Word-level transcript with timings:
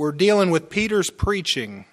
we're 0.00 0.12
dealing 0.12 0.50
with 0.50 0.70
Peter's 0.70 1.10
preaching. 1.10 1.84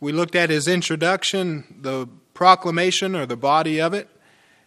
We 0.00 0.10
looked 0.10 0.34
at 0.34 0.48
his 0.48 0.66
introduction, 0.66 1.80
the 1.82 2.08
proclamation 2.32 3.14
or 3.14 3.26
the 3.26 3.36
body 3.36 3.78
of 3.78 3.92
it, 3.92 4.08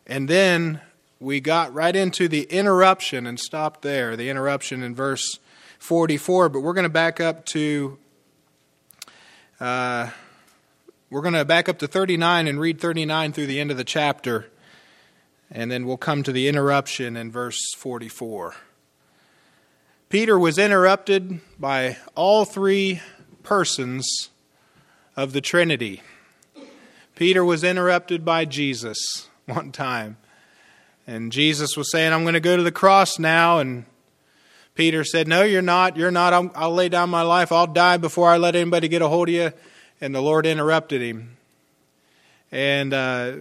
and 0.05 0.29
then 0.29 0.81
we 1.19 1.39
got 1.39 1.73
right 1.73 1.95
into 1.95 2.27
the 2.27 2.43
interruption 2.43 3.25
and 3.25 3.39
stopped 3.39 3.81
there, 3.81 4.15
the 4.15 4.29
interruption 4.29 4.83
in 4.83 4.93
verse 4.93 5.39
44. 5.79 6.49
But 6.49 6.59
we're 6.59 6.73
going 6.73 6.83
to 6.83 6.89
back 6.89 7.19
up 7.19 7.43
to. 7.47 7.97
Uh, 9.59 10.11
we're 11.09 11.21
going 11.21 11.33
to 11.33 11.43
back 11.43 11.67
up 11.67 11.79
to 11.79 11.87
39 11.87 12.47
and 12.47 12.59
read 12.59 12.79
39 12.79 13.33
through 13.33 13.47
the 13.47 13.59
end 13.59 13.71
of 13.71 13.77
the 13.77 13.83
chapter, 13.83 14.45
and 15.49 15.71
then 15.71 15.87
we'll 15.87 15.97
come 15.97 16.21
to 16.21 16.31
the 16.31 16.47
interruption 16.47 17.17
in 17.17 17.31
verse 17.31 17.57
44. 17.77 18.53
Peter 20.13 20.37
was 20.37 20.59
interrupted 20.59 21.39
by 21.57 21.97
all 22.13 22.45
three 22.45 23.01
persons 23.41 24.29
of 25.15 25.33
the 25.33 25.41
Trinity. 25.41 26.03
Peter 27.15 27.43
was 27.43 27.63
interrupted 27.63 28.23
by 28.23 28.45
Jesus 28.45 29.27
one 29.47 29.71
time. 29.71 30.17
And 31.07 31.31
Jesus 31.31 31.75
was 31.75 31.89
saying, 31.91 32.13
I'm 32.13 32.21
going 32.25 32.35
to 32.35 32.39
go 32.39 32.55
to 32.55 32.61
the 32.61 32.71
cross 32.71 33.17
now. 33.17 33.57
And 33.57 33.85
Peter 34.75 35.03
said, 35.03 35.27
No, 35.27 35.41
you're 35.41 35.63
not. 35.63 35.97
You're 35.97 36.11
not. 36.11 36.31
I'll, 36.31 36.51
I'll, 36.53 36.75
lay 36.75 36.89
down 36.89 37.09
my 37.09 37.23
life. 37.23 37.51
I'll 37.51 37.65
die 37.65 37.97
before 37.97 38.29
I 38.29 38.37
let 38.37 38.55
anybody 38.55 38.89
get 38.89 39.01
a 39.01 39.07
hold 39.07 39.29
of 39.29 39.33
you. 39.33 39.51
And 39.99 40.13
the 40.13 40.21
Lord 40.21 40.45
interrupted 40.45 41.01
him. 41.01 41.37
And 42.51 42.93
uh, 42.93 43.33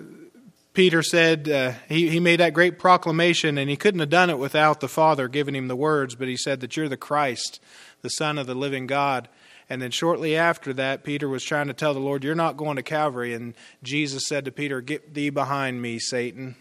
Peter 0.74 1.02
said, 1.02 1.48
uh, 1.48 1.72
he, 1.88 2.08
he 2.08 2.18
made 2.18 2.40
that 2.40 2.54
great 2.54 2.78
proclamation, 2.78 3.58
and 3.58 3.68
he 3.68 3.76
couldn't 3.76 4.00
have 4.00 4.08
done 4.08 4.30
it 4.30 4.38
without 4.38 4.80
the 4.80 4.88
Father 4.88 5.28
giving 5.28 5.54
him 5.54 5.68
the 5.68 5.76
words, 5.76 6.14
but 6.14 6.28
he 6.28 6.36
said 6.36 6.60
that 6.60 6.76
you're 6.76 6.88
the 6.88 6.96
Christ, 6.96 7.60
the 8.00 8.08
Son 8.08 8.38
of 8.38 8.46
the 8.46 8.54
living 8.54 8.86
God. 8.86 9.28
And 9.68 9.82
then 9.82 9.90
shortly 9.90 10.34
after 10.34 10.72
that, 10.74 11.04
Peter 11.04 11.28
was 11.28 11.44
trying 11.44 11.66
to 11.66 11.74
tell 11.74 11.92
the 11.92 12.00
Lord, 12.00 12.24
You're 12.24 12.34
not 12.34 12.56
going 12.56 12.76
to 12.76 12.82
Calvary. 12.82 13.34
And 13.34 13.54
Jesus 13.82 14.24
said 14.26 14.44
to 14.44 14.52
Peter, 14.52 14.80
Get 14.80 15.14
thee 15.14 15.30
behind 15.30 15.80
me, 15.80 15.98
Satan. 15.98 16.56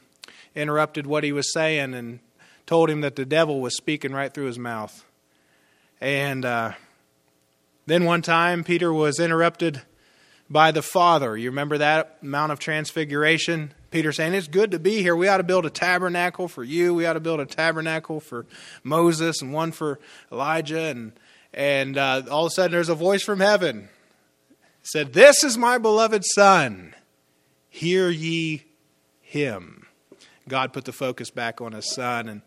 Interrupted 0.55 1.07
what 1.07 1.23
he 1.23 1.31
was 1.31 1.51
saying 1.53 1.93
and 1.93 2.19
told 2.65 2.89
him 2.89 3.01
that 3.01 3.15
the 3.15 3.25
devil 3.25 3.59
was 3.59 3.75
speaking 3.75 4.11
right 4.11 4.33
through 4.33 4.45
his 4.45 4.59
mouth. 4.59 5.05
And 5.99 6.45
uh, 6.45 6.73
then 7.85 8.05
one 8.05 8.21
time, 8.21 8.63
Peter 8.63 8.91
was 8.93 9.19
interrupted 9.19 9.81
by 10.49 10.71
the 10.71 10.81
Father. 10.81 11.37
You 11.37 11.49
remember 11.49 11.77
that 11.77 12.21
Mount 12.21 12.51
of 12.51 12.59
Transfiguration? 12.59 13.73
Peter 13.91 14.11
saying, 14.11 14.33
It's 14.33 14.47
good 14.47 14.71
to 14.71 14.79
be 14.79 15.01
here. 15.01 15.15
We 15.15 15.27
ought 15.27 15.37
to 15.37 15.43
build 15.43 15.65
a 15.65 15.69
tabernacle 15.69 16.47
for 16.47 16.63
you. 16.63 16.93
We 16.93 17.05
ought 17.05 17.13
to 17.13 17.19
build 17.19 17.39
a 17.39 17.45
tabernacle 17.45 18.19
for 18.19 18.45
Moses 18.83 19.41
and 19.41 19.53
one 19.53 19.71
for 19.71 19.99
Elijah. 20.31 20.79
And 20.79 21.13
and 21.53 21.97
uh, 21.97 22.23
all 22.31 22.45
of 22.45 22.51
a 22.51 22.55
sudden, 22.55 22.71
there's 22.71 22.89
a 22.89 22.95
voice 22.95 23.23
from 23.23 23.39
heaven. 23.39 23.89
Said, 24.83 25.13
This 25.13 25.43
is 25.43 25.57
my 25.57 25.77
beloved 25.77 26.23
Son. 26.25 26.95
Hear 27.69 28.09
ye 28.09 28.63
him. 29.21 29.87
God 30.47 30.73
put 30.73 30.85
the 30.85 30.91
focus 30.91 31.29
back 31.29 31.61
on 31.61 31.71
his 31.71 31.93
son 31.93 32.27
and, 32.27 32.41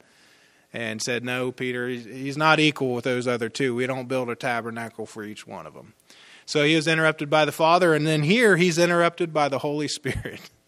and 0.72 1.00
said, 1.00 1.24
No, 1.24 1.52
Peter, 1.52 1.88
he's 1.88 2.36
not 2.36 2.60
equal 2.60 2.94
with 2.94 3.04
those 3.04 3.26
other 3.26 3.48
two. 3.48 3.74
We 3.74 3.86
don't 3.86 4.08
build 4.08 4.28
a 4.28 4.34
tabernacle 4.34 5.06
for 5.06 5.24
each 5.24 5.46
one 5.46 5.66
of 5.66 5.74
them. 5.74 5.94
So 6.46 6.64
he 6.64 6.76
was 6.76 6.86
interrupted 6.86 7.30
by 7.30 7.46
the 7.46 7.52
Father, 7.52 7.94
and 7.94 8.06
then 8.06 8.22
here 8.22 8.56
he's 8.58 8.76
interrupted 8.76 9.32
by 9.32 9.48
the 9.48 9.60
Holy 9.60 9.88
Spirit. 9.88 10.50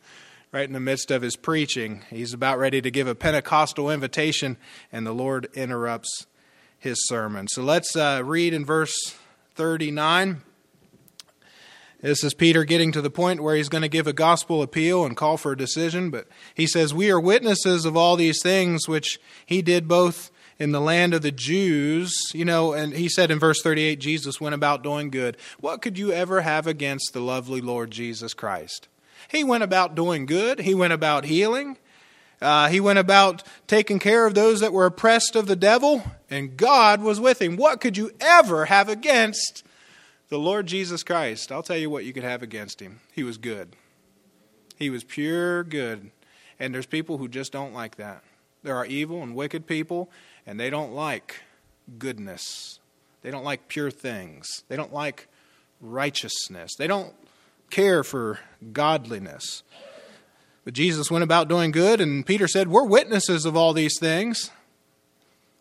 right 0.57 0.67
in 0.67 0.73
the 0.73 0.81
midst 0.81 1.11
of 1.11 1.21
his 1.21 1.37
preaching, 1.37 2.03
he's 2.09 2.33
about 2.33 2.59
ready 2.59 2.81
to 2.81 2.91
give 2.91 3.07
a 3.07 3.15
Pentecostal 3.15 3.91
invitation, 3.91 4.57
and 4.91 5.07
the 5.07 5.12
Lord 5.12 5.47
interrupts 5.53 6.25
his 6.79 7.07
sermon. 7.09 7.47
So 7.47 7.62
let's 7.62 7.95
uh, 7.95 8.23
read 8.25 8.55
in 8.55 8.65
verse 8.65 8.95
39. 9.57 10.41
This 12.01 12.25
is 12.25 12.33
Peter 12.33 12.65
getting 12.65 12.91
to 12.93 13.03
the 13.03 13.11
point 13.11 13.43
where 13.43 13.55
he's 13.55 13.69
going 13.69 13.83
to 13.83 13.89
give 13.89 14.06
a 14.06 14.15
gospel 14.15 14.62
appeal 14.62 15.05
and 15.05 15.15
call 15.15 15.37
for 15.37 15.53
a 15.53 15.59
decision. 15.59 16.09
But 16.09 16.27
he 16.55 16.67
says, 16.67 16.94
We 16.94 17.11
are 17.11 17.21
witnesses 17.21 17.84
of 17.84 17.94
all 17.94 18.17
these 18.17 18.41
things 18.43 18.88
which 18.88 19.21
he 19.44 19.61
did 19.61 19.87
both 19.87 20.31
in 20.59 20.73
the 20.73 20.81
land 20.81 21.12
of 21.12 21.21
the 21.21 21.33
Jews. 21.33 22.17
You 22.33 22.47
know, 22.47 22.73
and 22.73 22.94
he 22.94 23.11
said 23.11 23.31
in 23.31 23.38
verse 23.38 23.61
38, 23.61 24.00
Jesus 24.00 24.41
went 24.41 24.55
about 24.55 24.83
doing 24.83 25.11
good. 25.11 25.37
What 25.61 25.83
could 25.83 25.99
you 25.99 26.12
ever 26.12 26.41
have 26.41 26.67
against 26.67 27.12
the 27.12 27.21
lovely 27.21 27.61
Lord 27.61 27.91
Jesus 27.91 28.33
Christ? 28.33 28.88
He 29.28 29.44
went 29.44 29.64
about 29.64 29.94
doing 29.94 30.26
good, 30.26 30.60
he 30.60 30.75
went 30.75 30.92
about 30.92 31.25
healing, 31.25 31.78
uh, 32.41 32.69
he 32.69 32.81
went 32.81 32.98
about 32.98 33.42
taking 33.66 33.98
care 33.98 34.26
of 34.26 34.34
those 34.34 34.60
that 34.60 34.72
were 34.72 34.87
oppressed 34.87 35.37
of 35.37 35.47
the 35.47 35.56
devil, 35.56 36.03
and 36.28 36.56
God 36.56 37.00
was 37.03 37.19
with 37.19 37.41
him. 37.41 37.56
What 37.56 37.81
could 37.81 37.97
you 37.97 38.10
ever 38.20 38.66
have 38.66 38.88
against 38.88 39.64
the 40.28 40.38
Lord 40.38 40.66
Jesus 40.66 41.03
Christ? 41.03 41.50
I'll 41.50 41.62
tell 41.62 41.78
you 41.78 41.88
what 41.88 42.04
you 42.04 42.12
could 42.12 42.25
have 42.25 42.42
against 42.42 42.81
him. 42.81 43.00
He 43.12 43.22
was 43.22 43.38
good. 43.38 43.75
He 44.76 44.91
was 44.91 45.04
pure 45.04 45.64
good. 45.64 46.10
And 46.58 46.75
there's 46.75 46.87
people 46.87 47.19
who 47.19 47.28
just 47.28 47.53
don't 47.53 47.75
like 47.75 47.97
that. 47.97 48.22
There 48.62 48.76
are 48.76 48.87
evil 48.87 49.22
and 49.22 49.34
wicked 49.34 49.66
people, 49.66 50.10
and 50.47 50.58
they 50.58 50.70
don't 50.70 50.93
like 50.93 51.43
goodness. 51.98 52.81
They 53.22 53.31
don't 53.31 53.44
like 53.44 53.69
pure 53.69 53.91
things. 53.91 54.47
They 54.69 54.76
don't 54.76 54.93
like 54.93 55.28
righteousness. 55.81 56.72
They 56.76 56.87
don't 56.87 57.14
care 57.71 58.03
for 58.03 58.38
godliness. 58.72 59.62
But 60.65 60.75
Jesus 60.75 61.10
went 61.10 61.25
about 61.25 61.49
doing 61.49 61.71
good, 61.71 62.00
and 62.00 62.27
Peter 62.27 62.49
said, 62.49 62.69
We're 62.69 62.84
witnesses 62.84 63.44
of 63.44 63.56
all 63.56 63.72
these 63.72 63.99
things, 64.00 64.50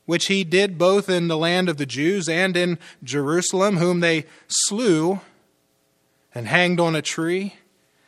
which 0.06 0.28
he 0.28 0.44
did 0.44 0.78
both 0.78 1.10
in 1.10 1.28
the 1.28 1.38
land 1.38 1.70
of 1.70 1.78
the 1.78 1.86
Jews 1.86 2.28
and 2.28 2.58
in 2.58 2.80
Jerusalem, 3.04 3.78
whom 3.78 4.00
they 4.00 4.26
slew 4.48 5.22
and 6.34 6.48
hanged 6.48 6.80
on 6.80 6.96
a 6.96 7.02
tree. 7.02 7.56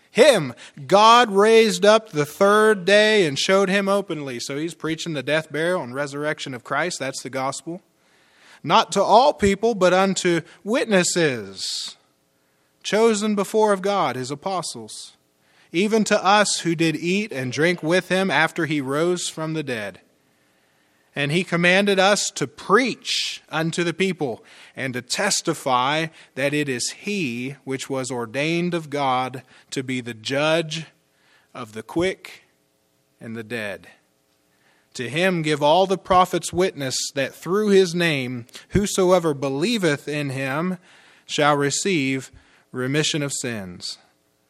Him 0.09 0.55
God 0.87 1.31
raised 1.31 1.85
up 1.85 2.09
the 2.09 2.25
third 2.25 2.85
day 2.85 3.27
and 3.27 3.37
showed 3.37 3.69
him 3.69 3.87
openly. 3.87 4.39
So 4.39 4.57
he's 4.57 4.73
preaching 4.73 5.13
the 5.13 5.21
death, 5.21 5.51
burial, 5.51 5.83
and 5.83 5.93
resurrection 5.93 6.55
of 6.55 6.63
Christ. 6.63 6.97
That's 6.97 7.21
the 7.21 7.29
gospel. 7.29 7.83
Not 8.63 8.91
to 8.93 9.03
all 9.03 9.33
people, 9.33 9.75
but 9.75 9.93
unto 9.93 10.41
witnesses, 10.63 11.96
chosen 12.87 13.35
before 13.35 13.73
of 13.73 13.81
God, 13.81 14.15
his 14.15 14.31
apostles 14.31 15.17
even 15.71 16.03
to 16.05 16.23
us 16.23 16.61
who 16.61 16.75
did 16.75 16.95
eat 16.95 17.31
and 17.31 17.51
drink 17.51 17.83
with 17.83 18.09
him 18.09 18.31
after 18.31 18.65
he 18.65 18.81
rose 18.81 19.29
from 19.29 19.53
the 19.53 19.63
dead. 19.63 20.01
And 21.15 21.31
he 21.31 21.43
commanded 21.43 21.97
us 21.97 22.29
to 22.31 22.45
preach 22.45 23.41
unto 23.49 23.83
the 23.83 23.93
people 23.93 24.43
and 24.75 24.93
to 24.93 25.01
testify 25.01 26.07
that 26.35 26.53
it 26.53 26.69
is 26.69 26.91
he 26.91 27.55
which 27.63 27.89
was 27.89 28.11
ordained 28.11 28.73
of 28.73 28.89
God 28.89 29.41
to 29.71 29.83
be 29.83 29.99
the 29.99 30.13
judge 30.13 30.85
of 31.55 31.73
the 31.73 31.83
quick 31.83 32.43
and 33.19 33.35
the 33.35 33.43
dead. 33.43 33.87
To 34.93 35.09
him 35.09 35.41
give 35.41 35.63
all 35.63 35.87
the 35.87 35.97
prophets 35.97 36.53
witness 36.53 36.95
that 37.15 37.33
through 37.33 37.69
his 37.69 37.95
name 37.95 38.45
whosoever 38.69 39.33
believeth 39.33 40.07
in 40.07 40.29
him 40.29 40.77
shall 41.25 41.55
receive 41.55 42.31
remission 42.71 43.23
of 43.23 43.33
sins. 43.33 43.97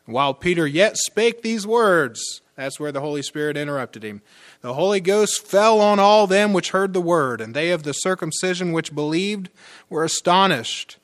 While 0.06 0.34
Peter 0.34 0.66
yet 0.66 0.98
spake 0.98 1.42
these 1.42 1.68
words, 1.68 2.42
that's 2.56 2.80
where 2.80 2.92
the 2.92 3.02
Holy 3.02 3.22
Spirit 3.22 3.58
interrupted 3.58 4.04
him. 4.04 4.22
The 4.62 4.74
Holy 4.74 5.00
Ghost 5.00 5.46
fell 5.46 5.80
on 5.80 6.00
all 6.00 6.28
them 6.28 6.54
which 6.54 6.72
heard 6.72 6.94
the 6.94 7.02
word, 7.02 7.42
and 7.42 7.54
they 7.54 7.72
of 7.72 7.84
the 7.84 7.94
circumcision 7.94 8.72
which 8.72 8.96
believed 8.96 9.50
were 9.90 10.04
astonished. 10.04 10.98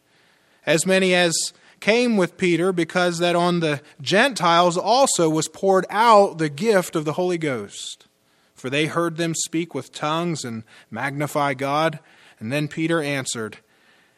As 0.65 0.85
many 0.85 1.13
as 1.13 1.53
came 1.79 2.15
with 2.15 2.37
Peter, 2.37 2.71
because 2.71 3.19
that 3.19 3.35
on 3.35 3.59
the 3.59 3.81
Gentiles 4.01 4.77
also 4.77 5.29
was 5.29 5.49
poured 5.49 5.85
out 5.89 6.37
the 6.37 6.49
gift 6.49 6.95
of 6.95 7.03
the 7.03 7.13
Holy 7.13 7.37
Ghost. 7.37 8.07
For 8.55 8.69
they 8.69 8.85
heard 8.85 9.17
them 9.17 9.35
speak 9.35 9.75
with 9.75 9.91
tongues 9.91 10.45
and 10.45 10.63
magnify 10.89 11.55
God. 11.55 11.99
And 12.39 12.53
then 12.53 12.69
Peter 12.69 13.01
answered, 13.01 13.57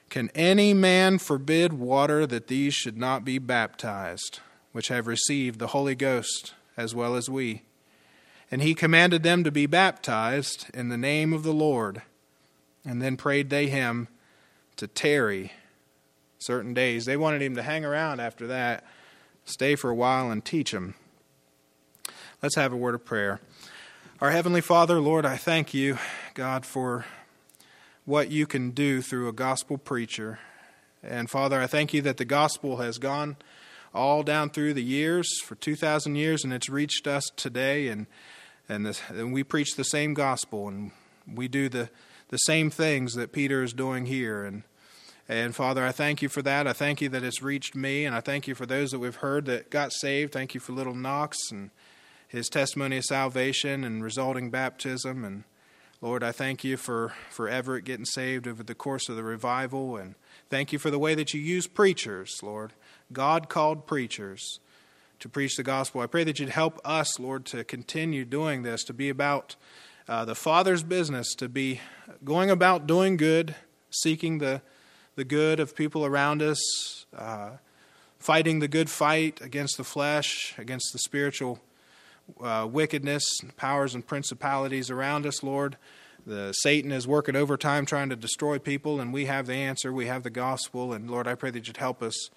Can 0.10 0.30
any 0.36 0.74
man 0.74 1.18
forbid 1.18 1.74
water 1.74 2.26
that 2.26 2.48
these 2.48 2.74
should 2.74 2.98
not 2.98 3.26
be 3.26 3.38
baptized? 3.38 4.40
which 4.76 4.90
have 4.90 5.08
received 5.08 5.58
the 5.58 5.68
Holy 5.68 5.96
Ghost 5.96 6.54
as 6.76 6.94
well 6.94 7.16
as 7.16 7.30
we. 7.30 7.62
And 8.52 8.62
he 8.62 8.76
commanded 8.76 9.24
them 9.24 9.42
to 9.46 9.50
be 9.50 9.68
baptized 9.68 10.66
in 10.74 10.90
the 10.90 10.98
name 10.98 11.32
of 11.32 11.44
the 11.44 11.54
Lord. 11.54 12.02
And 12.84 13.02
then 13.02 13.16
prayed 13.16 13.50
they 13.50 13.68
him 13.68 14.10
to 14.76 14.86
tarry 14.86 15.54
certain 16.40 16.74
days. 16.74 17.06
They 17.06 17.16
wanted 17.16 17.42
him 17.42 17.56
to 17.56 17.64
hang 17.64 17.86
around 17.86 18.20
after 18.20 18.48
that, 18.48 18.84
stay 19.46 19.76
for 19.76 19.90
a 19.90 19.96
while, 19.96 20.30
and 20.30 20.44
teach 20.44 20.72
them. 20.74 20.96
Let's 22.44 22.58
have 22.58 22.74
a 22.74 22.78
word 22.78 22.96
of 22.96 23.06
prayer. 23.06 23.40
Our 24.20 24.32
Heavenly 24.32 24.60
Father, 24.60 25.00
Lord, 25.00 25.26
I 25.26 25.38
thank 25.38 25.74
you, 25.74 26.00
God, 26.34 26.66
for 26.66 27.06
what 28.06 28.32
you 28.32 28.46
can 28.46 28.72
do 28.72 29.02
through 29.02 29.28
a 29.28 29.34
gospel 29.34 29.78
preacher. 29.78 30.40
And 31.04 31.30
Father, 31.30 31.60
I 31.60 31.68
thank 31.68 31.94
you 31.94 32.02
that 32.04 32.18
the 32.18 32.26
gospel 32.26 32.78
has 32.78 32.98
gone 32.98 33.38
all 33.94 34.24
down 34.24 34.50
through 34.50 34.74
the 34.74 34.84
years 34.84 35.40
for 35.42 35.56
2,000 35.56 36.16
years, 36.16 36.44
and 36.44 36.54
it's 36.54 36.70
reached 36.70 37.08
us 37.08 37.24
today. 37.36 37.88
And, 37.88 38.08
and, 38.70 38.86
this, 38.86 39.02
and 39.10 39.34
we 39.34 39.44
preach 39.44 39.76
the 39.76 39.84
same 39.84 40.14
gospel, 40.14 40.68
and 40.68 40.92
we 41.32 41.48
do 41.48 41.70
the, 41.70 41.90
the 42.30 42.38
same 42.38 42.70
things 42.70 43.14
that 43.14 43.32
Peter 43.32 43.64
is 43.64 43.74
doing 43.74 44.06
here. 44.06 44.44
And 44.44 44.64
And 45.28 45.56
Father, 45.56 45.84
I 45.84 45.92
thank 45.92 46.22
you 46.22 46.30
for 46.30 46.44
that. 46.44 46.68
I 46.68 46.74
thank 46.74 47.02
you 47.02 47.10
that 47.10 47.24
it's 47.24 47.42
reached 47.42 47.76
me, 47.76 48.06
and 48.06 48.16
I 48.16 48.22
thank 48.22 48.48
you 48.48 48.54
for 48.54 48.68
those 48.68 48.92
that 48.92 49.00
we've 49.00 49.16
heard 49.16 49.46
that 49.46 49.72
got 49.72 49.92
saved. 49.94 50.34
Thank 50.34 50.54
you 50.54 50.60
for 50.60 50.74
little 50.74 50.94
Knox 50.94 51.38
and 51.52 51.72
his 52.28 52.50
testimony 52.50 52.98
of 52.98 53.06
salvation 53.06 53.84
and 53.84 54.04
resulting 54.04 54.52
baptism. 54.52 55.24
And 55.24 55.44
Lord, 56.02 56.24
I 56.24 56.32
thank 56.32 56.64
you 56.64 56.78
for, 56.78 57.14
for 57.30 57.48
Everett 57.48 57.86
getting 57.86 58.06
saved 58.06 58.48
over 58.48 58.64
the 58.64 58.76
course 58.76 59.10
of 59.10 59.16
the 59.16 59.24
revival. 59.24 59.98
And 59.98 60.16
thank 60.50 60.74
you 60.74 60.80
for 60.80 60.92
the 60.92 61.00
way 61.00 61.16
that 61.16 61.34
you 61.34 61.42
use 61.42 61.68
preachers, 61.68 62.40
Lord. 62.44 62.74
God 63.12 63.50
called 63.50 63.88
preachers 63.88 64.60
to 65.20 65.30
preach 65.30 65.56
the 65.56 65.64
gospel. 65.64 66.02
I 66.02 66.08
pray 66.08 66.24
that 66.24 66.40
you'd 66.40 66.50
help 66.50 66.80
us, 66.84 67.20
Lord, 67.20 67.46
to 67.48 67.64
continue 67.64 68.26
doing 68.26 68.64
this, 68.64 68.84
to 68.84 68.94
be 68.94 69.10
about 69.10 69.56
uh, 70.08 70.26
the 70.26 70.36
Father's 70.36 70.84
business, 70.84 71.34
to 71.36 71.48
be 71.48 71.82
going 72.24 72.52
about 72.52 72.86
doing 72.86 73.18
good, 73.18 73.56
seeking 73.90 74.40
the 74.40 74.62
the 75.16 75.24
good 75.24 75.60
of 75.60 75.76
people 75.76 76.06
around 76.06 76.42
us, 76.42 77.06
uh, 77.18 77.52
fighting 78.20 78.60
the 78.60 78.68
good 78.68 78.90
fight 78.90 79.42
against 79.42 79.78
the 79.78 79.84
flesh, 79.84 80.54
against 80.58 80.92
the 80.92 81.00
spiritual 81.00 81.60
uh, 82.42 82.68
wickedness, 82.70 83.24
powers, 83.58 83.96
and 83.96 84.06
principalities 84.06 84.90
around 84.90 85.26
us, 85.26 85.44
Lord. 85.44 85.78
The 86.26 86.54
Satan 86.54 86.92
is 86.92 87.08
working 87.08 87.36
overtime 87.36 87.86
trying 87.86 88.10
to 88.10 88.16
destroy 88.16 88.58
people, 88.58 89.00
and 89.00 89.14
we 89.14 89.26
have 89.26 89.46
the 89.46 89.54
answer. 89.54 89.94
We 89.94 90.08
have 90.08 90.24
the 90.24 90.32
gospel, 90.32 90.92
and 90.92 91.10
Lord, 91.10 91.28
I 91.28 91.36
pray 91.36 91.52
that 91.52 91.68
you'd 91.68 91.78
help 91.78 92.02
us 92.02 92.30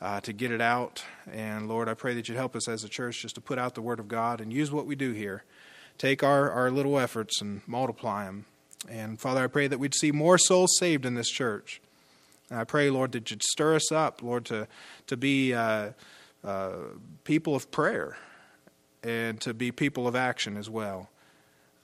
uh, 0.00 0.20
to 0.22 0.32
get 0.32 0.50
it 0.50 0.60
out. 0.60 1.04
And 1.32 1.68
Lord, 1.68 1.88
I 1.88 1.94
pray 1.94 2.14
that 2.14 2.28
you'd 2.28 2.36
help 2.36 2.56
us 2.56 2.68
as 2.68 2.82
a 2.82 2.88
church 2.88 3.22
just 3.22 3.36
to 3.36 3.40
put 3.40 3.58
out 3.58 3.74
the 3.74 3.82
word 3.82 4.00
of 4.00 4.08
God 4.08 4.40
and 4.40 4.52
use 4.52 4.72
what 4.72 4.86
we 4.86 4.96
do 4.96 5.12
here. 5.12 5.44
Take 5.98 6.22
our, 6.22 6.50
our 6.50 6.70
little 6.70 6.98
efforts 6.98 7.40
and 7.40 7.60
multiply 7.66 8.24
them. 8.24 8.46
And 8.88 9.20
Father, 9.20 9.44
I 9.44 9.48
pray 9.48 9.66
that 9.66 9.78
we'd 9.78 9.94
see 9.94 10.12
more 10.12 10.38
souls 10.38 10.76
saved 10.78 11.04
in 11.04 11.14
this 11.14 11.30
church. 11.30 11.80
And 12.50 12.58
I 12.58 12.64
pray, 12.64 12.90
Lord, 12.90 13.12
that 13.12 13.30
you'd 13.30 13.42
stir 13.42 13.74
us 13.74 13.92
up, 13.92 14.22
Lord, 14.22 14.44
to, 14.46 14.66
to 15.08 15.16
be 15.16 15.54
uh, 15.54 15.90
uh, 16.44 16.72
people 17.24 17.54
of 17.54 17.70
prayer 17.70 18.16
and 19.02 19.40
to 19.40 19.54
be 19.54 19.70
people 19.70 20.06
of 20.06 20.16
action 20.16 20.56
as 20.56 20.68
well. 20.68 21.08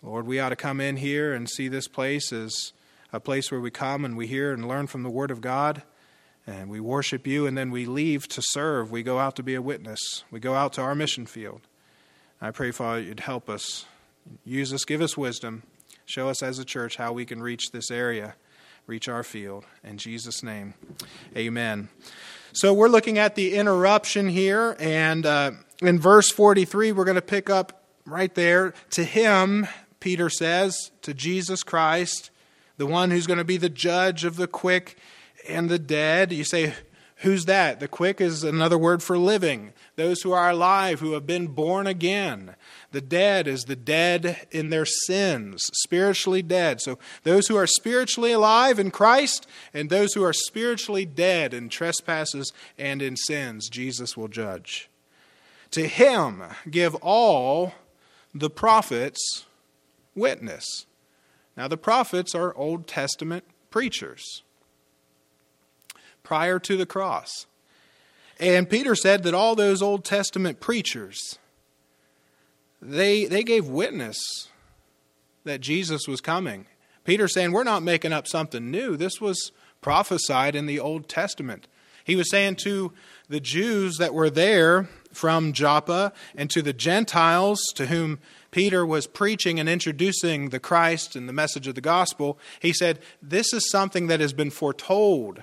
Lord, 0.03 0.27
we 0.27 0.41
ought 0.41 0.51
to 0.51 0.57
come 0.57 0.81
in 0.81 0.97
here 0.97 1.33
and 1.33 1.49
see 1.49 1.69
this 1.69 1.89
place 1.89 2.33
as 2.33 2.73
a 3.13 3.21
place 3.21 3.51
where 3.51 3.61
we 3.61 3.71
come 3.71 4.05
and 4.05 4.17
we 4.17 4.27
hear 4.27 4.53
and 4.53 4.69
learn 4.69 4.87
from 4.87 5.03
the 5.03 5.11
Word 5.11 5.31
of 5.31 5.41
God, 5.41 5.83
and 6.47 6.69
we 6.69 6.81
worship 6.81 7.27
you, 7.27 7.47
and 7.47 7.57
then 7.57 7.71
we 7.71 7.87
leave 7.87 8.29
to 8.29 8.43
serve. 8.43 8.91
We 8.91 9.03
go 9.03 9.19
out 9.19 9.37
to 9.37 9.43
be 9.43 9.55
a 9.55 9.63
witness. 9.63 10.25
We 10.31 10.41
go 10.41 10.55
out 10.55 10.75
to 10.75 10.83
our 10.83 10.95
mission 10.95 11.27
field. 11.27 11.63
I 12.41 12.51
pray, 12.51 12.71
Father, 12.71 13.01
you'd 13.01 13.21
help 13.21 13.49
us. 13.49 13.87
Use 14.45 14.73
us, 14.73 14.85
give 14.85 15.01
us 15.01 15.17
wisdom. 15.17 15.63
Show 16.05 16.29
us 16.29 16.43
as 16.43 16.59
a 16.59 16.65
church 16.65 16.97
how 16.97 17.13
we 17.13 17.25
can 17.25 17.43
reach 17.43 17.71
this 17.71 17.91
area 17.91 18.35
reach 18.87 19.09
our 19.09 19.23
field. 19.23 19.65
In 19.83 19.99
Jesus' 19.99 20.43
name, 20.43 20.75
amen. 21.37 21.89
So 22.57 22.73
we're 22.73 22.87
looking 22.89 23.19
at 23.19 23.35
the 23.35 23.57
interruption 23.57 24.29
here, 24.29 24.77
and 24.79 25.27
uh, 25.27 25.51
in 25.83 25.99
verse 25.99 26.31
43, 26.31 26.93
we're 26.93 27.05
going 27.05 27.17
to 27.17 27.21
pick 27.21 27.51
up 27.51 27.83
right 28.07 28.33
there. 28.33 28.75
To 28.91 29.03
him, 29.03 29.67
Peter 29.99 30.31
says, 30.31 30.93
to 31.03 31.13
Jesus 31.13 31.65
Christ, 31.65 32.31
the 32.77 32.87
one 32.87 33.11
who's 33.11 33.27
going 33.27 33.41
to 33.41 33.45
be 33.45 33.57
the 33.57 33.69
judge 33.69 34.25
of 34.25 34.37
the 34.37 34.47
quick 34.47 34.97
and 35.49 35.69
the 35.69 35.81
dead. 35.81 36.33
You 36.33 36.45
say, 36.45 36.75
Who's 37.19 37.45
that? 37.45 37.79
The 37.79 37.89
quick 37.89 38.21
is 38.21 38.43
another 38.43 38.77
word 38.77 39.03
for 39.03 39.17
living. 39.17 39.73
Those 39.97 40.23
who 40.23 40.33
are 40.33 40.51
alive, 40.51 41.01
who 41.01 41.13
have 41.13 41.27
been 41.27 41.47
born 41.47 41.87
again. 41.87 42.57
The 42.91 43.01
dead 43.01 43.47
is 43.47 43.65
the 43.65 43.77
dead 43.77 44.47
in 44.51 44.71
their 44.71 44.85
sins, 44.85 45.71
spiritually 45.75 46.43
dead. 46.43 46.81
So 46.81 46.99
those 47.23 47.47
who 47.47 47.57
are 47.57 47.69
spiritually 47.69 48.33
alive 48.33 48.79
in 48.79 48.91
Christ 48.91 49.47
and 49.73 49.89
those 49.89 50.15
who 50.15 50.25
are 50.25 50.33
spiritually 50.33 51.05
dead 51.05 51.55
in 51.55 51.69
trespasses 51.69 52.53
and 52.77 53.01
in 53.01 53.17
sins, 53.17 53.69
Jesus 53.69 54.17
will 54.17 54.29
judge. 54.29 54.91
To 55.71 55.87
him 55.87 56.43
give 56.69 56.95
all 56.97 57.75
the 58.35 58.51
prophets 58.51 59.45
witness. 60.17 60.87
Now, 61.57 61.69
the 61.69 61.77
prophets 61.77 62.35
are 62.35 62.57
Old 62.57 62.89
Testament 62.89 63.45
preachers 63.71 64.43
prior 66.25 66.59
to 66.59 66.77
the 66.77 66.87
cross. 66.87 67.47
And 68.41 68.69
Peter 68.69 68.97
said 68.97 69.23
that 69.23 69.35
all 69.35 69.55
those 69.55 69.81
Old 69.81 70.05
Testament 70.05 70.59
preachers, 70.59 71.39
they, 72.83 73.27
they 73.27 73.45
gave 73.45 73.69
witness 73.69 74.19
that 75.45 75.61
Jesus 75.61 76.09
was 76.09 76.21
coming. 76.21 76.67
Peter 77.05 77.29
saying, 77.29 77.53
We're 77.53 77.63
not 77.63 77.83
making 77.83 78.13
up 78.13 78.27
something 78.27 78.71
new. 78.71 78.97
This 78.97 79.21
was 79.21 79.53
prophesied 79.81 80.57
in 80.57 80.67
the 80.67 80.81
Old 80.81 81.09
Testament. 81.09 81.69
He 82.03 82.17
was 82.17 82.31
saying 82.31 82.57
to 82.57 82.93
the 83.29 83.41
Jews 83.41 83.97
that 83.97 84.13
were 84.13 84.31
there 84.31 84.89
from 85.13 85.53
Joppa 85.53 86.13
and 86.35 86.51
to 86.51 86.61
the 86.61 86.73
Gentiles 86.73 87.61
to 87.77 87.87
whom 87.87 88.19
Peter 88.51 88.85
was 88.85 89.07
preaching 89.07 89.59
and 89.59 89.69
introducing 89.69 90.51
the 90.51 90.61
Christ 90.61 91.17
and 91.17 91.29
the 91.29 91.33
message 91.33 91.67
of 91.67 91.75
the 91.75 91.81
gospel, 91.81 92.39
he 92.61 92.73
said, 92.73 92.99
This 93.23 93.53
is 93.53 93.71
something 93.71 94.07
that 94.09 94.21
has 94.21 94.33
been 94.33 94.51
foretold 94.51 95.43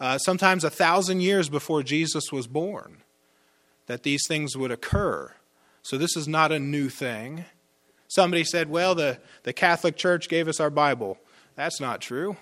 uh, 0.00 0.18
sometimes 0.18 0.64
a 0.64 0.70
thousand 0.70 1.20
years 1.20 1.48
before 1.48 1.82
Jesus 1.82 2.30
was 2.30 2.46
born, 2.46 2.98
that 3.86 4.02
these 4.02 4.22
things 4.28 4.56
would 4.56 4.70
occur. 4.70 5.32
So 5.82 5.96
this 5.96 6.16
is 6.16 6.28
not 6.28 6.52
a 6.52 6.58
new 6.58 6.88
thing. 6.88 7.44
Somebody 8.08 8.44
said, 8.44 8.70
well, 8.70 8.94
the, 8.94 9.18
the 9.42 9.52
Catholic 9.52 9.96
Church 9.96 10.28
gave 10.28 10.48
us 10.48 10.60
our 10.60 10.70
Bible. 10.70 11.18
That's 11.54 11.80
not 11.80 12.00
true. 12.00 12.36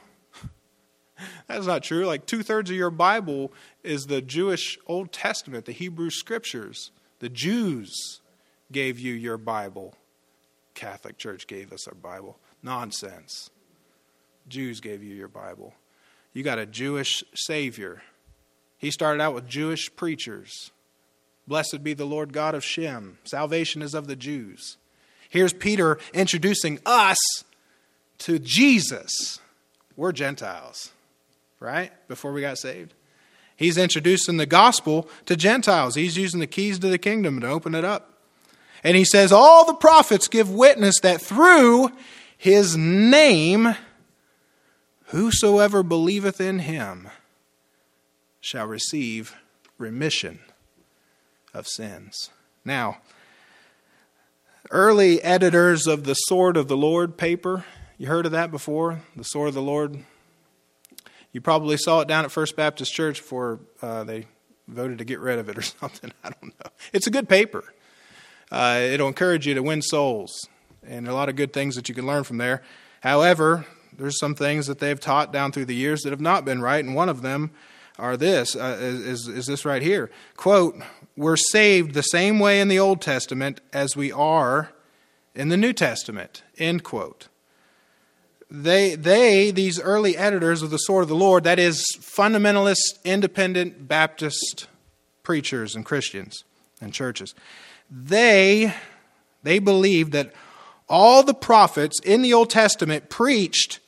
That's 1.46 1.66
not 1.66 1.82
true. 1.82 2.06
Like 2.06 2.26
two 2.26 2.42
thirds 2.42 2.70
of 2.70 2.76
your 2.76 2.90
Bible 2.90 3.52
is 3.82 4.06
the 4.06 4.20
Jewish 4.20 4.78
Old 4.86 5.12
Testament, 5.12 5.64
the 5.64 5.72
Hebrew 5.72 6.10
Scriptures. 6.10 6.90
The 7.20 7.28
Jews 7.28 8.20
gave 8.72 8.98
you 8.98 9.14
your 9.14 9.38
Bible. 9.38 9.94
Catholic 10.74 11.16
Church 11.16 11.46
gave 11.46 11.72
us 11.72 11.86
our 11.86 11.94
Bible. 11.94 12.38
Nonsense. 12.62 13.50
Jews 14.48 14.80
gave 14.80 15.02
you 15.02 15.14
your 15.14 15.28
Bible. 15.28 15.74
You 16.34 16.42
got 16.42 16.58
a 16.58 16.66
Jewish 16.66 17.24
Savior. 17.34 18.02
He 18.76 18.90
started 18.90 19.22
out 19.22 19.34
with 19.34 19.48
Jewish 19.48 19.94
preachers. 19.96 20.72
Blessed 21.46 21.84
be 21.84 21.94
the 21.94 22.04
Lord 22.04 22.32
God 22.32 22.54
of 22.54 22.64
Shem. 22.64 23.18
Salvation 23.24 23.80
is 23.80 23.94
of 23.94 24.08
the 24.08 24.16
Jews. 24.16 24.76
Here's 25.30 25.52
Peter 25.52 25.98
introducing 26.12 26.80
us 26.84 27.18
to 28.18 28.38
Jesus. 28.38 29.38
We're 29.96 30.12
Gentiles, 30.12 30.90
right? 31.60 31.92
Before 32.08 32.32
we 32.32 32.40
got 32.40 32.58
saved. 32.58 32.94
He's 33.56 33.78
introducing 33.78 34.36
the 34.36 34.46
gospel 34.46 35.08
to 35.26 35.36
Gentiles. 35.36 35.94
He's 35.94 36.16
using 36.16 36.40
the 36.40 36.46
keys 36.48 36.80
to 36.80 36.88
the 36.88 36.98
kingdom 36.98 37.40
to 37.40 37.48
open 37.48 37.74
it 37.74 37.84
up. 37.84 38.10
And 38.82 38.96
he 38.96 39.04
says, 39.04 39.30
All 39.32 39.64
the 39.64 39.74
prophets 39.74 40.26
give 40.26 40.50
witness 40.50 40.98
that 41.00 41.20
through 41.20 41.92
his 42.36 42.76
name 42.76 43.76
Whosoever 45.14 45.84
believeth 45.84 46.40
in 46.40 46.58
him 46.58 47.06
shall 48.40 48.66
receive 48.66 49.36
remission 49.78 50.40
of 51.54 51.68
sins. 51.68 52.30
Now, 52.64 52.98
early 54.72 55.22
editors 55.22 55.86
of 55.86 56.02
the 56.02 56.14
Sword 56.14 56.56
of 56.56 56.66
the 56.66 56.76
Lord 56.76 57.16
paper, 57.16 57.64
you 57.96 58.08
heard 58.08 58.26
of 58.26 58.32
that 58.32 58.50
before? 58.50 59.02
The 59.14 59.22
Sword 59.22 59.46
of 59.46 59.54
the 59.54 59.62
Lord? 59.62 60.04
You 61.30 61.40
probably 61.40 61.76
saw 61.76 62.00
it 62.00 62.08
down 62.08 62.24
at 62.24 62.32
First 62.32 62.56
Baptist 62.56 62.92
Church 62.92 63.18
before 63.20 63.60
uh, 63.80 64.02
they 64.02 64.26
voted 64.66 64.98
to 64.98 65.04
get 65.04 65.20
rid 65.20 65.38
of 65.38 65.48
it 65.48 65.56
or 65.56 65.62
something. 65.80 66.10
I 66.24 66.30
don't 66.30 66.58
know. 66.58 66.72
It's 66.92 67.06
a 67.06 67.12
good 67.12 67.28
paper. 67.28 67.62
Uh, 68.50 68.80
it'll 68.82 69.06
encourage 69.06 69.46
you 69.46 69.54
to 69.54 69.62
win 69.62 69.80
souls, 69.80 70.48
and 70.84 71.06
a 71.06 71.14
lot 71.14 71.28
of 71.28 71.36
good 71.36 71.52
things 71.52 71.76
that 71.76 71.88
you 71.88 71.94
can 71.94 72.04
learn 72.04 72.24
from 72.24 72.38
there. 72.38 72.62
However, 73.00 73.64
there's 73.98 74.18
some 74.18 74.34
things 74.34 74.66
that 74.66 74.78
they've 74.78 75.00
taught 75.00 75.32
down 75.32 75.52
through 75.52 75.66
the 75.66 75.74
years 75.74 76.02
that 76.02 76.10
have 76.10 76.20
not 76.20 76.44
been 76.44 76.60
right, 76.60 76.84
and 76.84 76.94
one 76.94 77.08
of 77.08 77.22
them 77.22 77.50
are 77.98 78.16
this 78.16 78.56
uh, 78.56 78.76
is, 78.80 79.28
is 79.28 79.46
this 79.46 79.64
right 79.64 79.82
here. 79.82 80.10
Quote 80.36 80.76
we're 81.16 81.36
saved 81.36 81.94
the 81.94 82.02
same 82.02 82.40
way 82.40 82.60
in 82.60 82.68
the 82.68 82.78
old 82.78 83.00
testament 83.00 83.60
as 83.72 83.96
we 83.96 84.10
are 84.10 84.72
in 85.34 85.48
the 85.48 85.56
new 85.56 85.72
testament 85.72 86.42
end 86.58 86.82
quote. 86.82 87.28
They 88.50 88.94
they 88.94 89.50
these 89.50 89.80
early 89.80 90.16
editors 90.16 90.62
of 90.62 90.70
the 90.70 90.78
sword 90.78 91.02
of 91.02 91.08
the 91.08 91.14
lord 91.14 91.44
that 91.44 91.58
is 91.58 91.84
fundamentalist 92.00 93.02
independent 93.04 93.88
baptist 93.88 94.68
preachers 95.22 95.74
and 95.74 95.84
christians 95.84 96.44
and 96.80 96.92
churches 96.92 97.34
they 97.90 98.72
they 99.42 99.58
believed 99.58 100.12
that 100.12 100.32
all 100.88 101.22
the 101.22 101.34
prophets 101.34 101.98
in 102.04 102.22
the 102.22 102.32
old 102.32 102.50
testament 102.50 103.08
preached 103.08 103.80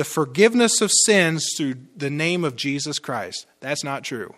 the 0.00 0.04
forgiveness 0.04 0.80
of 0.80 0.90
sins 1.04 1.50
through 1.54 1.74
the 1.94 2.08
name 2.08 2.42
of 2.42 2.56
Jesus 2.56 2.98
Christ. 2.98 3.44
That's 3.60 3.84
not 3.84 4.02
true. 4.02 4.34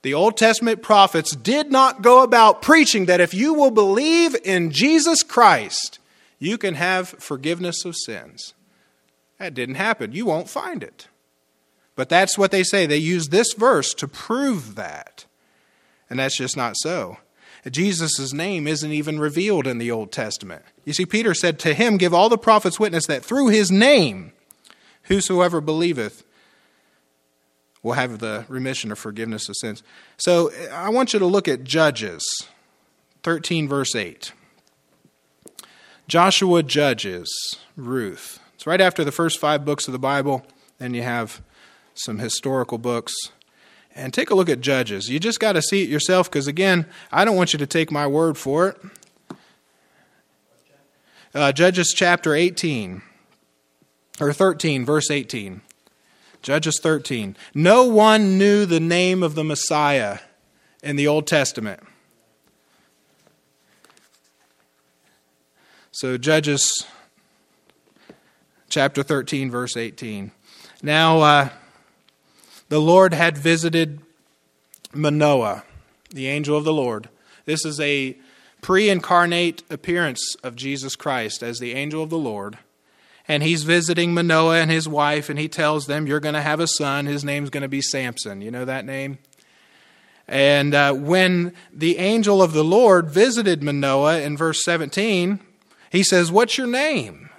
The 0.00 0.14
Old 0.14 0.38
Testament 0.38 0.80
prophets 0.80 1.36
did 1.36 1.70
not 1.70 2.00
go 2.00 2.22
about 2.22 2.62
preaching 2.62 3.04
that 3.04 3.20
if 3.20 3.34
you 3.34 3.52
will 3.52 3.70
believe 3.70 4.34
in 4.42 4.70
Jesus 4.70 5.22
Christ, 5.22 5.98
you 6.38 6.56
can 6.56 6.76
have 6.76 7.10
forgiveness 7.10 7.84
of 7.84 7.94
sins. 7.94 8.54
That 9.38 9.52
didn't 9.52 9.74
happen. 9.74 10.12
You 10.12 10.24
won't 10.24 10.48
find 10.48 10.82
it. 10.82 11.08
But 11.94 12.08
that's 12.08 12.38
what 12.38 12.50
they 12.50 12.62
say. 12.62 12.86
They 12.86 12.96
use 12.96 13.28
this 13.28 13.52
verse 13.52 13.92
to 13.92 14.08
prove 14.08 14.76
that. 14.76 15.26
And 16.08 16.18
that's 16.18 16.38
just 16.38 16.56
not 16.56 16.72
so. 16.78 17.18
Jesus' 17.70 18.32
name 18.32 18.66
isn't 18.66 18.92
even 18.92 19.20
revealed 19.20 19.66
in 19.66 19.76
the 19.76 19.90
Old 19.90 20.10
Testament. 20.10 20.62
You 20.86 20.94
see, 20.94 21.04
Peter 21.04 21.34
said, 21.34 21.58
To 21.58 21.74
him 21.74 21.98
give 21.98 22.14
all 22.14 22.30
the 22.30 22.38
prophets 22.38 22.80
witness 22.80 23.06
that 23.08 23.22
through 23.22 23.48
his 23.48 23.70
name, 23.70 24.32
whosoever 25.04 25.60
believeth 25.60 26.24
will 27.82 27.92
have 27.92 28.18
the 28.18 28.44
remission 28.48 28.90
or 28.90 28.96
forgiveness 28.96 29.48
of 29.48 29.56
sins. 29.56 29.82
So 30.16 30.50
I 30.72 30.88
want 30.88 31.12
you 31.12 31.18
to 31.18 31.26
look 31.26 31.46
at 31.46 31.64
Judges 31.64 32.24
13, 33.22 33.68
verse 33.68 33.94
8. 33.94 34.32
Joshua 36.06 36.62
judges 36.62 37.56
Ruth. 37.76 38.38
It's 38.54 38.66
right 38.66 38.80
after 38.80 39.04
the 39.04 39.12
first 39.12 39.38
five 39.38 39.64
books 39.64 39.88
of 39.88 39.92
the 39.92 39.98
Bible. 39.98 40.44
Then 40.78 40.94
you 40.94 41.02
have 41.02 41.42
some 41.94 42.18
historical 42.18 42.78
books. 42.78 43.14
And 43.94 44.12
take 44.12 44.30
a 44.30 44.34
look 44.34 44.48
at 44.48 44.60
Judges. 44.60 45.08
You 45.08 45.20
just 45.20 45.38
got 45.38 45.52
to 45.52 45.62
see 45.62 45.82
it 45.82 45.88
yourself 45.88 46.28
because, 46.28 46.48
again, 46.48 46.86
I 47.12 47.24
don't 47.24 47.36
want 47.36 47.52
you 47.52 47.58
to 47.60 47.66
take 47.66 47.92
my 47.92 48.06
word 48.06 48.36
for 48.36 48.68
it. 48.68 49.36
Uh, 51.32 51.52
Judges 51.52 51.92
chapter 51.94 52.34
18, 52.34 53.02
or 54.20 54.32
13, 54.32 54.84
verse 54.84 55.10
18. 55.10 55.60
Judges 56.42 56.78
13. 56.82 57.36
No 57.54 57.84
one 57.84 58.36
knew 58.36 58.66
the 58.66 58.80
name 58.80 59.22
of 59.22 59.34
the 59.34 59.44
Messiah 59.44 60.18
in 60.82 60.96
the 60.96 61.06
Old 61.06 61.26
Testament. 61.26 61.80
So, 65.90 66.18
Judges 66.18 66.86
chapter 68.68 69.02
13, 69.02 69.50
verse 69.50 69.76
18. 69.76 70.32
Now, 70.82 71.20
uh, 71.20 71.48
the 72.68 72.80
Lord 72.80 73.14
had 73.14 73.38
visited 73.38 74.00
Manoah, 74.92 75.62
the 76.10 76.26
angel 76.26 76.58
of 76.58 76.64
the 76.64 76.72
Lord. 76.72 77.08
This 77.44 77.64
is 77.64 77.78
a 77.80 78.16
pre 78.60 78.90
incarnate 78.90 79.62
appearance 79.70 80.36
of 80.42 80.56
Jesus 80.56 80.96
Christ 80.96 81.42
as 81.42 81.58
the 81.58 81.72
angel 81.72 82.02
of 82.02 82.10
the 82.10 82.18
Lord. 82.18 82.58
And 83.26 83.42
he's 83.42 83.62
visiting 83.62 84.12
Manoah 84.12 84.56
and 84.58 84.70
his 84.70 84.86
wife, 84.86 85.30
and 85.30 85.38
he 85.38 85.48
tells 85.48 85.86
them, 85.86 86.06
You're 86.06 86.20
going 86.20 86.34
to 86.34 86.42
have 86.42 86.60
a 86.60 86.66
son. 86.66 87.06
His 87.06 87.24
name's 87.24 87.50
going 87.50 87.62
to 87.62 87.68
be 87.68 87.80
Samson. 87.80 88.40
You 88.40 88.50
know 88.50 88.64
that 88.64 88.84
name? 88.84 89.18
And 90.26 90.74
uh, 90.74 90.92
when 90.94 91.54
the 91.72 91.98
angel 91.98 92.42
of 92.42 92.52
the 92.52 92.64
Lord 92.64 93.10
visited 93.10 93.62
Manoah 93.62 94.20
in 94.20 94.36
verse 94.36 94.64
17, 94.64 95.40
he 95.90 96.02
says, 96.02 96.32
What's 96.32 96.58
your 96.58 96.66
name? 96.66 97.30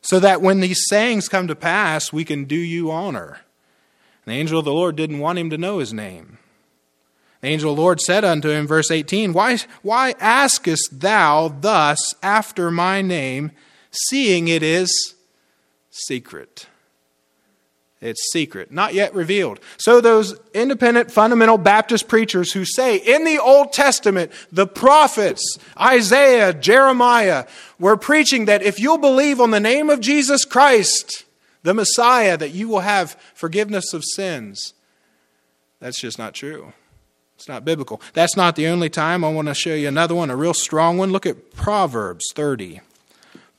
So 0.00 0.20
that 0.20 0.42
when 0.42 0.60
these 0.60 0.84
sayings 0.88 1.28
come 1.28 1.48
to 1.48 1.56
pass, 1.56 2.12
we 2.12 2.24
can 2.24 2.44
do 2.44 2.56
you 2.56 2.90
honor. 2.90 3.40
The 4.26 4.32
angel 4.32 4.58
of 4.58 4.64
the 4.64 4.72
Lord 4.72 4.96
didn't 4.96 5.18
want 5.18 5.38
him 5.38 5.50
to 5.50 5.58
know 5.58 5.78
his 5.78 5.92
name. 5.92 6.38
The 7.40 7.48
angel 7.48 7.70
of 7.70 7.76
the 7.76 7.82
Lord 7.82 8.00
said 8.00 8.24
unto 8.24 8.50
him, 8.50 8.66
verse 8.66 8.90
18, 8.90 9.32
Why, 9.32 9.58
why 9.82 10.14
askest 10.18 11.00
thou 11.00 11.48
thus 11.48 12.14
after 12.22 12.70
my 12.70 13.02
name, 13.02 13.52
seeing 13.94 14.48
it 14.48 14.62
is 14.62 15.14
secret? 15.90 16.66
It's 18.04 18.30
secret, 18.32 18.70
not 18.70 18.92
yet 18.92 19.14
revealed. 19.14 19.60
So, 19.78 20.02
those 20.02 20.38
independent 20.52 21.10
fundamental 21.10 21.56
Baptist 21.56 22.06
preachers 22.06 22.52
who 22.52 22.66
say 22.66 22.98
in 22.98 23.24
the 23.24 23.38
Old 23.38 23.72
Testament, 23.72 24.30
the 24.52 24.66
prophets, 24.66 25.58
Isaiah, 25.80 26.52
Jeremiah, 26.52 27.46
were 27.78 27.96
preaching 27.96 28.44
that 28.44 28.62
if 28.62 28.78
you'll 28.78 28.98
believe 28.98 29.40
on 29.40 29.52
the 29.52 29.60
name 29.60 29.88
of 29.88 30.00
Jesus 30.00 30.44
Christ, 30.44 31.24
the 31.62 31.72
Messiah, 31.72 32.36
that 32.36 32.50
you 32.50 32.68
will 32.68 32.80
have 32.80 33.18
forgiveness 33.32 33.94
of 33.94 34.04
sins. 34.04 34.74
That's 35.80 35.98
just 35.98 36.18
not 36.18 36.34
true. 36.34 36.74
It's 37.36 37.48
not 37.48 37.64
biblical. 37.64 38.02
That's 38.12 38.36
not 38.36 38.54
the 38.54 38.66
only 38.66 38.90
time. 38.90 39.24
I 39.24 39.32
want 39.32 39.48
to 39.48 39.54
show 39.54 39.74
you 39.74 39.88
another 39.88 40.14
one, 40.14 40.28
a 40.28 40.36
real 40.36 40.52
strong 40.52 40.98
one. 40.98 41.10
Look 41.10 41.24
at 41.24 41.54
Proverbs 41.54 42.24
30. 42.34 42.80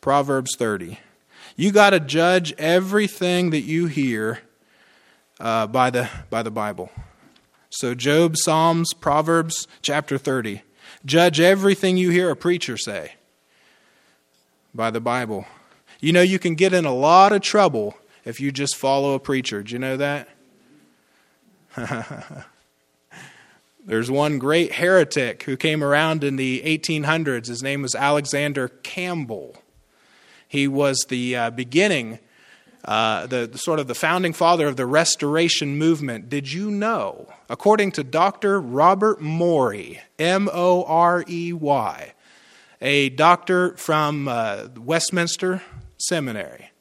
Proverbs 0.05 0.55
30. 0.55 0.99
You 1.55 1.71
got 1.71 1.89
to 1.89 1.99
judge 1.99 2.53
everything 2.59 3.49
that 3.49 3.61
you 3.61 3.87
hear 3.87 4.41
uh, 5.39 5.65
by, 5.65 5.89
the, 5.89 6.07
by 6.29 6.43
the 6.43 6.51
Bible. 6.51 6.91
So, 7.71 7.95
Job, 7.95 8.37
Psalms, 8.37 8.93
Proverbs, 8.93 9.67
chapter 9.81 10.19
30. 10.19 10.61
Judge 11.05 11.39
everything 11.39 11.97
you 11.97 12.11
hear 12.11 12.29
a 12.29 12.35
preacher 12.35 12.77
say 12.77 13.13
by 14.75 14.91
the 14.91 15.01
Bible. 15.01 15.47
You 15.99 16.13
know, 16.13 16.21
you 16.21 16.37
can 16.37 16.53
get 16.53 16.71
in 16.71 16.85
a 16.85 16.93
lot 16.93 17.31
of 17.31 17.41
trouble 17.41 17.97
if 18.25 18.39
you 18.39 18.51
just 18.51 18.75
follow 18.75 19.15
a 19.15 19.19
preacher. 19.19 19.63
Do 19.63 19.73
you 19.73 19.79
know 19.79 19.97
that? 19.97 20.29
There's 23.83 24.11
one 24.11 24.37
great 24.37 24.73
heretic 24.73 25.41
who 25.41 25.57
came 25.57 25.83
around 25.83 26.23
in 26.23 26.35
the 26.35 26.61
1800s. 26.61 27.47
His 27.47 27.63
name 27.63 27.81
was 27.81 27.95
Alexander 27.95 28.67
Campbell. 28.67 29.63
He 30.55 30.69
was 30.69 31.05
the 31.09 31.35
uh, 31.35 31.49
beginning, 31.49 32.19
uh, 32.85 33.27
the, 33.27 33.45
the 33.45 33.57
sort 33.57 33.77
of 33.77 33.87
the 33.87 33.93
founding 33.93 34.31
father 34.31 34.67
of 34.67 34.77
the 34.77 34.85
Restoration 34.85 35.77
movement. 35.77 36.29
Did 36.29 36.53
you 36.53 36.71
know, 36.71 37.27
according 37.49 37.91
to 37.93 38.05
Dr. 38.05 38.61
Robert 38.61 39.19
Morey, 39.19 39.99
M 40.17 40.49
O 40.53 40.85
R 40.85 41.25
E 41.27 41.51
Y, 41.51 42.13
a 42.79 43.09
doctor 43.09 43.75
from 43.75 44.29
uh, 44.29 44.67
Westminster 44.77 45.61
Seminary, 45.97 46.71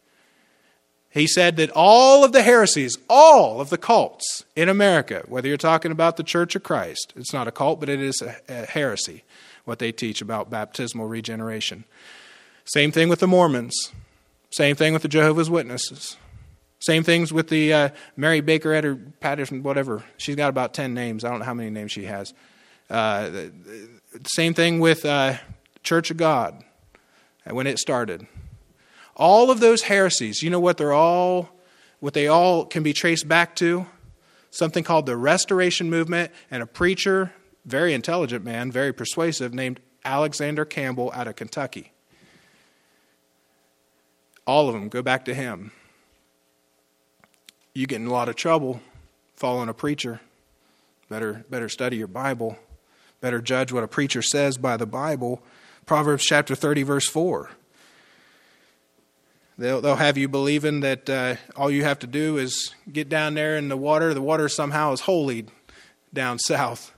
he 1.11 1.27
said 1.27 1.57
that 1.57 1.71
all 1.75 2.25
of 2.25 2.31
the 2.31 2.43
heresies, 2.43 2.97
all 3.11 3.61
of 3.61 3.71
the 3.71 3.79
cults 3.79 4.45
in 4.55 4.69
America, 4.69 5.25
whether 5.27 5.49
you're 5.49 5.57
talking 5.57 5.91
about 5.91 6.17
the 6.17 6.23
Church 6.23 6.55
of 6.55 6.63
Christ, 6.63 7.13
it's 7.17 7.33
not 7.33 7.49
a 7.49 7.53
cult, 7.53 7.81
but 7.81 7.89
it 7.89 8.01
is 8.01 8.23
a, 8.23 8.37
a 8.49 8.67
heresy, 8.67 9.25
what 9.65 9.81
they 9.81 9.91
teach 9.91 10.23
about 10.23 10.49
baptismal 10.49 11.09
regeneration. 11.09 11.85
Same 12.65 12.93
thing 12.93 13.09
with 13.09 13.21
the 13.21 13.27
Mormons. 13.27 13.93
Same 14.51 14.77
thing 14.77 14.93
with 14.93 15.03
the 15.03 15.09
Jehovah's 15.09 15.51
Witnesses. 15.51 16.17
Same 16.79 17.03
things 17.03 17.33
with 17.33 17.49
the 17.49 17.73
uh, 17.73 17.89
Mary 18.17 18.41
Baker 18.41 18.73
Eddy 18.75 18.95
Patterson, 19.21 19.63
whatever. 19.63 20.05
She's 20.19 20.37
got 20.37 20.51
about 20.51 20.75
10 20.75 20.93
names. 20.93 21.25
I 21.25 21.31
don't 21.31 21.39
know 21.39 21.45
how 21.47 21.55
many 21.55 21.71
names 21.71 21.93
she 21.93 22.05
has. 22.05 22.35
Uh, 22.91 23.31
same 24.27 24.53
thing 24.53 24.81
with 24.81 25.07
uh, 25.07 25.39
Church 25.83 26.11
of 26.11 26.19
God 26.19 26.63
when 27.51 27.67
it 27.67 27.79
started. 27.79 28.27
All 29.17 29.51
of 29.51 29.61
those 29.61 29.83
heresies, 29.83 30.43
you 30.43 30.51
know 30.51 30.61
what 30.61 30.77
they're 30.77 30.93
all, 30.93 31.49
what 32.01 32.13
they 32.13 32.27
all 32.27 32.67
can 32.67 32.83
be 32.83 32.93
traced 32.93 33.27
back 33.27 33.57
to? 33.57 33.87
Something 34.51 34.85
called 34.85 35.07
the 35.07 35.17
Restoration 35.17 35.89
Movement 35.89 36.33
and 36.51 36.63
a 36.63 36.67
preacher, 36.67 37.33
very 37.65 37.95
intelligent 37.95 38.45
man, 38.45 38.71
very 38.71 38.93
persuasive, 38.93 39.55
named 39.55 39.81
Alexander 40.05 40.67
Campbell 40.67 41.11
out 41.15 41.27
of 41.27 41.37
Kentucky. 41.37 41.94
All 44.47 44.69
of 44.69 44.75
them 44.75 44.89
go 44.89 45.03
back 45.03 45.25
to 45.27 45.35
him. 45.35 45.73
You 47.73 47.87
get 47.87 48.01
in 48.01 48.07
a 48.07 48.13
lot 48.13 48.29
of 48.29 48.37
trouble 48.37 48.81
following 49.35 49.69
a 49.69 49.75
preacher. 49.75 50.21
Better, 51.09 51.45
better 51.51 51.69
study 51.69 51.97
your 51.97 52.07
Bible. 52.09 52.59
Better 53.21 53.41
judge 53.41 53.73
what 53.73 53.85
a 53.85 53.89
preacher 53.89 54.23
says 54.23 54.59
by 54.59 54.77
the 54.77 54.87
Bible. 54.87 55.43
Proverbs 55.87 56.25
chapter 56.25 56.55
30, 56.55 56.83
verse 56.83 57.09
4. 57.09 57.51
They'll, 59.57 59.81
they'll 59.81 59.97
have 59.97 60.19
you 60.19 60.29
believing 60.29 60.81
that 60.81 61.09
uh, 61.09 61.37
all 61.57 61.71
you 61.71 61.85
have 61.85 62.01
to 62.01 62.07
do 62.07 62.39
is 62.39 62.75
get 62.91 63.09
down 63.09 63.35
there 63.35 63.57
in 63.57 63.69
the 63.69 63.77
water. 63.77 64.13
The 64.13 64.23
water 64.23 64.49
somehow 64.49 64.93
is 64.93 65.01
holy 65.01 65.47
down 66.13 66.39
south. 66.39 66.93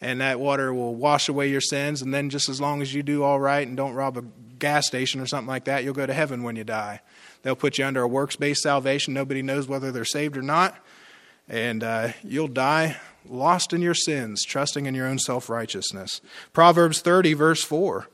And 0.00 0.20
that 0.20 0.40
water 0.40 0.74
will 0.74 0.94
wash 0.94 1.28
away 1.28 1.48
your 1.48 1.60
sins. 1.60 2.02
And 2.02 2.12
then, 2.12 2.28
just 2.28 2.48
as 2.48 2.60
long 2.60 2.82
as 2.82 2.92
you 2.92 3.04
do 3.04 3.22
all 3.22 3.38
right 3.38 3.66
and 3.66 3.76
don't 3.76 3.94
rob 3.94 4.18
a 4.18 4.24
gas 4.62 4.86
station 4.86 5.20
or 5.20 5.26
something 5.26 5.48
like 5.48 5.64
that, 5.64 5.84
you'll 5.84 5.92
go 5.92 6.06
to 6.06 6.14
heaven 6.14 6.42
when 6.42 6.56
you 6.56 6.64
die. 6.64 7.00
They'll 7.42 7.56
put 7.56 7.76
you 7.76 7.84
under 7.84 8.00
a 8.00 8.08
works 8.08 8.36
based 8.36 8.62
salvation. 8.62 9.12
Nobody 9.12 9.42
knows 9.42 9.68
whether 9.68 9.92
they're 9.92 10.06
saved 10.06 10.38
or 10.38 10.42
not. 10.42 10.78
And 11.48 11.82
uh, 11.82 12.12
you'll 12.22 12.48
die 12.48 12.96
lost 13.28 13.72
in 13.72 13.82
your 13.82 13.94
sins, 13.94 14.44
trusting 14.44 14.86
in 14.86 14.94
your 14.94 15.06
own 15.06 15.18
self 15.18 15.50
righteousness. 15.50 16.20
Proverbs 16.52 17.00
30, 17.00 17.34
verse 17.34 17.62
4. 17.62 18.08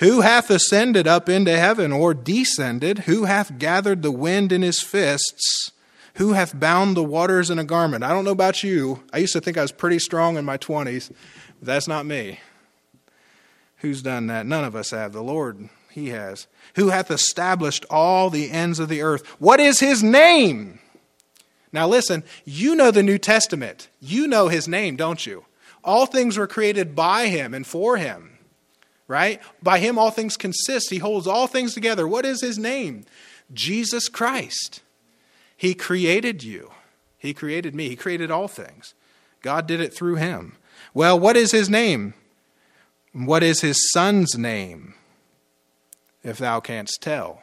Who 0.00 0.20
hath 0.20 0.48
ascended 0.50 1.08
up 1.08 1.28
into 1.28 1.58
heaven, 1.58 1.90
or 1.90 2.14
descended? 2.14 3.00
Who 3.00 3.24
hath 3.24 3.58
gathered 3.58 4.02
the 4.02 4.12
wind 4.12 4.52
in 4.52 4.62
his 4.62 4.80
fists? 4.80 5.72
Who 6.14 6.34
hath 6.34 6.58
bound 6.58 6.96
the 6.96 7.02
waters 7.02 7.50
in 7.50 7.58
a 7.58 7.64
garment? 7.64 8.04
I 8.04 8.10
don't 8.10 8.24
know 8.24 8.30
about 8.30 8.62
you. 8.62 9.02
I 9.12 9.18
used 9.18 9.32
to 9.32 9.40
think 9.40 9.56
I 9.56 9.62
was 9.62 9.72
pretty 9.72 9.98
strong 9.98 10.36
in 10.36 10.44
my 10.44 10.58
20s, 10.58 11.10
but 11.58 11.66
that's 11.66 11.88
not 11.88 12.06
me. 12.06 12.38
Who's 13.78 14.02
done 14.02 14.26
that? 14.26 14.46
None 14.46 14.64
of 14.64 14.76
us 14.76 14.90
have. 14.90 15.12
The 15.12 15.22
Lord, 15.22 15.68
He 15.90 16.08
has. 16.08 16.46
Who 16.76 16.88
hath 16.88 17.10
established 17.10 17.84
all 17.90 18.30
the 18.30 18.50
ends 18.50 18.78
of 18.78 18.88
the 18.88 19.02
earth? 19.02 19.26
What 19.38 19.60
is 19.60 19.80
His 19.80 20.02
name? 20.02 20.80
Now 21.72 21.86
listen, 21.86 22.24
you 22.44 22.74
know 22.74 22.90
the 22.90 23.02
New 23.02 23.18
Testament. 23.18 23.88
You 24.00 24.26
know 24.26 24.48
His 24.48 24.68
name, 24.68 24.96
don't 24.96 25.26
you? 25.26 25.44
All 25.84 26.06
things 26.06 26.36
were 26.36 26.46
created 26.46 26.94
by 26.94 27.28
Him 27.28 27.54
and 27.54 27.66
for 27.66 27.96
Him 27.96 28.38
right? 29.08 29.40
By 29.62 29.80
him 29.80 29.98
all 29.98 30.10
things 30.10 30.36
consist. 30.36 30.90
He 30.90 30.98
holds 30.98 31.26
all 31.26 31.46
things 31.46 31.74
together. 31.74 32.06
What 32.06 32.26
is 32.26 32.42
his 32.42 32.58
name? 32.58 33.04
Jesus 33.52 34.08
Christ. 34.08 34.82
He 35.56 35.74
created 35.74 36.44
you. 36.44 36.70
He 37.16 37.34
created 37.34 37.74
me. 37.74 37.88
He 37.88 37.96
created 37.96 38.30
all 38.30 38.46
things. 38.46 38.94
God 39.42 39.66
did 39.66 39.80
it 39.80 39.94
through 39.94 40.16
him. 40.16 40.56
Well, 40.94 41.18
what 41.18 41.36
is 41.36 41.50
his 41.50 41.68
name? 41.68 42.14
What 43.12 43.42
is 43.42 43.62
his 43.62 43.90
son's 43.90 44.36
name? 44.38 44.94
If 46.28 46.36
thou 46.38 46.60
canst 46.60 47.00
tell. 47.00 47.42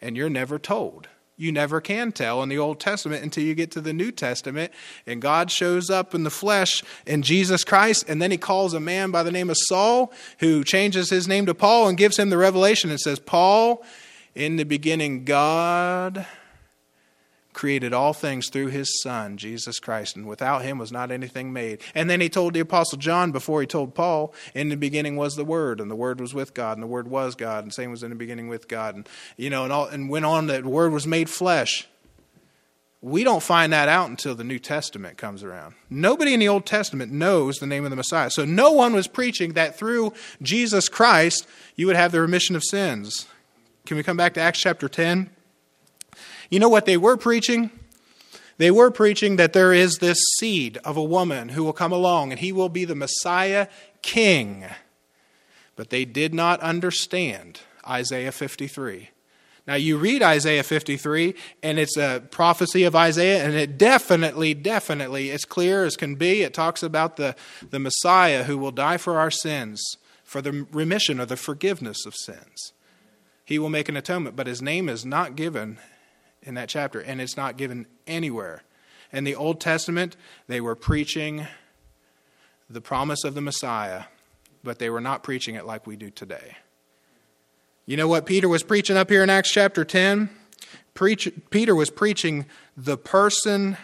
And 0.00 0.16
you're 0.16 0.28
never 0.28 0.58
told. 0.58 1.08
You 1.36 1.52
never 1.52 1.80
can 1.80 2.12
tell 2.12 2.42
in 2.42 2.48
the 2.48 2.58
Old 2.58 2.80
Testament 2.80 3.22
until 3.22 3.44
you 3.44 3.54
get 3.54 3.70
to 3.72 3.80
the 3.80 3.92
New 3.92 4.12
Testament 4.12 4.72
and 5.06 5.22
God 5.22 5.50
shows 5.50 5.90
up 5.90 6.14
in 6.14 6.22
the 6.22 6.30
flesh 6.30 6.82
in 7.06 7.22
Jesus 7.22 7.64
Christ. 7.64 8.04
And 8.08 8.20
then 8.20 8.30
he 8.30 8.36
calls 8.36 8.74
a 8.74 8.80
man 8.80 9.10
by 9.10 9.22
the 9.22 9.32
name 9.32 9.50
of 9.50 9.56
Saul 9.68 10.12
who 10.38 10.62
changes 10.64 11.10
his 11.10 11.26
name 11.26 11.46
to 11.46 11.54
Paul 11.54 11.88
and 11.88 11.98
gives 11.98 12.18
him 12.18 12.30
the 12.30 12.38
revelation 12.38 12.90
and 12.90 13.00
says, 13.00 13.18
Paul, 13.18 13.84
in 14.34 14.56
the 14.56 14.64
beginning, 14.64 15.24
God 15.24 16.26
created 17.54 17.92
all 17.94 18.12
things 18.12 18.50
through 18.50 18.66
his 18.66 19.00
son 19.00 19.36
jesus 19.36 19.78
christ 19.78 20.16
and 20.16 20.26
without 20.26 20.62
him 20.62 20.76
was 20.76 20.92
not 20.92 21.10
anything 21.10 21.52
made. 21.52 21.80
And 21.94 22.10
then 22.10 22.20
he 22.20 22.28
told 22.28 22.52
the 22.52 22.60
apostle 22.60 22.98
john 22.98 23.32
before 23.32 23.60
he 23.60 23.66
told 23.66 23.94
paul 23.94 24.34
in 24.54 24.68
the 24.68 24.76
beginning 24.76 25.16
was 25.16 25.36
the 25.36 25.44
word 25.44 25.80
and 25.80 25.90
the 25.90 25.96
word 25.96 26.20
was 26.20 26.34
with 26.34 26.52
god 26.52 26.76
and 26.76 26.82
the 26.82 26.88
word 26.88 27.08
was 27.08 27.34
god 27.34 27.64
and 27.64 27.72
same 27.72 27.90
was 27.90 28.02
in 28.02 28.10
the 28.10 28.16
beginning 28.16 28.48
with 28.48 28.68
god. 28.68 28.94
And 28.94 29.08
you 29.36 29.50
know 29.50 29.64
and 29.64 29.72
all 29.72 29.86
and 29.86 30.08
went 30.08 30.24
on 30.24 30.48
that 30.48 30.64
word 30.64 30.92
was 30.92 31.06
made 31.06 31.30
flesh. 31.30 31.88
We 33.00 33.22
don't 33.22 33.42
find 33.42 33.72
that 33.72 33.88
out 33.88 34.08
until 34.08 34.34
the 34.34 34.44
new 34.44 34.58
testament 34.58 35.18
comes 35.18 35.42
around. 35.42 35.74
Nobody 35.90 36.32
in 36.32 36.40
the 36.40 36.48
old 36.48 36.64
testament 36.64 37.12
knows 37.12 37.56
the 37.56 37.66
name 37.66 37.84
of 37.84 37.90
the 37.90 37.96
messiah. 37.96 38.30
So 38.30 38.44
no 38.44 38.72
one 38.72 38.94
was 38.94 39.06
preaching 39.06 39.52
that 39.54 39.76
through 39.76 40.12
jesus 40.42 40.88
christ 40.88 41.46
you 41.76 41.86
would 41.86 41.96
have 41.96 42.12
the 42.12 42.20
remission 42.20 42.56
of 42.56 42.64
sins. 42.64 43.26
Can 43.86 43.96
we 43.96 44.02
come 44.02 44.16
back 44.16 44.34
to 44.34 44.40
acts 44.40 44.60
chapter 44.60 44.88
10 44.88 45.30
you 46.50 46.58
know 46.58 46.68
what 46.68 46.86
they 46.86 46.96
were 46.96 47.16
preaching? 47.16 47.70
They 48.56 48.70
were 48.70 48.90
preaching 48.90 49.36
that 49.36 49.52
there 49.52 49.72
is 49.72 49.98
this 49.98 50.18
seed 50.38 50.78
of 50.78 50.96
a 50.96 51.02
woman 51.02 51.50
who 51.50 51.64
will 51.64 51.72
come 51.72 51.92
along 51.92 52.30
and 52.30 52.40
he 52.40 52.52
will 52.52 52.68
be 52.68 52.84
the 52.84 52.94
Messiah 52.94 53.68
king. 54.02 54.64
But 55.76 55.90
they 55.90 56.04
did 56.04 56.32
not 56.32 56.60
understand 56.60 57.60
Isaiah 57.86 58.32
53. 58.32 59.10
Now, 59.66 59.74
you 59.74 59.96
read 59.96 60.22
Isaiah 60.22 60.62
53, 60.62 61.34
and 61.62 61.78
it's 61.78 61.96
a 61.96 62.22
prophecy 62.30 62.84
of 62.84 62.94
Isaiah, 62.94 63.42
and 63.42 63.54
it 63.54 63.78
definitely, 63.78 64.52
definitely, 64.52 65.30
as 65.30 65.46
clear 65.46 65.86
as 65.86 65.96
can 65.96 66.16
be, 66.16 66.42
it 66.42 66.52
talks 66.52 66.82
about 66.82 67.16
the, 67.16 67.34
the 67.70 67.78
Messiah 67.78 68.44
who 68.44 68.58
will 68.58 68.72
die 68.72 68.98
for 68.98 69.18
our 69.18 69.30
sins, 69.30 69.82
for 70.22 70.42
the 70.42 70.66
remission 70.70 71.18
or 71.18 71.24
the 71.24 71.36
forgiveness 71.36 72.04
of 72.04 72.14
sins. 72.14 72.74
He 73.46 73.58
will 73.58 73.70
make 73.70 73.88
an 73.88 73.96
atonement, 73.96 74.36
but 74.36 74.46
his 74.46 74.60
name 74.60 74.86
is 74.86 75.06
not 75.06 75.34
given 75.34 75.78
in 76.44 76.54
that 76.54 76.68
chapter, 76.68 77.00
and 77.00 77.20
it's 77.20 77.36
not 77.36 77.56
given 77.56 77.86
anywhere. 78.06 78.62
In 79.12 79.24
the 79.24 79.34
Old 79.34 79.60
Testament, 79.60 80.16
they 80.46 80.60
were 80.60 80.74
preaching 80.74 81.46
the 82.68 82.80
promise 82.80 83.24
of 83.24 83.34
the 83.34 83.40
Messiah, 83.40 84.04
but 84.62 84.78
they 84.78 84.90
were 84.90 85.00
not 85.00 85.22
preaching 85.22 85.54
it 85.54 85.66
like 85.66 85.86
we 85.86 85.96
do 85.96 86.10
today. 86.10 86.56
You 87.86 87.96
know 87.96 88.08
what 88.08 88.26
Peter 88.26 88.48
was 88.48 88.62
preaching 88.62 88.96
up 88.96 89.10
here 89.10 89.22
in 89.22 89.30
Acts 89.30 89.50
chapter 89.50 89.84
10? 89.84 90.30
Preach, 90.94 91.30
Peter 91.50 91.74
was 91.74 91.90
preaching 91.90 92.46
the 92.76 92.96
person 92.96 93.76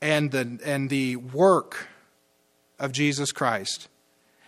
and 0.00 0.30
the, 0.30 0.60
and 0.64 0.88
the 0.88 1.16
work 1.16 1.88
of 2.78 2.92
Jesus 2.92 3.32
Christ. 3.32 3.88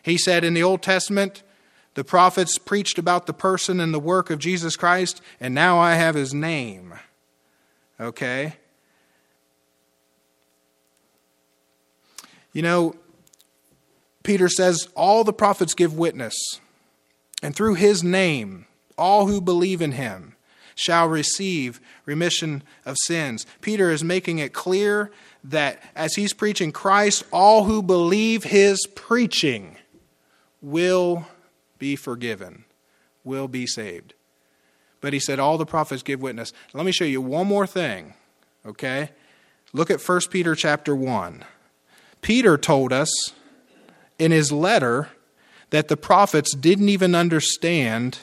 He 0.03 0.17
said 0.17 0.45
in 0.45 0.55
the 0.55 0.63
Old 0.63 0.83
Testament, 0.83 1.43
the 1.95 2.05
prophets 2.05 2.59
preached 2.59 2.99
about 2.99 3.27
the 3.27 3.33
person 3.33 3.81
and 3.81 3.93
the 3.93 4.01
work 4.01 4.31
of 4.31 4.39
Jesus 4.39 4.77
Christ, 4.77 5.21
and 5.41 5.55
now 5.55 5.79
I 5.79 5.95
have 5.95 6.15
his 6.15 6.33
name. 6.33 6.95
Okay? 7.99 8.55
You 12.53 12.63
know, 12.63 12.95
Peter 14.23 14.49
says, 14.49 14.89
All 14.95 15.25
the 15.25 15.33
prophets 15.33 15.75
give 15.75 15.97
witness, 15.97 16.35
and 17.43 17.55
through 17.55 17.75
his 17.75 18.03
name, 18.05 18.67
all 18.97 19.27
who 19.27 19.41
believe 19.41 19.81
in 19.81 19.93
him 19.93 20.37
shall 20.75 21.09
receive 21.09 21.81
remission 22.07 22.63
of 22.87 22.97
sins. 23.03 23.47
Peter 23.61 23.91
is 23.91 24.03
making 24.03 24.39
it 24.39 24.53
clear 24.53 25.11
that 25.45 25.83
as 25.95 26.15
he's 26.15 26.33
preaching 26.33 26.73
Christ, 26.73 27.25
all 27.33 27.65
who 27.65 27.83
believe 27.83 28.45
his 28.45 28.79
preaching 28.95 29.77
will 30.63 31.27
be 31.81 31.97
forgiven, 31.97 32.65
will 33.25 33.49
be 33.49 33.67
saved. 33.67 34.15
But 35.01 35.13
he 35.13 35.19
said, 35.19 35.41
All 35.41 35.59
the 35.59 35.67
prophets 35.67 36.05
give 36.05 36.23
witness. 36.23 36.53
Let 36.73 36.87
me 36.87 36.93
show 36.93 37.05
you 37.05 37.21
one 37.21 37.49
more 37.49 37.67
thing, 37.67 38.15
okay? 38.65 39.11
Look 39.73 39.91
at 39.91 40.01
1 40.01 40.21
Peter 40.31 40.55
chapter 40.55 40.95
1. 40.95 41.45
Peter 42.23 42.57
told 42.57 42.93
us 42.93 43.11
in 44.19 44.31
his 44.31 44.53
letter 44.53 45.09
that 45.71 45.89
the 45.89 45.97
prophets 45.97 46.55
didn't 46.55 46.89
even 46.89 47.15
understand 47.15 48.19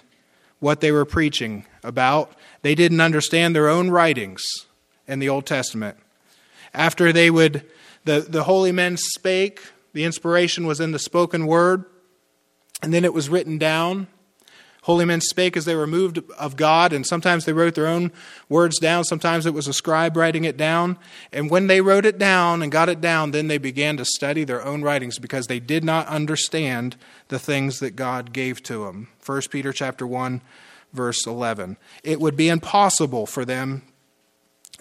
what 0.59 0.81
they 0.81 0.91
were 0.91 1.05
preaching 1.05 1.65
about. 1.83 2.31
They 2.61 2.75
didn't 2.75 3.01
understand 3.01 3.55
their 3.55 3.69
own 3.69 3.89
writings 3.89 4.43
in 5.07 5.19
the 5.19 5.29
Old 5.29 5.45
Testament. 5.45 5.97
After 6.73 7.11
they 7.11 7.29
would, 7.29 7.65
the, 8.05 8.19
the 8.21 8.43
holy 8.43 8.71
men 8.71 8.97
spake, 8.97 9.61
the 9.93 10.03
inspiration 10.03 10.67
was 10.67 10.79
in 10.79 10.91
the 10.91 10.99
spoken 10.99 11.47
word. 11.47 11.85
And 12.81 12.93
then 12.93 13.05
it 13.05 13.13
was 13.13 13.29
written 13.29 13.57
down. 13.57 14.07
Holy 14.83 15.03
men 15.03 15.19
spake 15.19 15.57
as 15.57 15.65
they 15.65 15.75
were 15.75 15.85
moved 15.85 16.19
of 16.39 16.55
God, 16.55 16.93
and 16.93 17.05
sometimes 17.05 17.43
they 17.43 17.51
wrote 17.51 17.75
their 17.75 17.87
own 17.87 18.09
words 18.47 18.79
down. 18.79 19.03
Sometimes 19.03 19.45
it 19.45 19.53
was 19.53 19.67
a 19.67 19.73
scribe 19.73 20.15
writing 20.15 20.45
it 20.45 20.55
down. 20.55 20.97
And 21.33 21.51
when 21.51 21.67
they 21.67 21.81
wrote 21.81 22.05
it 22.05 22.17
down 22.17 22.61
and 22.61 22.71
got 22.71 22.87
it 22.87 23.01
down, 23.01 23.31
then 23.31 23.49
they 23.49 23.57
began 23.57 23.97
to 23.97 24.05
study 24.05 24.45
their 24.45 24.63
own 24.63 24.83
writings 24.83 25.19
because 25.19 25.47
they 25.47 25.59
did 25.59 25.83
not 25.83 26.07
understand 26.07 26.95
the 27.27 27.37
things 27.37 27.79
that 27.79 27.97
God 27.97 28.31
gave 28.31 28.63
to 28.63 28.85
them. 28.85 29.09
1 29.25 29.41
Peter 29.51 29.73
chapter 29.73 30.07
1, 30.07 30.41
verse 30.93 31.27
11. 31.27 31.75
It 32.05 32.21
would 32.21 32.37
be 32.37 32.47
impossible 32.47 33.25
for 33.25 33.43
them 33.43 33.81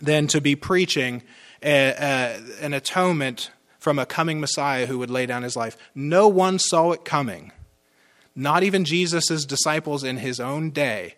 then 0.01 0.29
to 0.29 0.41
be 0.41 0.55
preaching 0.55 1.23
a, 1.65 1.95
a, 1.99 2.41
an 2.61 2.75
atonement 2.75 3.51
from 3.81 3.99
a 3.99 4.07
coming 4.07 4.41
Messiah 4.41 4.87
who 4.87 4.99
would 4.99 5.11
lay 5.11 5.27
down 5.27 5.43
his 5.43 5.57
life. 5.57 5.77
No 5.97 6.29
one 6.29 6.61
saw 6.61 6.93
it 6.93 7.05
coming 7.05 7.51
not 8.37 8.63
even 8.63 8.85
Jesus' 8.85 9.45
disciples 9.45 10.05
in 10.05 10.19
his 10.19 10.39
own 10.39 10.71
day. 10.71 11.15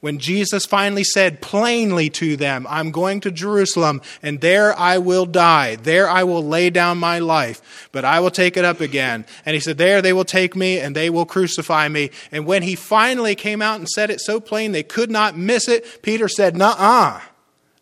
When 0.00 0.18
Jesus 0.20 0.64
finally 0.64 1.02
said 1.02 1.40
plainly 1.40 2.08
to 2.10 2.36
them, 2.36 2.66
I'm 2.70 2.92
going 2.92 3.20
to 3.22 3.32
Jerusalem 3.32 4.00
and 4.22 4.40
there 4.40 4.78
I 4.78 4.98
will 4.98 5.26
die. 5.26 5.74
There 5.74 6.08
I 6.08 6.22
will 6.22 6.44
lay 6.44 6.70
down 6.70 6.98
my 6.98 7.18
life, 7.18 7.88
but 7.90 8.04
I 8.04 8.20
will 8.20 8.30
take 8.30 8.56
it 8.56 8.64
up 8.64 8.80
again. 8.80 9.26
And 9.44 9.54
he 9.54 9.60
said, 9.60 9.76
There 9.76 10.00
they 10.00 10.12
will 10.12 10.24
take 10.24 10.54
me 10.54 10.78
and 10.78 10.94
they 10.94 11.10
will 11.10 11.26
crucify 11.26 11.88
me. 11.88 12.10
And 12.30 12.46
when 12.46 12.62
he 12.62 12.76
finally 12.76 13.34
came 13.34 13.60
out 13.60 13.80
and 13.80 13.88
said 13.88 14.10
it 14.10 14.20
so 14.20 14.38
plain 14.38 14.70
they 14.70 14.84
could 14.84 15.10
not 15.10 15.36
miss 15.36 15.66
it, 15.68 16.02
Peter 16.02 16.28
said, 16.28 16.56
Nuh 16.56 16.76
uh. 16.78 17.20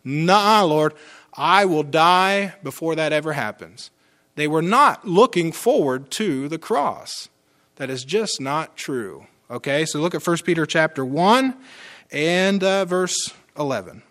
Nuh 0.03 0.61
uh, 0.61 0.65
Lord. 0.65 0.93
I 1.35 1.65
will 1.65 1.83
die 1.83 2.55
before 2.63 2.95
that 2.95 3.13
ever 3.13 3.33
happens. 3.33 3.91
They 4.33 4.47
were 4.47 4.63
not 4.63 5.07
looking 5.07 5.51
forward 5.51 6.09
to 6.11 6.47
the 6.47 6.57
cross. 6.57 7.29
That 7.77 7.89
is 7.89 8.03
just 8.03 8.41
not 8.41 8.75
true. 8.75 9.27
Okay, 9.49 9.85
so 9.85 9.99
look 9.99 10.13
at 10.13 10.25
1 10.25 10.37
Peter 10.39 10.65
chapter 10.65 11.05
1 11.05 11.55
and 12.11 12.63
uh, 12.63 12.85
verse 12.85 13.15
11. 13.57 14.01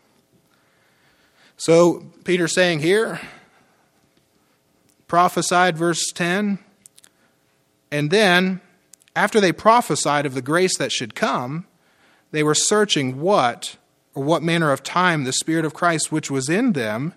So 1.57 2.07
Peter's 2.25 2.55
saying 2.55 2.81
here, 2.81 3.21
prophesied, 5.09 5.77
verse 5.77 6.11
10, 6.13 6.59
and 7.91 8.11
then 8.11 8.61
after 9.15 9.41
they 9.41 9.53
prophesied 9.53 10.27
of 10.27 10.35
the 10.35 10.43
grace 10.43 10.77
that 10.79 10.93
should 10.93 11.15
come, 11.15 11.67
they 12.31 12.43
were 12.43 12.55
searching 12.55 13.21
what 13.21 13.77
or 14.15 14.23
what 14.23 14.43
manner 14.43 14.71
of 14.71 14.83
time 14.83 15.25
the 15.25 15.33
Spirit 15.33 15.65
of 15.65 15.75
Christ 15.75 16.13
which 16.13 16.31
was 16.31 16.49
in 16.49 16.73
them 16.73 17.15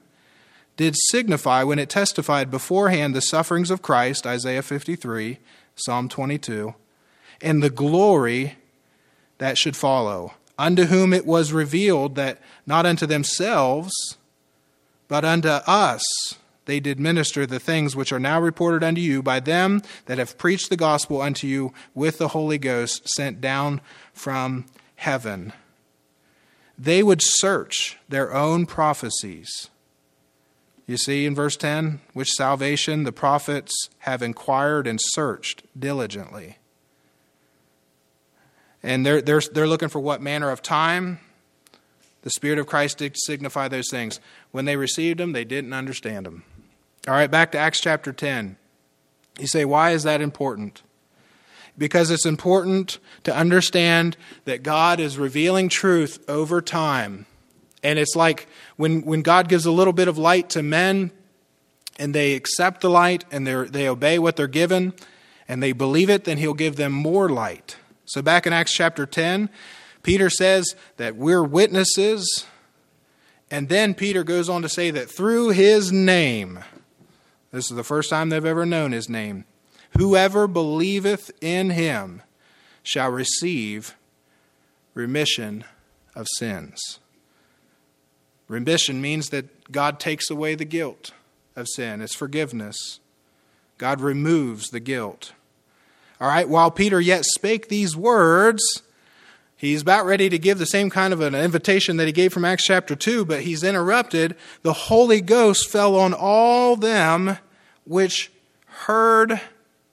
did 0.77 0.95
signify 1.09 1.61
when 1.63 1.77
it 1.77 1.89
testified 1.89 2.49
beforehand 2.49 3.13
the 3.13 3.21
sufferings 3.21 3.69
of 3.69 3.81
Christ, 3.81 4.25
Isaiah 4.25 4.61
53 4.61 5.37
Psalm 5.79 6.09
22, 6.09 6.73
and 7.41 7.63
the 7.63 7.69
glory 7.69 8.57
that 9.37 9.57
should 9.57 9.75
follow, 9.75 10.33
unto 10.57 10.85
whom 10.85 11.13
it 11.13 11.25
was 11.25 11.53
revealed 11.53 12.15
that 12.15 12.39
not 12.65 12.85
unto 12.85 13.05
themselves, 13.05 14.17
but 15.07 15.23
unto 15.25 15.49
us 15.49 16.03
they 16.69 16.79
did 16.79 16.99
minister 16.99 17.47
the 17.47 17.59
things 17.59 17.95
which 17.95 18.11
are 18.11 18.19
now 18.19 18.39
reported 18.39 18.83
unto 18.83 19.01
you 19.01 19.23
by 19.23 19.39
them 19.39 19.81
that 20.05 20.19
have 20.19 20.37
preached 20.37 20.69
the 20.69 20.77
gospel 20.77 21.19
unto 21.19 21.47
you 21.47 21.73
with 21.95 22.19
the 22.19 22.27
Holy 22.27 22.59
Ghost 22.59 23.09
sent 23.09 23.41
down 23.41 23.81
from 24.13 24.65
heaven. 24.95 25.51
They 26.77 27.01
would 27.01 27.21
search 27.23 27.97
their 28.07 28.31
own 28.31 28.67
prophecies 28.67 29.71
you 30.89 30.97
see 30.97 31.27
in 31.27 31.35
verse 31.35 31.55
10, 31.55 32.01
which 32.13 32.31
salvation 32.31 33.03
the 33.03 33.11
prophets 33.11 33.89
have 33.99 34.23
inquired 34.23 34.87
and 34.87 34.99
searched 34.99 35.61
diligently. 35.79 36.57
And 38.81 39.05
they're, 39.05 39.21
they're, 39.21 39.41
they're 39.53 39.67
looking 39.67 39.89
for 39.89 39.99
what 39.99 40.19
manner 40.19 40.49
of 40.49 40.63
time? 40.63 41.19
The 42.23 42.31
Spirit 42.31 42.57
of 42.57 42.65
Christ 42.65 42.97
did 42.97 43.15
signify 43.19 43.67
those 43.67 43.91
things. 43.91 44.19
When 44.49 44.65
they 44.65 44.77
received 44.77 45.19
them, 45.19 45.31
they 45.31 45.45
didn't 45.45 45.73
understand 45.73 46.25
them. 46.25 46.43
All 47.07 47.13
right, 47.13 47.29
back 47.29 47.51
to 47.51 47.59
Acts 47.59 47.81
chapter 47.81 48.11
10. 48.11 48.57
You 49.39 49.45
say, 49.45 49.65
why 49.65 49.91
is 49.91 50.01
that 50.03 50.21
important? 50.21 50.81
Because 51.77 52.09
it's 52.09 52.25
important 52.25 52.97
to 53.25 53.35
understand 53.35 54.17
that 54.45 54.63
God 54.63 54.99
is 54.99 55.19
revealing 55.19 55.69
truth 55.69 56.17
over 56.27 56.63
time. 56.63 57.27
And 57.83 57.97
it's 57.97 58.15
like 58.15 58.47
when, 58.75 59.01
when 59.01 59.21
God 59.21 59.47
gives 59.47 59.65
a 59.65 59.71
little 59.71 59.93
bit 59.93 60.07
of 60.07 60.17
light 60.17 60.49
to 60.51 60.63
men 60.63 61.11
and 61.97 62.13
they 62.13 62.33
accept 62.33 62.81
the 62.81 62.89
light 62.89 63.25
and 63.31 63.47
they 63.47 63.87
obey 63.87 64.19
what 64.19 64.35
they're 64.35 64.47
given 64.47 64.93
and 65.47 65.63
they 65.63 65.71
believe 65.71 66.09
it, 66.09 66.25
then 66.25 66.37
He'll 66.37 66.53
give 66.53 66.75
them 66.75 66.91
more 66.91 67.29
light. 67.29 67.77
So 68.05 68.21
back 68.21 68.47
in 68.47 68.53
Acts 68.53 68.73
chapter 68.73 69.05
10, 69.05 69.49
Peter 70.03 70.29
says 70.29 70.75
that 70.97 71.15
we're 71.15 71.43
witnesses. 71.43 72.45
And 73.51 73.69
then 73.69 73.93
Peter 73.93 74.23
goes 74.23 74.49
on 74.49 74.61
to 74.61 74.69
say 74.69 74.91
that 74.91 75.09
through 75.09 75.49
his 75.49 75.91
name, 75.91 76.59
this 77.51 77.69
is 77.69 77.75
the 77.75 77.83
first 77.83 78.09
time 78.09 78.29
they've 78.29 78.45
ever 78.45 78.65
known 78.65 78.91
his 78.91 79.09
name, 79.09 79.45
whoever 79.97 80.47
believeth 80.47 81.31
in 81.41 81.71
him 81.71 82.21
shall 82.83 83.09
receive 83.09 83.95
remission 84.93 85.63
of 86.15 86.27
sins. 86.37 86.99
Remission 88.49 88.99
means 88.99 89.29
that 89.29 89.71
God 89.71 89.99
takes 89.99 90.29
away 90.29 90.55
the 90.55 90.65
guilt 90.65 91.11
of 91.55 91.67
sin, 91.69 92.01
it's 92.01 92.15
forgiveness. 92.15 92.99
God 93.77 94.01
removes 94.01 94.69
the 94.69 94.81
guilt. 94.81 95.31
All 96.19 96.27
right, 96.27 96.49
while 96.49 96.69
Peter 96.69 96.99
yet 96.99 97.23
spake 97.23 97.69
these 97.69 97.95
words, 97.95 98.61
he's 99.55 99.83
about 99.83 100.05
ready 100.05 100.27
to 100.27 100.37
give 100.37 100.57
the 100.57 100.65
same 100.65 100.89
kind 100.89 101.13
of 101.13 101.21
an 101.21 101.33
invitation 101.33 101.95
that 101.95 102.07
he 102.07 102.11
gave 102.11 102.33
from 102.33 102.43
Acts 102.43 102.65
chapter 102.65 102.95
2, 102.95 103.23
but 103.23 103.41
he's 103.41 103.63
interrupted. 103.63 104.35
The 104.63 104.73
Holy 104.73 105.21
Ghost 105.21 105.69
fell 105.69 105.95
on 105.95 106.13
all 106.13 106.75
them 106.75 107.37
which 107.85 108.31
heard 108.65 109.39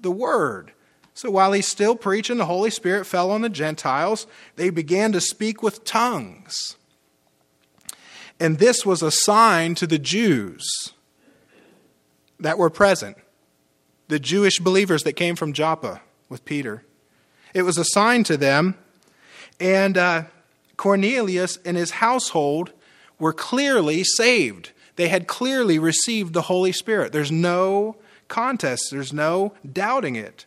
the 0.01 0.11
word. 0.11 0.73
So 1.15 1.31
while 1.31 1.53
he's 1.53 1.69
still 1.69 1.95
preaching, 1.95 2.39
the 2.39 2.47
Holy 2.47 2.71
Spirit 2.71 3.07
fell 3.07 3.31
on 3.31 3.43
the 3.43 3.49
Gentiles. 3.49 4.27
They 4.57 4.71
began 4.71 5.13
to 5.13 5.21
speak 5.21 5.63
with 5.63 5.85
tongues. 5.85 6.77
And 8.39 8.59
this 8.59 8.85
was 8.85 9.03
a 9.03 9.11
sign 9.11 9.75
to 9.77 9.87
the 9.87 9.99
Jews 9.99 10.93
that 12.39 12.59
were 12.59 12.71
present, 12.71 13.17
the 14.09 14.19
Jewish 14.19 14.59
believers 14.59 15.05
that 15.05 15.15
came 15.15 15.37
from 15.37 15.53
Joppa 15.53 16.03
with 16.29 16.45
Peter. 16.45 16.85
It 17.55 17.63
was 17.63 17.79
a 17.79 17.85
sign 17.85 18.25
to 18.25 18.37
them, 18.37 18.77
and 19.59 19.97
uh, 19.97 20.25
Cornelius 20.77 21.59
and 21.65 21.77
his 21.77 21.93
household 21.93 22.73
were 23.19 23.33
clearly 23.33 24.05
saved. 24.05 24.73
They 24.97 25.09
had 25.09 25.27
clearly 25.27 25.79
received 25.79 26.35
the 26.35 26.43
Holy 26.43 26.73
Spirit. 26.73 27.13
There's 27.13 27.33
no 27.33 27.97
contest, 28.29 28.89
there's 28.91 29.13
no 29.13 29.55
doubting 29.71 30.17
it. 30.17 30.45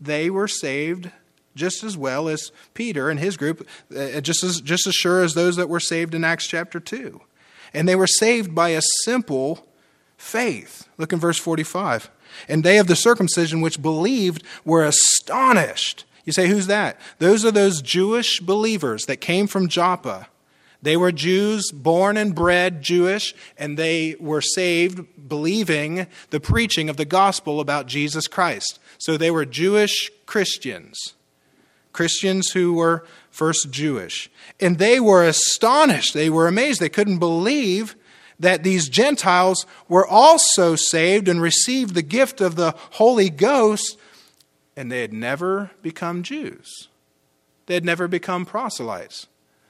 They 0.00 0.30
were 0.30 0.48
saved 0.48 1.10
just 1.54 1.84
as 1.84 1.96
well 1.96 2.28
as 2.28 2.50
Peter 2.74 3.10
and 3.10 3.20
his 3.20 3.36
group, 3.36 3.66
uh, 3.94 4.20
just, 4.20 4.42
as, 4.42 4.60
just 4.60 4.86
as 4.86 4.94
sure 4.94 5.22
as 5.22 5.34
those 5.34 5.56
that 5.56 5.68
were 5.68 5.80
saved 5.80 6.14
in 6.14 6.24
Acts 6.24 6.46
chapter 6.46 6.80
2. 6.80 7.20
And 7.74 7.88
they 7.88 7.96
were 7.96 8.06
saved 8.06 8.54
by 8.54 8.70
a 8.70 8.82
simple 9.04 9.66
faith. 10.16 10.88
Look 10.98 11.12
in 11.12 11.18
verse 11.18 11.38
45. 11.38 12.10
And 12.48 12.64
they 12.64 12.78
of 12.78 12.86
the 12.86 12.96
circumcision 12.96 13.60
which 13.60 13.82
believed 13.82 14.42
were 14.64 14.84
astonished. 14.84 16.04
You 16.24 16.32
say, 16.32 16.48
who's 16.48 16.66
that? 16.68 17.00
Those 17.18 17.44
are 17.44 17.50
those 17.50 17.82
Jewish 17.82 18.40
believers 18.40 19.06
that 19.06 19.20
came 19.20 19.46
from 19.46 19.68
Joppa. 19.68 20.28
They 20.80 20.96
were 20.96 21.12
Jews, 21.12 21.70
born 21.70 22.16
and 22.16 22.34
bred 22.34 22.82
Jewish, 22.82 23.34
and 23.56 23.78
they 23.78 24.16
were 24.18 24.40
saved 24.40 25.28
believing 25.28 26.08
the 26.30 26.40
preaching 26.40 26.88
of 26.88 26.96
the 26.96 27.04
gospel 27.04 27.60
about 27.60 27.86
Jesus 27.86 28.26
Christ. 28.26 28.80
So 28.98 29.16
they 29.16 29.30
were 29.30 29.44
Jewish 29.44 30.10
Christians, 30.26 31.14
Christians 31.92 32.50
who 32.50 32.74
were 32.74 33.04
first 33.30 33.70
Jewish. 33.70 34.30
And 34.60 34.78
they 34.78 35.00
were 35.00 35.24
astonished. 35.24 36.14
They 36.14 36.30
were 36.30 36.46
amazed. 36.46 36.80
They 36.80 36.88
couldn't 36.88 37.18
believe 37.18 37.96
that 38.38 38.62
these 38.62 38.88
Gentiles 38.88 39.66
were 39.88 40.06
also 40.06 40.74
saved 40.74 41.28
and 41.28 41.40
received 41.40 41.94
the 41.94 42.02
gift 42.02 42.40
of 42.40 42.56
the 42.56 42.74
Holy 42.92 43.30
Ghost, 43.30 43.96
and 44.76 44.90
they 44.90 45.00
had 45.00 45.12
never 45.12 45.70
become 45.80 46.22
Jews. 46.22 46.88
They 47.66 47.74
had 47.74 47.84
never 47.84 48.08
become 48.08 48.44
proselytes. 48.44 49.28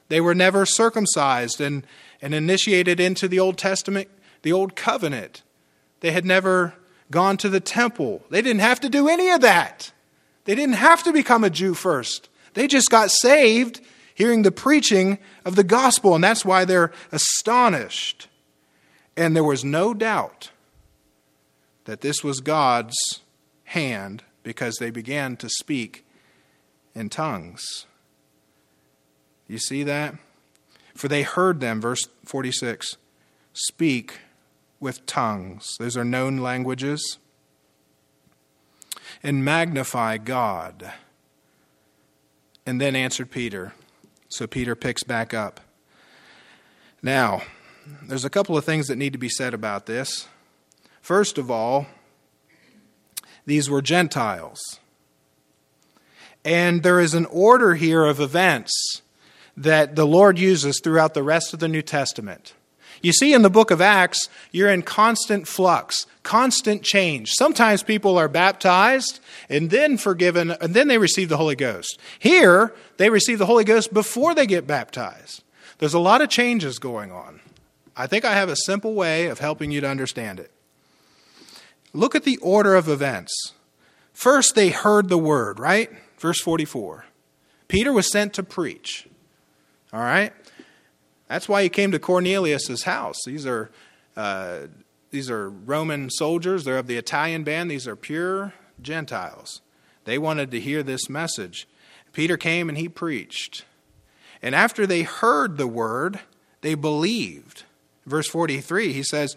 They 0.09 0.19
were 0.19 0.35
never 0.35 0.65
circumcised 0.65 1.61
and, 1.61 1.85
and 2.21 2.33
initiated 2.33 2.99
into 2.99 3.27
the 3.27 3.39
Old 3.39 3.57
Testament, 3.57 4.09
the 4.41 4.51
Old 4.51 4.75
Covenant. 4.75 5.43
They 5.99 6.11
had 6.11 6.25
never 6.25 6.73
gone 7.11 7.37
to 7.37 7.49
the 7.49 7.59
temple. 7.59 8.23
They 8.29 8.41
didn't 8.41 8.61
have 8.61 8.79
to 8.81 8.89
do 8.89 9.07
any 9.07 9.29
of 9.29 9.41
that. 9.41 9.91
They 10.45 10.55
didn't 10.55 10.75
have 10.75 11.03
to 11.03 11.13
become 11.13 11.43
a 11.43 11.49
Jew 11.49 11.73
first. 11.73 12.29
They 12.53 12.67
just 12.67 12.89
got 12.89 13.11
saved 13.11 13.81
hearing 14.15 14.43
the 14.43 14.51
preaching 14.51 15.17
of 15.45 15.55
the 15.55 15.63
gospel, 15.63 16.15
and 16.15 16.23
that's 16.23 16.45
why 16.45 16.65
they're 16.65 16.91
astonished. 17.11 18.27
And 19.15 19.35
there 19.35 19.43
was 19.43 19.63
no 19.63 19.93
doubt 19.93 20.51
that 21.85 22.01
this 22.01 22.23
was 22.23 22.39
God's 22.39 22.95
hand 23.65 24.23
because 24.43 24.77
they 24.77 24.91
began 24.91 25.35
to 25.37 25.49
speak 25.49 26.05
in 26.93 27.09
tongues. 27.09 27.85
You 29.47 29.57
see 29.57 29.83
that? 29.83 30.15
For 30.95 31.07
they 31.07 31.23
heard 31.23 31.59
them, 31.59 31.81
verse 31.81 32.07
46, 32.25 32.97
speak 33.53 34.19
with 34.79 35.05
tongues. 35.05 35.75
Those 35.79 35.97
are 35.97 36.05
known 36.05 36.37
languages. 36.37 37.17
And 39.21 39.45
magnify 39.45 40.17
God. 40.17 40.91
And 42.65 42.79
then 42.79 42.95
answered 42.95 43.29
Peter. 43.29 43.73
So 44.29 44.47
Peter 44.47 44.75
picks 44.75 45.03
back 45.03 45.33
up. 45.33 45.59
Now, 47.01 47.43
there's 48.01 48.25
a 48.25 48.29
couple 48.29 48.57
of 48.57 48.65
things 48.65 48.87
that 48.87 48.95
need 48.95 49.13
to 49.13 49.19
be 49.19 49.29
said 49.29 49.53
about 49.53 49.85
this. 49.85 50.27
First 51.01 51.37
of 51.37 51.51
all, 51.51 51.87
these 53.45 53.69
were 53.69 53.81
Gentiles. 53.81 54.79
And 56.45 56.83
there 56.83 56.99
is 56.99 57.13
an 57.13 57.25
order 57.25 57.75
here 57.75 58.05
of 58.05 58.19
events 58.19 59.01
that 59.55 59.95
the 59.95 60.07
Lord 60.07 60.39
uses 60.39 60.79
throughout 60.81 61.13
the 61.13 61.23
rest 61.23 61.53
of 61.53 61.59
the 61.59 61.67
New 61.67 61.81
Testament. 61.81 62.53
You 63.03 63.11
see, 63.11 63.33
in 63.33 63.41
the 63.41 63.49
book 63.49 63.69
of 63.69 63.81
Acts, 63.81 64.29
you're 64.51 64.71
in 64.71 64.81
constant 64.81 65.45
flux, 65.45 66.07
constant 66.23 66.83
change. 66.83 67.33
Sometimes 67.33 67.83
people 67.83 68.17
are 68.17 68.29
baptized 68.29 69.19
and 69.49 69.69
then 69.69 69.97
forgiven, 69.97 70.51
and 70.51 70.73
then 70.73 70.87
they 70.87 70.97
receive 70.97 71.27
the 71.27 71.35
Holy 71.35 71.57
Ghost. 71.57 71.99
Here, 72.17 72.73
they 72.95 73.09
receive 73.09 73.39
the 73.39 73.45
Holy 73.45 73.65
Ghost 73.65 73.93
before 73.93 74.33
they 74.33 74.47
get 74.47 74.65
baptized. 74.65 75.43
There's 75.79 75.93
a 75.93 75.99
lot 75.99 76.21
of 76.21 76.29
changes 76.29 76.79
going 76.79 77.11
on. 77.11 77.41
I 77.95 78.07
think 78.07 78.23
I 78.23 78.35
have 78.35 78.47
a 78.47 78.55
simple 78.55 78.93
way 78.93 79.27
of 79.27 79.39
helping 79.39 79.69
you 79.69 79.81
to 79.81 79.89
understand 79.89 80.39
it. 80.39 80.49
Look 81.91 82.15
at 82.15 82.23
the 82.23 82.37
order 82.37 82.73
of 82.73 82.87
events. 82.87 83.51
First, 84.13 84.55
they 84.55 84.69
heard 84.69 85.09
the 85.09 85.17
word, 85.17 85.59
right? 85.59 85.91
Verse 86.17 86.39
44. 86.39 87.05
Peter 87.67 87.91
was 87.91 88.09
sent 88.09 88.33
to 88.35 88.43
preach. 88.43 89.07
All 89.91 89.99
right? 89.99 90.31
That's 91.33 91.49
why 91.49 91.63
he 91.63 91.69
came 91.69 91.91
to 91.93 91.97
Cornelius' 91.97 92.83
house. 92.83 93.17
These 93.25 93.47
are, 93.47 93.71
uh, 94.15 94.67
these 95.09 95.31
are 95.31 95.49
Roman 95.49 96.11
soldiers. 96.11 96.63
They're 96.63 96.77
of 96.77 96.85
the 96.85 96.97
Italian 96.97 97.43
band. 97.43 97.71
These 97.71 97.87
are 97.87 97.95
pure 97.95 98.53
Gentiles. 98.79 99.61
They 100.05 100.19
wanted 100.19 100.51
to 100.51 100.59
hear 100.59 100.83
this 100.83 101.09
message. 101.09 101.67
Peter 102.11 102.37
came 102.37 102.69
and 102.69 102.77
he 102.77 102.87
preached. 102.87 103.65
And 104.43 104.53
after 104.53 104.85
they 104.85 105.01
heard 105.01 105.57
the 105.57 105.65
word, 105.65 106.19
they 106.61 106.75
believed. 106.75 107.63
Verse 108.05 108.27
43, 108.27 108.93
he 108.93 109.01
says, 109.01 109.35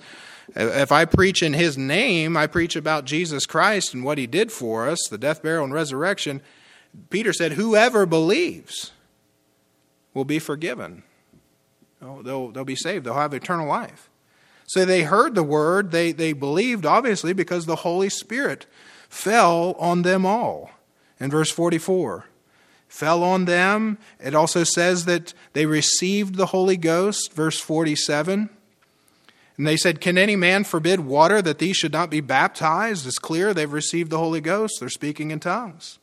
If 0.55 0.93
I 0.93 1.07
preach 1.07 1.43
in 1.43 1.55
his 1.55 1.79
name, 1.79 2.37
I 2.37 2.47
preach 2.47 2.77
about 2.77 3.07
Jesus 3.07 3.47
Christ 3.47 3.95
and 3.95 4.05
what 4.05 4.19
he 4.19 4.27
did 4.27 4.53
for 4.53 4.87
us, 4.87 4.99
the 5.09 5.17
death, 5.17 5.43
burial, 5.43 5.65
and 5.65 5.73
resurrection. 5.73 6.43
Peter 7.09 7.33
said, 7.33 7.53
Whoever 7.53 8.05
believes 8.05 8.93
will 10.13 10.27
be 10.27 10.39
forgiven. 10.39 11.03
Oh, 12.03 12.23
they'll, 12.23 12.49
they'll 12.49 12.65
be 12.65 12.77
saved, 12.77 13.05
they'll 13.05 13.15
have 13.15 13.35
eternal 13.35 13.67
life. 13.67 14.11
So 14.67 14.85
they 14.85 15.03
heard 15.03 15.35
the 15.35 15.43
word, 15.43 15.93
they, 15.93 16.13
they 16.13 16.33
believed, 16.33 16.85
obviously, 16.85 17.33
because 17.33 17.67
the 17.67 17.77
Holy 17.77 18.09
Spirit 18.09 18.67
fell 19.09 19.77
on 19.79 20.03
them 20.03 20.27
all. 20.27 20.71
In 21.19 21.31
verse 21.31 21.51
44, 21.51 22.27
fell 22.89 23.23
on 23.23 23.45
them. 23.45 23.99
It 24.21 24.35
also 24.35 24.65
says 24.65 25.05
that 25.07 25.33
they 25.53 25.67
received 25.67 26.35
the 26.35 26.47
Holy 26.47 26.77
Ghost, 26.77 27.33
verse 27.33 27.59
47. 27.61 28.51
And 29.57 29.67
they 29.67 29.77
said, 29.77 30.01
Can 30.01 30.19
any 30.19 30.37
man 30.37 30.65
forbid 30.65 31.01
water 31.01 31.41
that 31.41 31.59
these 31.59 31.77
should 31.77 31.93
not 31.93 32.11
be 32.11 32.21
baptized? 32.21 33.07
It's 33.07 33.19
clear 33.19 33.55
they've 33.55 33.73
received 33.73 34.11
the 34.11 34.19
Holy 34.19 34.41
Ghost. 34.41 34.81
They're 34.81 34.89
speaking 34.89 35.31
in 35.31 35.41
tongues. 35.41 35.99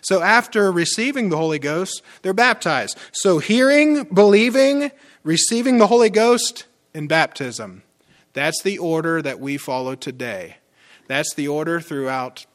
So 0.00 0.22
after 0.22 0.70
receiving 0.70 1.30
the 1.30 1.36
Holy 1.36 1.58
Ghost, 1.58 2.02
they're 2.22 2.34
baptized. 2.34 2.98
So 3.12 3.38
hearing, 3.38 4.04
believing, 4.04 4.90
receiving 5.24 5.78
the 5.78 5.88
Holy 5.88 6.10
Ghost 6.10 6.66
and 6.94 7.08
baptism. 7.08 7.82
That's 8.34 8.62
the 8.62 8.78
order 8.78 9.20
that 9.22 9.40
we 9.40 9.56
follow 9.56 9.94
today. 9.94 10.58
That's 11.08 11.34
the 11.34 11.48
order 11.48 11.80
throughout 11.80 12.46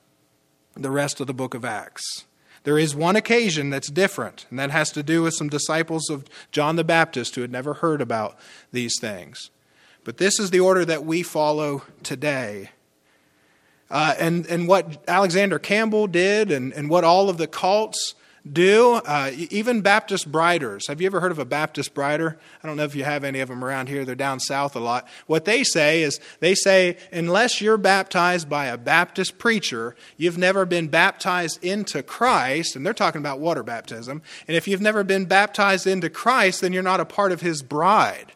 the 0.76 0.92
rest 0.92 1.20
of 1.20 1.28
the 1.28 1.34
book 1.34 1.54
of 1.54 1.66
Acts. 1.66 2.26
There 2.64 2.78
is 2.78 2.96
one 2.96 3.16
occasion 3.16 3.70
that's 3.70 3.90
different, 3.90 4.46
and 4.50 4.60
that 4.60 4.72
has 4.72 4.92
to 4.92 5.04
do 5.04 5.24
with 5.24 5.34
some 5.34 5.50
disciples 5.50 6.10
of 6.10 6.26
John 6.52 6.76
the 6.76 6.84
Baptist 6.84 7.36
who 7.36 7.42
had 7.42 7.52
never 7.52 7.76
heard 7.76 8.02
about 8.02 8.38
these 8.72 8.96
things. 9.00 9.50
But 10.04 10.18
this 10.18 10.40
is 10.40 10.52
the 10.52 10.60
order 10.60 10.86
that 10.86 11.06
we 11.06 11.24
follow 11.24 11.84
today. 12.04 12.70
Uh, 13.90 14.14
and, 14.20 14.46
and 14.48 14.68
what 14.68 15.04
Alexander 15.08 15.58
Campbell 15.58 16.08
did, 16.08 16.52
and, 16.52 16.74
and 16.74 16.90
what 16.90 17.04
all 17.04 17.30
of 17.30 17.38
the 17.38 17.48
cults 17.48 18.14
do. 18.52 18.96
Uh, 19.06 19.32
even 19.50 19.82
Baptist 19.82 20.32
briders. 20.32 20.88
Have 20.88 21.02
you 21.02 21.08
ever 21.08 21.20
heard 21.20 21.32
of 21.32 21.40
a 21.40 21.46
Baptist 21.46 21.94
brider? 21.94 22.38
I 22.64 22.68
don't 22.68 22.78
know 22.78 22.84
if 22.84 22.96
you 22.96 23.04
have 23.04 23.24
any 23.24 23.40
of 23.40 23.50
them 23.50 23.64
around 23.64 23.90
here. 23.90 24.06
They're 24.06 24.16
down 24.16 24.40
south 24.40 24.76
a 24.76 24.80
lot. 24.80 25.08
What 25.28 25.46
they 25.46 25.64
say 25.64 26.04
is 26.04 26.20
they 26.40 26.56
say, 26.56 26.98
unless 27.12 27.62
you're 27.62 27.78
baptized 27.78 28.50
by 28.50 28.68
a 28.68 28.78
Baptist 28.78 29.38
preacher, 29.38 29.96
you've 30.18 30.38
never 30.38 30.66
been 30.66 30.88
baptized 30.88 31.64
into 31.64 32.04
Christ. 32.04 32.76
And 32.76 32.86
they're 32.86 32.94
talking 32.94 33.22
about 33.22 33.40
water 33.40 33.64
baptism. 33.64 34.22
And 34.48 34.56
if 34.58 34.68
you've 34.68 34.82
never 34.82 35.04
been 35.04 35.26
baptized 35.26 35.88
into 35.88 36.10
Christ, 36.10 36.62
then 36.62 36.74
you're 36.74 36.84
not 36.84 37.00
a 37.00 37.06
part 37.06 37.32
of 37.32 37.42
his 37.42 37.62
bride. 37.62 38.34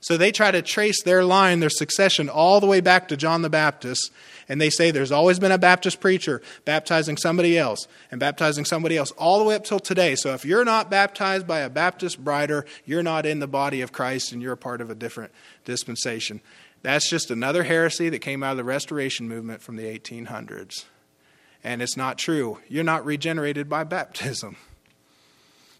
So 0.00 0.16
they 0.16 0.30
try 0.30 0.52
to 0.52 0.62
trace 0.62 1.02
their 1.02 1.24
line, 1.24 1.58
their 1.58 1.68
succession, 1.70 2.28
all 2.28 2.60
the 2.60 2.66
way 2.66 2.80
back 2.80 3.08
to 3.08 3.16
John 3.16 3.42
the 3.42 3.50
Baptist 3.50 4.12
and 4.48 4.60
they 4.60 4.70
say 4.70 4.90
there's 4.90 5.12
always 5.12 5.38
been 5.38 5.52
a 5.52 5.58
Baptist 5.58 6.00
preacher 6.00 6.40
baptizing 6.64 7.16
somebody 7.16 7.58
else 7.58 7.88
and 8.10 8.20
baptizing 8.20 8.64
somebody 8.64 8.96
else 8.96 9.10
all 9.12 9.38
the 9.38 9.44
way 9.44 9.54
up 9.54 9.64
till 9.64 9.80
today. 9.80 10.14
So 10.14 10.34
if 10.34 10.44
you're 10.44 10.64
not 10.64 10.90
baptized 10.90 11.46
by 11.46 11.60
a 11.60 11.70
Baptist 11.70 12.22
brider, 12.22 12.64
you're 12.84 13.02
not 13.02 13.26
in 13.26 13.40
the 13.40 13.46
body 13.46 13.80
of 13.80 13.92
Christ 13.92 14.32
and 14.32 14.40
you're 14.40 14.52
a 14.52 14.56
part 14.56 14.80
of 14.80 14.90
a 14.90 14.94
different 14.94 15.32
dispensation. 15.64 16.40
That's 16.82 17.10
just 17.10 17.30
another 17.30 17.64
heresy 17.64 18.08
that 18.10 18.20
came 18.20 18.42
out 18.42 18.52
of 18.52 18.56
the 18.58 18.64
Restoration 18.64 19.28
movement 19.28 19.62
from 19.62 19.76
the 19.76 19.84
1800s. 19.84 20.84
And 21.64 21.82
it's 21.82 21.96
not 21.96 22.18
true. 22.18 22.60
You're 22.68 22.84
not 22.84 23.04
regenerated 23.04 23.68
by 23.68 23.82
baptism. 23.84 24.56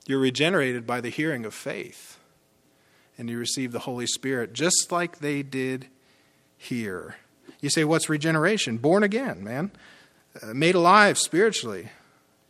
You're 0.06 0.18
regenerated 0.18 0.86
by 0.86 1.00
the 1.00 1.10
hearing 1.10 1.44
of 1.44 1.54
faith. 1.54 2.18
And 3.18 3.30
you 3.30 3.38
receive 3.38 3.72
the 3.72 3.80
Holy 3.80 4.06
Spirit 4.06 4.52
just 4.52 4.90
like 4.90 5.20
they 5.20 5.42
did 5.42 5.86
here. 6.56 7.16
You 7.60 7.70
say, 7.70 7.84
what's 7.84 8.08
regeneration? 8.08 8.78
Born 8.78 9.02
again, 9.02 9.42
man. 9.42 9.70
Uh, 10.42 10.54
made 10.54 10.74
alive 10.74 11.18
spiritually. 11.18 11.90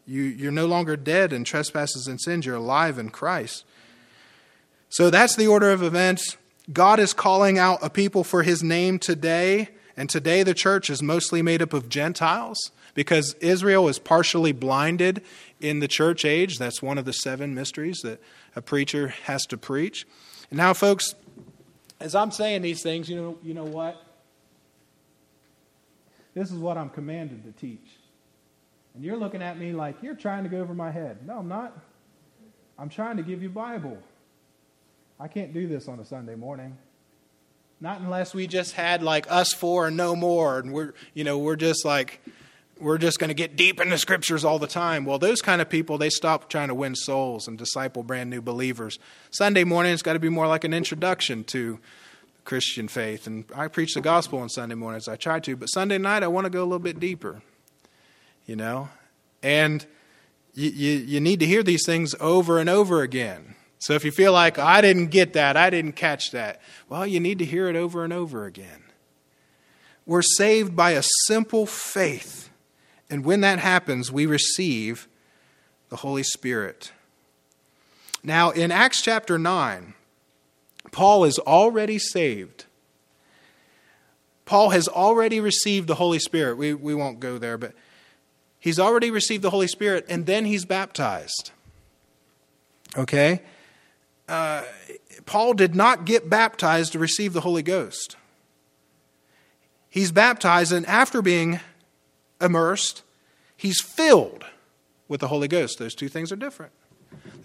You, 0.07 0.23
you're 0.23 0.53
no 0.53 0.66
longer 0.66 0.97
dead 0.97 1.33
in 1.33 1.45
trespasses 1.45 2.07
and 2.07 2.21
sins. 2.21 2.47
You're 2.47 2.57
alive 2.57 2.99
in 2.99 3.11
Christ. 3.11 3.64
So 4.88 5.11
that's 5.11 5.37
the 5.37 5.47
order 5.47 5.71
of 5.71 5.83
events. 5.83 6.37
God 6.73 6.99
is 6.99 7.12
calling 7.12 7.59
out 7.59 7.79
a 7.83 7.90
people 7.90 8.25
for 8.25 8.42
his 8.42 8.62
name 8.62 8.99
today. 8.99 9.71
And 9.97 10.11
today 10.11 10.42
the 10.42 10.55
church 10.55 10.90
is 10.90 11.03
mostly 11.03 11.42
made 11.42 11.62
up 11.62 11.73
of 11.73 11.88
Gentiles 11.88 12.71
because 12.95 13.35
Israel 13.35 13.88
is 13.88 13.99
partially 13.99 14.53
blinded 14.53 15.23
in 15.61 15.81
the 15.81 15.88
church 15.88 16.25
age. 16.25 16.59
That's 16.59 16.83
one 16.83 16.99
of 16.99 17.05
the 17.05 17.12
seven 17.12 17.55
mysteries 17.55 18.01
that 18.03 18.21
a 18.55 18.62
preacher 18.62 19.09
has 19.25 19.45
to 19.47 19.57
preach. 19.57 20.07
And 20.51 20.57
now, 20.59 20.73
folks, 20.73 21.14
as 22.01 22.14
I'm 22.14 22.31
saying 22.31 22.62
these 22.62 22.83
things, 22.83 23.09
you 23.09 23.16
know, 23.16 23.38
you 23.42 23.55
know 23.55 23.64
what? 23.64 24.03
This 26.37 26.51
is 26.51 26.59
what 26.59 26.77
I'm 26.77 26.90
commanded 26.90 27.44
to 27.44 27.53
teach. 27.53 27.96
And 28.94 29.03
you're 29.03 29.16
looking 29.16 29.40
at 29.40 29.59
me 29.59 29.72
like 29.72 30.03
you're 30.03 30.14
trying 30.14 30.42
to 30.44 30.51
go 30.51 30.61
over 30.61 30.75
my 30.75 30.90
head. 30.90 31.27
No, 31.27 31.38
I'm 31.38 31.49
not. 31.49 31.79
I'm 32.79 32.90
trying 32.90 33.16
to 33.16 33.22
give 33.22 33.42
you 33.42 33.49
Bible. 33.49 33.96
I 35.18 35.29
can't 35.29 35.55
do 35.55 35.66
this 35.66 35.88
on 35.88 35.99
a 35.99 36.05
Sunday 36.05 36.35
morning. 36.35 36.77
Not 37.81 38.01
unless 38.01 38.35
we 38.35 38.46
just 38.46 38.72
had 38.72 39.03
like 39.03 39.31
us 39.33 39.55
four 39.55 39.87
and 39.87 39.96
no 39.96 40.14
more, 40.14 40.59
and 40.59 40.75
we're 40.75 40.92
you 41.14 41.25
know 41.25 41.38
we're 41.38 41.57
just 41.57 41.87
like 41.87 42.20
we're 42.79 42.99
just 42.99 43.18
going 43.18 43.29
to 43.29 43.35
get 43.35 43.57
deep 43.57 43.81
in 43.81 43.88
the 43.88 43.96
scriptures 43.96 44.44
all 44.44 44.59
the 44.59 44.66
time. 44.66 45.07
Well, 45.07 45.18
those 45.18 45.40
kind 45.40 45.62
of 45.62 45.70
people 45.70 45.96
they 45.96 46.11
stop 46.11 46.51
trying 46.51 46.68
to 46.68 46.75
win 46.75 46.96
souls 46.96 47.49
and 47.49 47.57
disciple 47.57 48.03
brand 48.03 48.29
new 48.29 48.42
believers. 48.42 48.99
Sunday 49.31 49.64
morning 49.64 49.92
has 49.92 50.03
got 50.03 50.12
to 50.12 50.18
be 50.18 50.29
more 50.29 50.46
like 50.46 50.64
an 50.64 50.75
introduction 50.75 51.44
to 51.44 51.79
Christian 52.47 52.89
faith. 52.89 53.27
And 53.27 53.45
I 53.55 53.69
preach 53.69 53.93
the 53.93 54.01
gospel 54.01 54.39
on 54.39 54.49
Sunday 54.49 54.75
mornings. 54.75 55.09
I 55.09 55.17
try 55.17 55.41
to, 55.41 55.57
but 55.57 55.67
Sunday 55.67 55.99
night 55.99 56.23
I 56.23 56.29
want 56.29 56.47
to 56.47 56.51
go 56.51 56.63
a 56.63 56.65
little 56.65 56.79
bit 56.79 56.99
deeper. 56.99 57.43
You 58.47 58.57
know, 58.57 58.89
and 59.43 59.85
you, 60.55 60.71
you, 60.71 60.93
you 60.99 61.21
need 61.21 61.41
to 61.41 61.47
hear 61.47 61.63
these 61.63 61.85
things 61.85 62.15
over 62.21 62.59
and 62.59 62.71
over 62.71 63.03
again. 63.03 63.57
So 63.79 63.93
if 63.95 64.05
you 64.05 64.11
feel 64.11 64.33
like 64.33 64.59
I 64.59 64.81
didn't 64.81 65.09
get 65.09 65.35
that, 65.35 65.57
I 65.57 65.69
didn't 65.69 65.93
catch 65.93 66.31
that, 66.31 66.63
well, 66.89 67.07
you 67.07 67.21
need 67.21 67.39
to 67.41 67.45
hear 67.45 67.69
it 67.69 67.77
over 67.77 68.05
and 68.05 68.13
over 68.13 68.47
again. 68.47 68.85
We're 70.07 70.23
saved 70.23 70.75
by 70.75 70.93
a 70.93 71.03
simple 71.27 71.67
faith. 71.67 72.49
And 73.11 73.25
when 73.25 73.41
that 73.43 73.59
happens, 73.59 74.11
we 74.11 74.25
receive 74.25 75.09
the 75.89 75.97
Holy 75.97 76.23
Spirit. 76.23 76.93
Now, 78.23 78.51
in 78.51 78.73
Acts 78.73 79.03
chapter 79.03 79.39
9, 79.39 79.95
Paul 80.92 81.25
is 81.25 81.38
already 81.38 81.99
saved. 81.99 82.64
Paul 84.44 84.70
has 84.70 84.87
already 84.88 85.40
received 85.40 85.88
the 85.88 85.96
Holy 85.96 86.18
Spirit. 86.18 86.57
We, 86.57 86.72
we 86.72 86.94
won't 86.94 87.20
go 87.20 87.37
there, 87.38 87.59
but 87.59 87.72
he's 88.59 88.79
already 88.79 89.11
received 89.11 89.42
the 89.42 89.51
Holy 89.51 89.66
Spirit 89.66 90.07
and 90.09 90.27
then 90.27 90.44
he's 90.44 90.64
baptized. 90.64 91.51
Okay? 92.96 93.42
Uh, 94.29 94.62
Paul 95.25 95.55
did 95.55 95.75
not 95.75 96.05
get 96.05 96.31
baptized 96.31 96.92
to 96.92 96.99
receive 96.99 97.33
the 97.33 97.40
Holy 97.40 97.62
Ghost. 97.62 98.16
He's 99.88 100.12
baptized, 100.12 100.72
and 100.72 100.85
after 100.87 101.22
being 101.22 101.61
immersed, 102.40 103.03
he's 103.57 103.81
filled 103.81 104.44
with 105.09 105.20
the 105.20 105.29
Holy 105.29 105.49
Ghost. 105.49 105.79
Those 105.79 105.94
two 105.94 106.09
things 106.09 106.31
are 106.31 106.37
different. 106.37 106.72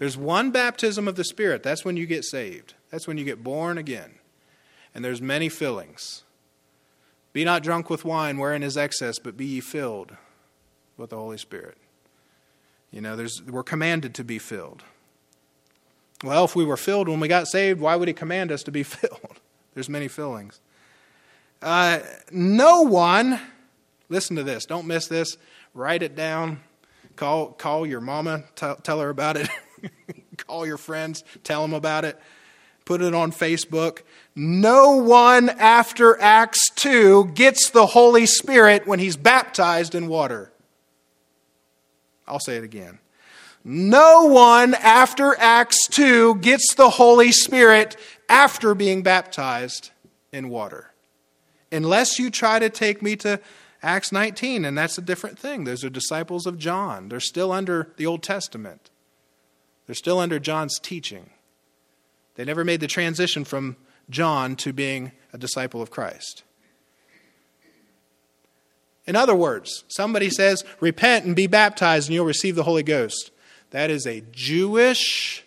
There's 0.02 0.16
one 0.16 0.50
baptism 0.50 1.06
of 1.06 1.14
the 1.14 1.22
Spirit, 1.22 1.62
that's 1.62 1.84
when 1.84 1.96
you 1.96 2.06
get 2.06 2.24
saved. 2.24 2.74
That's 2.90 3.06
when 3.06 3.18
you 3.18 3.24
get 3.24 3.44
born 3.44 3.78
again. 3.78 4.14
And 4.92 5.04
there's 5.04 5.22
many 5.22 5.48
fillings. 5.48 6.24
Be 7.32 7.44
not 7.44 7.62
drunk 7.62 7.88
with 7.88 8.04
wine 8.04 8.38
wherein 8.38 8.64
is 8.64 8.76
excess, 8.76 9.20
but 9.20 9.36
be 9.36 9.46
ye 9.46 9.60
filled 9.60 10.16
with 10.96 11.10
the 11.10 11.16
Holy 11.16 11.38
Spirit. 11.38 11.78
You 12.90 13.00
know, 13.00 13.14
there's, 13.14 13.44
we're 13.44 13.62
commanded 13.62 14.12
to 14.16 14.24
be 14.24 14.40
filled. 14.40 14.82
Well, 16.24 16.46
if 16.46 16.56
we 16.56 16.64
were 16.64 16.76
filled 16.76 17.08
when 17.08 17.20
we 17.20 17.28
got 17.28 17.46
saved, 17.46 17.78
why 17.80 17.94
would 17.94 18.08
He 18.08 18.14
command 18.14 18.50
us 18.50 18.64
to 18.64 18.72
be 18.72 18.82
filled? 18.82 19.38
There's 19.74 19.88
many 19.88 20.08
fillings. 20.08 20.60
Uh, 21.62 22.00
no 22.32 22.82
one, 22.82 23.38
listen 24.08 24.34
to 24.34 24.42
this, 24.42 24.64
don't 24.64 24.88
miss 24.88 25.06
this, 25.06 25.36
write 25.74 26.02
it 26.02 26.16
down, 26.16 26.58
call, 27.14 27.52
call 27.52 27.86
your 27.86 28.00
mama, 28.00 28.42
tell, 28.56 28.74
tell 28.74 28.98
her 28.98 29.08
about 29.08 29.36
it, 29.36 29.48
call 30.36 30.66
your 30.66 30.78
friends, 30.78 31.24
tell 31.44 31.62
them 31.62 31.74
about 31.74 32.04
it 32.04 32.20
put 32.84 33.02
it 33.02 33.14
on 33.14 33.32
Facebook. 33.32 34.02
No 34.34 34.96
one 34.96 35.48
after 35.48 36.20
Acts 36.20 36.70
2 36.70 37.26
gets 37.34 37.70
the 37.70 37.86
Holy 37.86 38.26
Spirit 38.26 38.86
when 38.86 38.98
he's 38.98 39.16
baptized 39.16 39.94
in 39.94 40.08
water. 40.08 40.52
I'll 42.26 42.40
say 42.40 42.56
it 42.56 42.64
again. 42.64 42.98
No 43.64 44.26
one 44.26 44.74
after 44.74 45.36
Acts 45.38 45.86
2 45.88 46.36
gets 46.36 46.74
the 46.74 46.90
Holy 46.90 47.30
Spirit 47.30 47.96
after 48.28 48.74
being 48.74 49.02
baptized 49.02 49.90
in 50.32 50.48
water. 50.48 50.92
Unless 51.70 52.18
you 52.18 52.30
try 52.30 52.58
to 52.58 52.68
take 52.68 53.02
me 53.02 53.16
to 53.16 53.40
Acts 53.82 54.12
19, 54.12 54.64
and 54.64 54.76
that's 54.76 54.98
a 54.98 55.02
different 55.02 55.38
thing. 55.38 55.64
Those 55.64 55.84
are 55.84 55.90
disciples 55.90 56.46
of 56.46 56.58
John. 56.58 57.08
They're 57.08 57.20
still 57.20 57.52
under 57.52 57.92
the 57.96 58.06
Old 58.06 58.22
Testament, 58.22 58.90
they're 59.86 59.94
still 59.94 60.18
under 60.18 60.38
John's 60.38 60.78
teaching. 60.78 61.30
They 62.34 62.44
never 62.44 62.64
made 62.64 62.80
the 62.80 62.86
transition 62.86 63.44
from 63.44 63.76
John 64.08 64.56
to 64.56 64.72
being 64.72 65.12
a 65.32 65.38
disciple 65.38 65.82
of 65.82 65.90
Christ. 65.90 66.42
In 69.06 69.16
other 69.16 69.34
words, 69.34 69.84
somebody 69.88 70.30
says, 70.30 70.64
Repent 70.80 71.24
and 71.24 71.34
be 71.34 71.46
baptized, 71.46 72.08
and 72.08 72.14
you'll 72.14 72.24
receive 72.24 72.54
the 72.54 72.62
Holy 72.62 72.82
Ghost. 72.82 73.30
That 73.70 73.90
is 73.90 74.06
a 74.06 74.22
Jewish 74.32 75.44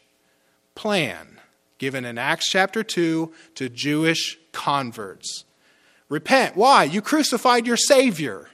plan 0.73 1.39
given 1.77 2.05
in 2.05 2.17
Acts 2.17 2.49
chapter 2.49 2.83
2 2.83 3.31
to 3.55 3.69
Jewish 3.69 4.37
converts. 4.51 5.45
Repent. 6.09 6.55
Why? 6.55 6.83
You 6.83 7.01
crucified 7.01 7.65
your 7.65 7.77
Savior. 7.77 8.49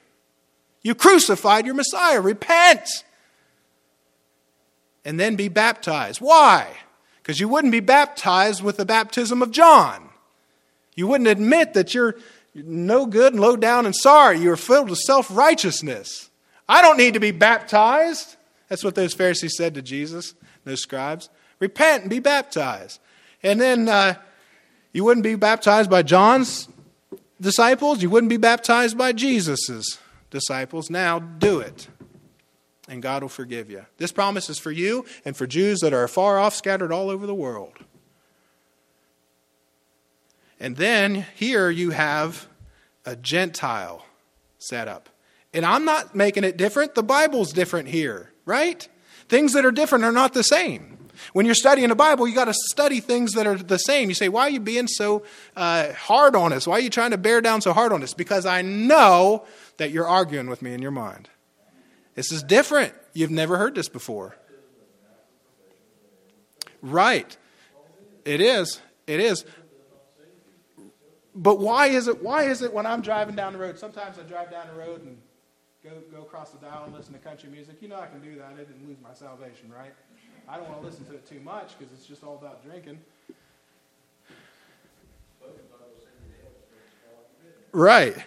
You 0.81 0.95
crucified 0.95 1.65
your 1.65 1.75
Messiah. 1.75 2.21
Repent. 2.21 2.87
And 5.03 5.19
then 5.19 5.35
be 5.35 5.47
baptized. 5.47 6.21
Why? 6.21 6.77
because 7.21 7.39
you 7.39 7.47
wouldn't 7.47 7.71
be 7.71 7.79
baptized 7.79 8.63
with 8.63 8.77
the 8.77 8.85
baptism 8.85 9.41
of 9.41 9.51
John. 9.51 10.09
You 10.95 11.07
wouldn't 11.07 11.29
admit 11.29 11.73
that 11.73 11.93
you're 11.93 12.15
no 12.53 13.05
good 13.05 13.33
and 13.33 13.41
low 13.41 13.55
down 13.55 13.85
and 13.85 13.95
sorry. 13.95 14.39
You're 14.39 14.57
filled 14.57 14.89
with 14.89 14.99
self 14.99 15.27
righteousness. 15.29 16.29
I 16.67 16.81
don't 16.81 16.97
need 16.97 17.13
to 17.13 17.19
be 17.19 17.31
baptized. 17.31 18.35
That's 18.67 18.83
what 18.83 18.95
those 18.95 19.13
Pharisees 19.13 19.55
said 19.55 19.75
to 19.75 19.81
Jesus, 19.81 20.33
those 20.63 20.81
scribes. 20.81 21.29
Repent 21.59 22.03
and 22.03 22.09
be 22.09 22.19
baptized. 22.19 22.99
And 23.43 23.59
then 23.61 23.87
uh, 23.87 24.15
you 24.93 25.03
wouldn't 25.03 25.23
be 25.23 25.35
baptized 25.35 25.89
by 25.89 26.01
John's 26.01 26.67
disciples, 27.39 28.01
you 28.01 28.09
wouldn't 28.09 28.29
be 28.29 28.37
baptized 28.37 28.97
by 28.97 29.13
Jesus's 29.13 29.99
disciples. 30.29 30.89
Now 30.89 31.19
do 31.19 31.59
it. 31.59 31.87
And 32.91 33.01
God 33.01 33.21
will 33.21 33.29
forgive 33.29 33.71
you. 33.71 33.85
This 33.95 34.11
promise 34.11 34.49
is 34.49 34.59
for 34.59 34.69
you 34.69 35.05
and 35.23 35.35
for 35.35 35.47
Jews 35.47 35.79
that 35.79 35.93
are 35.93 36.09
far 36.09 36.37
off, 36.37 36.53
scattered 36.53 36.91
all 36.91 37.09
over 37.09 37.25
the 37.25 37.33
world. 37.33 37.71
And 40.59 40.75
then 40.75 41.25
here 41.35 41.69
you 41.69 41.91
have 41.91 42.49
a 43.05 43.15
Gentile 43.15 44.05
set 44.57 44.89
up. 44.89 45.07
And 45.53 45.65
I'm 45.65 45.85
not 45.85 46.15
making 46.15 46.43
it 46.43 46.57
different. 46.57 46.93
The 46.93 47.01
Bible's 47.01 47.53
different 47.53 47.87
here, 47.87 48.33
right? 48.43 48.85
Things 49.29 49.53
that 49.53 49.63
are 49.63 49.71
different 49.71 50.03
are 50.03 50.11
not 50.11 50.33
the 50.33 50.43
same. 50.43 50.97
When 51.31 51.45
you're 51.45 51.55
studying 51.55 51.87
the 51.87 51.95
Bible, 51.95 52.27
you 52.27 52.35
got 52.35 52.45
to 52.45 52.53
study 52.53 52.99
things 52.99 53.31
that 53.33 53.47
are 53.47 53.55
the 53.55 53.77
same. 53.77 54.09
You 54.09 54.15
say, 54.15 54.27
Why 54.27 54.47
are 54.47 54.49
you 54.49 54.59
being 54.59 54.87
so 54.87 55.23
uh, 55.55 55.93
hard 55.93 56.35
on 56.35 56.51
us? 56.51 56.67
Why 56.67 56.75
are 56.75 56.81
you 56.81 56.89
trying 56.89 57.11
to 57.11 57.17
bear 57.17 57.39
down 57.39 57.61
so 57.61 57.71
hard 57.71 57.93
on 57.93 58.03
us? 58.03 58.13
Because 58.13 58.45
I 58.45 58.61
know 58.63 59.45
that 59.77 59.91
you're 59.91 60.07
arguing 60.07 60.49
with 60.49 60.61
me 60.61 60.73
in 60.73 60.81
your 60.81 60.91
mind. 60.91 61.29
This 62.15 62.31
is 62.31 62.43
different. 62.43 62.93
You've 63.13 63.31
never 63.31 63.57
heard 63.57 63.75
this 63.75 63.89
before. 63.89 64.35
Right. 66.81 67.37
It 68.25 68.41
is. 68.41 68.81
It 69.07 69.19
is. 69.19 69.45
But 71.33 71.59
why 71.59 71.87
is 71.87 72.07
it 72.07 72.21
why 72.21 72.43
is 72.43 72.61
it 72.61 72.73
when 72.73 72.85
I'm 72.85 73.01
driving 73.01 73.35
down 73.35 73.53
the 73.53 73.59
road, 73.59 73.79
sometimes 73.79 74.19
I 74.19 74.23
drive 74.23 74.51
down 74.51 74.67
the 74.67 74.79
road 74.79 75.01
and 75.01 75.17
go 75.83 75.91
go 76.11 76.21
across 76.23 76.51
the 76.51 76.57
dial 76.57 76.83
and 76.85 76.93
listen 76.93 77.13
to 77.13 77.19
country 77.19 77.49
music. 77.49 77.77
You 77.79 77.87
know 77.87 77.99
I 77.99 78.07
can 78.07 78.19
do 78.19 78.35
that. 78.37 78.47
I 78.53 78.57
didn't 78.57 78.85
lose 78.85 78.97
my 79.01 79.13
salvation, 79.13 79.71
right? 79.73 79.93
I 80.49 80.57
don't 80.57 80.67
want 80.67 80.81
to 80.81 80.87
listen 80.87 81.05
to 81.05 81.13
it 81.13 81.25
too 81.25 81.39
much 81.39 81.77
because 81.77 81.93
it's 81.93 82.05
just 82.05 82.23
all 82.23 82.35
about 82.35 82.63
drinking. 82.63 82.99
Right. 87.71 88.17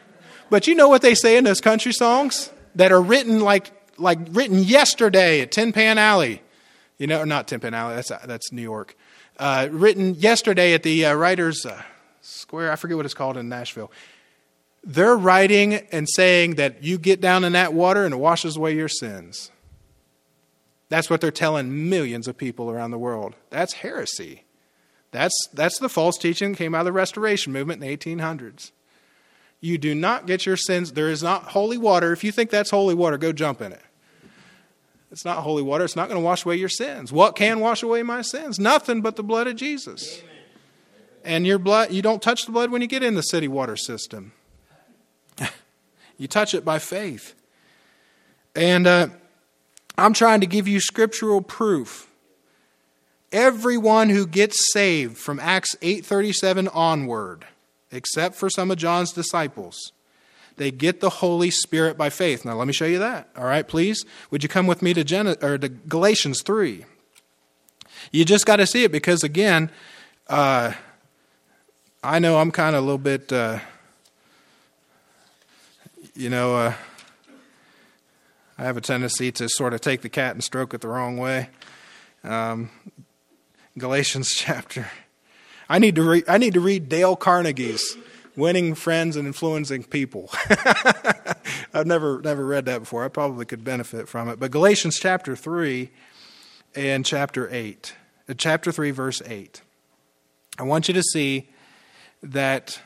But 0.49 0.67
you 0.67 0.75
know 0.75 0.89
what 0.89 1.03
they 1.03 1.15
say 1.15 1.37
in 1.37 1.45
those 1.45 1.61
country 1.61 1.93
songs 1.93 2.51
that 2.75 2.93
are 2.93 3.03
written 3.03 3.41
like 3.41 3.71
like 3.99 4.19
written 4.31 4.59
yesterday 4.59 5.41
at 5.41 5.53
Tin 5.53 5.73
Pan 5.73 5.99
Alley. 5.99 6.43
You 6.99 7.07
know, 7.09 7.21
or 7.21 7.27
not 7.27 7.49
Tin 7.49 7.61
Pan 7.61 7.75
Alley. 7.75 7.97
That's 7.97 8.13
that's 8.27 8.53
New 8.53 8.63
York. 8.63 8.97
Uh, 9.39 9.69
written 9.71 10.15
yesterday 10.15 10.75
at 10.75 10.83
the 10.83 11.07
uh, 11.07 11.15
Writers 11.15 11.67
uh, 11.67 11.83
Square. 12.21 12.71
I 12.73 12.77
forget 12.77 12.97
what 12.97 13.05
it's 13.05 13.15
called 13.15 13.37
in 13.37 13.49
Nashville. 13.49 13.91
They're 14.85 15.17
writing 15.17 15.75
and 15.75 16.07
saying 16.09 16.57
that 16.57 16.85
you 16.85 16.99
get 16.99 17.21
down 17.21 17.43
in 17.43 17.53
that 17.53 17.73
water 17.73 18.05
and 18.05 18.15
it 18.15 18.19
washes 18.19 18.57
away 18.57 18.77
your 18.77 18.89
sins. 18.89 19.51
That's 20.89 21.09
what 21.09 21.21
they're 21.21 21.31
telling 21.31 21.89
millions 21.89 22.29
of 22.29 22.37
people 22.37 22.71
around 22.71 22.91
the 22.91 22.99
world. 22.99 23.35
That's 23.51 23.73
heresy. 23.73 24.45
That's, 25.11 25.35
that's 25.53 25.79
the 25.79 25.89
false 25.89 26.19
teaching 26.19 26.53
that 26.53 26.59
came 26.59 26.75
out 26.75 26.81
of 26.81 26.87
the 26.87 26.93
Restoration 26.93 27.53
movement 27.53 27.83
in 27.83 27.89
the 27.89 27.97
1800s. 27.97 28.73
You 29.61 29.79
do 29.79 29.95
not 29.95 30.27
get 30.27 30.45
your 30.45 30.57
sins. 30.57 30.93
There 30.93 31.09
is 31.09 31.23
not 31.23 31.45
holy 31.45 31.79
water. 31.79 32.13
If 32.13 32.23
you 32.23 32.33
think 32.33 32.51
that's 32.51 32.71
holy 32.71 32.95
water, 32.95 33.17
go 33.17 33.33
jump 33.33 33.61
in 33.63 33.73
it. 33.73 33.81
It's 35.11 35.25
not 35.25 35.39
holy 35.39 35.63
water. 35.63 35.85
It's 35.85 35.97
not 35.97 36.09
going 36.09 36.21
to 36.21 36.25
wash 36.25 36.45
away 36.45 36.57
your 36.57 36.69
sins. 36.69 37.13
What 37.13 37.37
can 37.37 37.61
wash 37.61 37.83
away 37.83 38.03
my 38.03 38.21
sins? 38.21 38.59
Nothing 38.59 39.01
but 39.01 39.17
the 39.17 39.23
blood 39.23 39.47
of 39.47 39.57
Jesus. 39.57 40.19
Amen. 40.19 40.31
And 41.25 41.47
your 41.47 41.59
blood, 41.59 41.93
you 41.93 42.03
don't 42.03 42.21
touch 42.21 42.45
the 42.47 42.53
blood 42.53 42.71
when 42.71 42.83
you 42.83 42.89
get 42.89 43.03
in 43.03 43.15
the 43.15 43.23
city 43.23 43.49
water 43.49 43.77
system. 43.77 44.33
you 46.19 46.29
touch 46.29 46.53
it 46.53 46.65
by 46.65 46.79
faith. 46.79 47.35
And 48.55 48.87
uh, 48.87 49.09
I'm 49.97 50.13
trying 50.13 50.41
to 50.41 50.47
give 50.47 50.69
you 50.69 50.81
scriptural 50.81 51.41
proof. 51.41 52.09
Everyone 53.33 54.11
who 54.11 54.27
gets 54.27 54.73
saved 54.73 55.17
from 55.17 55.41
Acts 55.41 55.75
8:37 55.77 56.69
onward, 56.75 57.47
except 57.95 58.35
for 58.35 58.51
some 58.51 58.71
of 58.71 58.77
John's 58.77 59.13
disciples, 59.13 59.93
they 60.57 60.71
get 60.71 61.01
the 61.01 61.11
Holy 61.11 61.51
Spirit 61.51 61.97
by 61.97 62.11
faith. 62.11 62.45
Now 62.45 62.55
let 62.55 62.67
me 62.67 62.73
show 62.73 62.87
you 62.87 62.99
that. 62.99 63.29
All 63.37 63.45
right, 63.45 63.67
please. 63.67 64.05
Would 64.31 64.43
you 64.43 64.49
come 64.49 64.67
with 64.67 64.83
me 64.83 64.95
to, 64.95 65.05
Gen- 65.05 65.37
or 65.43 65.59
to 65.59 65.69
Galatians 65.69 66.43
3? 66.43 66.85
You 68.13 68.25
just 68.25 68.47
got 68.47 68.57
to 68.57 68.67
see 68.67 68.85
it 68.85 68.93
because 68.93 69.23
again, 69.25 69.71
uh, 70.29 70.73
I 72.03 72.19
know 72.19 72.39
I'm 72.39 72.51
kind 72.51 72.77
of 72.77 72.83
a 72.83 72.87
little 72.87 72.99
bit, 72.99 73.33
uh, 73.33 73.59
you 76.15 76.31
know. 76.31 76.57
Uh, 76.57 76.75
I 78.57 78.63
have 78.63 78.77
a 78.77 78.81
tendency 78.81 79.33
to 79.33 79.49
sort 79.49 79.75
of 79.75 79.81
take 79.81 80.03
the 80.03 80.09
cat 80.09 80.35
and 80.35 80.45
stroke 80.45 80.75
it 80.75 80.81
the 80.81 80.89
wrong 80.89 81.17
way. 81.17 81.49
Um, 82.23 82.71
Galatians 83.77 84.29
chapter. 84.37 84.89
I 85.69 85.79
need 85.79 85.95
to 85.97 86.03
read. 86.03 86.25
I 86.29 86.39
need 86.39 86.55
to 86.55 86.61
read 86.61 86.89
Dale 86.89 87.17
Carnegie's 87.17 87.97
"Winning 88.37 88.75
Friends 88.75 89.17
and 89.17 89.27
Influencing 89.27 89.85
People." 89.85 90.31
I've 91.75 91.87
never 91.87 92.21
never 92.21 92.47
read 92.47 92.67
that 92.67 92.81
before. 92.81 93.05
I 93.05 93.09
probably 93.09 93.45
could 93.45 93.65
benefit 93.65 94.09
from 94.09 94.29
it. 94.29 94.39
But 94.39 94.51
Galatians 94.51 94.99
chapter 94.99 95.37
three 95.37 95.91
and 96.75 97.05
chapter 97.05 97.49
eight, 97.53 97.95
uh, 98.29 98.35
chapter 98.37 98.73
three, 98.73 98.91
verse 98.91 99.23
eight. 99.27 99.63
I 100.59 100.63
want 100.63 100.89
you 100.89 100.95
to 100.95 101.03
see 101.03 101.49
that 102.23 102.81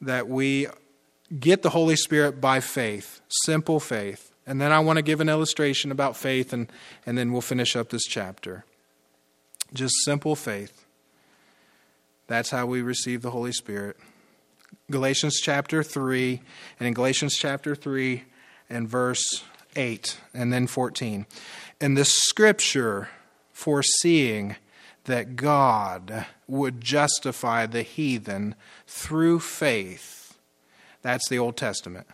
that 0.00 0.28
we 0.28 0.68
get 1.38 1.62
the 1.62 1.70
Holy 1.70 1.96
Spirit 1.96 2.40
by 2.40 2.60
faith, 2.60 3.20
simple 3.28 3.80
faith 3.80 4.28
and 4.48 4.62
then 4.62 4.72
I 4.72 4.80
want 4.80 4.96
to 4.96 5.02
give 5.02 5.20
an 5.20 5.28
illustration 5.28 5.92
about 5.92 6.16
faith, 6.16 6.54
and, 6.54 6.72
and 7.04 7.18
then 7.18 7.32
we'll 7.32 7.42
finish 7.42 7.76
up 7.76 7.90
this 7.90 8.06
chapter. 8.06 8.64
Just 9.74 9.94
simple 10.04 10.34
faith. 10.34 10.86
That's 12.28 12.50
how 12.50 12.66
we 12.66 12.80
receive 12.80 13.22
the 13.22 13.32
Holy 13.32 13.50
Spirit. 13.50 13.96
Galatians 14.90 15.40
chapter 15.40 15.82
3, 15.82 16.40
and 16.78 16.86
in 16.86 16.94
Galatians 16.94 17.34
chapter 17.36 17.74
3 17.74 18.22
and 18.70 18.88
verse 18.88 19.42
8, 19.74 20.18
and 20.32 20.52
then 20.52 20.68
14. 20.68 21.26
In 21.80 21.94
the 21.94 22.04
scripture, 22.04 23.08
foreseeing 23.52 24.54
that 25.04 25.34
God 25.34 26.26
would 26.46 26.80
justify 26.80 27.66
the 27.66 27.82
heathen 27.82 28.54
through 28.86 29.40
faith. 29.40 30.38
That's 31.02 31.28
the 31.28 31.38
Old 31.38 31.56
Testament 31.56 32.06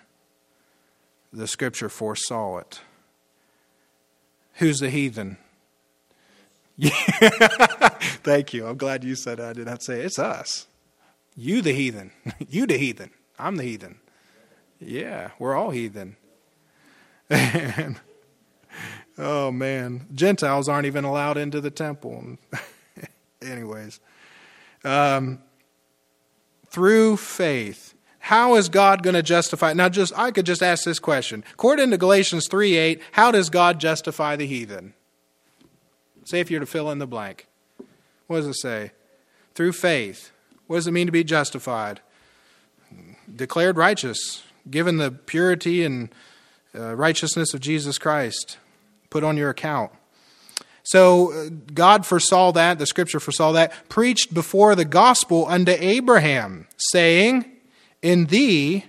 the 1.35 1.48
scripture 1.48 1.88
foresaw 1.88 2.59
it. 2.59 2.81
Who's 4.55 4.79
the 4.79 4.90
heathen? 4.90 5.37
Thank 6.80 8.52
you. 8.52 8.66
I'm 8.66 8.76
glad 8.76 9.04
you 9.04 9.14
said 9.14 9.38
it. 9.38 9.44
I 9.44 9.52
did 9.52 9.66
not 9.66 9.82
say 9.82 10.00
it. 10.00 10.06
It's 10.06 10.18
us. 10.18 10.66
You 11.37 11.62
the 11.62 11.72
heathen. 11.72 12.12
you 12.48 12.66
the 12.66 12.76
heathen. 12.76 13.10
I'm 13.38 13.56
the 13.56 13.64
heathen. 13.64 14.00
Yeah, 14.80 15.30
we're 15.38 15.54
all 15.54 15.70
heathen. 15.70 16.16
And, 17.30 18.00
oh 19.18 19.50
man, 19.50 20.06
Gentiles 20.14 20.68
aren't 20.68 20.87
even 20.87 21.04
allowed 21.04 21.37
into 21.37 21.60
the 21.60 21.70
temple. 21.70 22.38
Anyways, 23.42 24.00
um, 24.84 25.40
through 26.68 27.16
faith, 27.16 27.94
how 28.18 28.56
is 28.56 28.68
God 28.68 29.02
going 29.02 29.14
to 29.14 29.22
justify? 29.22 29.72
Now, 29.74 29.88
just 29.88 30.16
I 30.18 30.30
could 30.30 30.46
just 30.46 30.62
ask 30.62 30.84
this 30.84 30.98
question. 30.98 31.44
According 31.52 31.90
to 31.90 31.98
Galatians 31.98 32.48
3 32.48 32.76
8, 32.76 33.02
how 33.12 33.30
does 33.30 33.50
God 33.50 33.78
justify 33.78 34.37
the 34.37 34.46
heathen? 34.46 34.94
Say 36.24 36.40
if 36.40 36.50
you're 36.50 36.60
to 36.60 36.66
fill 36.66 36.90
in 36.90 36.98
the 36.98 37.06
blank. 37.06 37.46
What 38.26 38.38
does 38.38 38.46
it 38.46 38.54
say? 38.54 38.92
Through 39.54 39.72
faith. 39.72 40.32
What 40.66 40.76
does 40.76 40.87
it 40.87 40.92
mean 40.92 41.06
to 41.06 41.12
be 41.12 41.24
justified? 41.24 42.00
Declared 43.34 43.76
righteous, 43.76 44.42
given 44.70 44.96
the 44.96 45.10
purity 45.10 45.84
and 45.84 46.08
uh, 46.74 46.96
righteousness 46.96 47.52
of 47.54 47.60
Jesus 47.60 47.98
Christ, 47.98 48.58
put 49.10 49.22
on 49.22 49.37
your 49.37 49.50
account. 49.50 49.92
So 50.83 51.33
uh, 51.33 51.50
God 51.72 52.06
foresaw 52.06 52.52
that, 52.52 52.79
the 52.79 52.87
scripture 52.87 53.20
foresaw 53.20 53.52
that, 53.52 53.88
preached 53.88 54.33
before 54.35 54.75
the 54.75 54.85
gospel 54.85 55.46
unto 55.46 55.72
Abraham, 55.72 56.66
saying, 56.77 57.50
in 58.02 58.27
thee 58.27 58.87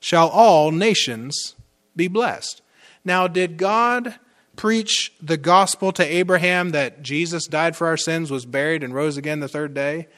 shall 0.00 0.28
all 0.28 0.70
nations 0.70 1.54
be 1.94 2.08
blessed. 2.08 2.62
Now, 3.04 3.28
did 3.28 3.56
God 3.56 4.16
preach 4.56 5.12
the 5.20 5.36
gospel 5.36 5.92
to 5.92 6.04
Abraham 6.04 6.70
that 6.70 7.02
Jesus 7.02 7.46
died 7.46 7.76
for 7.76 7.86
our 7.86 7.96
sins, 7.96 8.30
was 8.30 8.46
buried, 8.46 8.82
and 8.82 8.94
rose 8.94 9.16
again 9.16 9.40
the 9.40 9.48
third 9.48 9.74
day? 9.74 10.08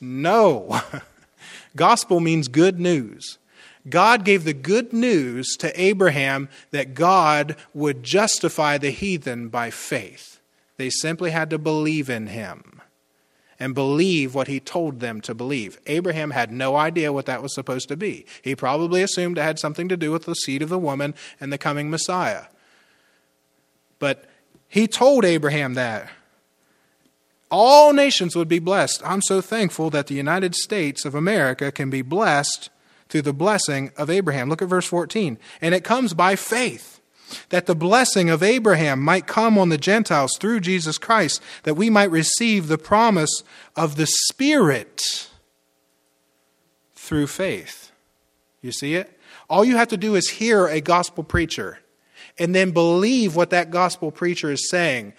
No. 0.00 0.80
gospel 1.76 2.20
means 2.20 2.48
good 2.48 2.78
news. 2.78 3.38
God 3.88 4.24
gave 4.24 4.44
the 4.44 4.52
good 4.52 4.92
news 4.92 5.56
to 5.58 5.80
Abraham 5.80 6.48
that 6.72 6.94
God 6.94 7.56
would 7.72 8.02
justify 8.02 8.78
the 8.78 8.90
heathen 8.90 9.48
by 9.48 9.70
faith. 9.70 10.40
They 10.76 10.90
simply 10.90 11.30
had 11.30 11.50
to 11.50 11.58
believe 11.58 12.10
in 12.10 12.26
him 12.26 12.80
and 13.58 13.74
believe 13.74 14.34
what 14.34 14.48
he 14.48 14.60
told 14.60 15.00
them 15.00 15.20
to 15.22 15.34
believe. 15.34 15.78
Abraham 15.86 16.32
had 16.32 16.52
no 16.52 16.76
idea 16.76 17.12
what 17.12 17.26
that 17.26 17.42
was 17.42 17.54
supposed 17.54 17.88
to 17.88 17.96
be. 17.96 18.26
He 18.42 18.54
probably 18.54 19.02
assumed 19.02 19.38
it 19.38 19.42
had 19.42 19.58
something 19.58 19.88
to 19.88 19.96
do 19.96 20.12
with 20.12 20.24
the 20.24 20.34
seed 20.34 20.62
of 20.62 20.68
the 20.68 20.78
woman 20.78 21.14
and 21.40 21.52
the 21.52 21.58
coming 21.58 21.88
Messiah. 21.88 22.46
But 23.98 24.24
he 24.68 24.86
told 24.86 25.24
Abraham 25.24 25.74
that. 25.74 26.10
All 27.50 27.92
nations 27.92 28.34
would 28.34 28.48
be 28.48 28.58
blessed. 28.58 29.02
I'm 29.04 29.22
so 29.22 29.40
thankful 29.40 29.90
that 29.90 30.08
the 30.08 30.14
United 30.14 30.54
States 30.54 31.04
of 31.04 31.14
America 31.14 31.70
can 31.70 31.90
be 31.90 32.02
blessed 32.02 32.70
through 33.08 33.22
the 33.22 33.32
blessing 33.32 33.92
of 33.96 34.10
Abraham. 34.10 34.48
Look 34.48 34.62
at 34.62 34.68
verse 34.68 34.86
14. 34.86 35.38
And 35.60 35.74
it 35.74 35.84
comes 35.84 36.12
by 36.12 36.34
faith 36.34 37.00
that 37.50 37.66
the 37.66 37.74
blessing 37.74 38.30
of 38.30 38.42
Abraham 38.42 39.00
might 39.00 39.26
come 39.26 39.58
on 39.58 39.68
the 39.68 39.78
Gentiles 39.78 40.36
through 40.38 40.60
Jesus 40.60 40.98
Christ, 40.98 41.40
that 41.64 41.74
we 41.74 41.90
might 41.90 42.10
receive 42.10 42.68
the 42.68 42.78
promise 42.78 43.42
of 43.74 43.96
the 43.96 44.06
Spirit 44.06 45.02
through 46.94 47.26
faith. 47.26 47.92
You 48.60 48.72
see 48.72 48.94
it? 48.94 49.18
All 49.48 49.64
you 49.64 49.76
have 49.76 49.88
to 49.88 49.96
do 49.96 50.14
is 50.16 50.30
hear 50.30 50.66
a 50.66 50.80
gospel 50.80 51.22
preacher 51.22 51.78
and 52.38 52.54
then 52.54 52.70
believe 52.70 53.34
what 53.34 53.50
that 53.50 53.70
gospel 53.70 54.10
preacher 54.10 54.50
is 54.50 54.68
saying. 54.68 55.12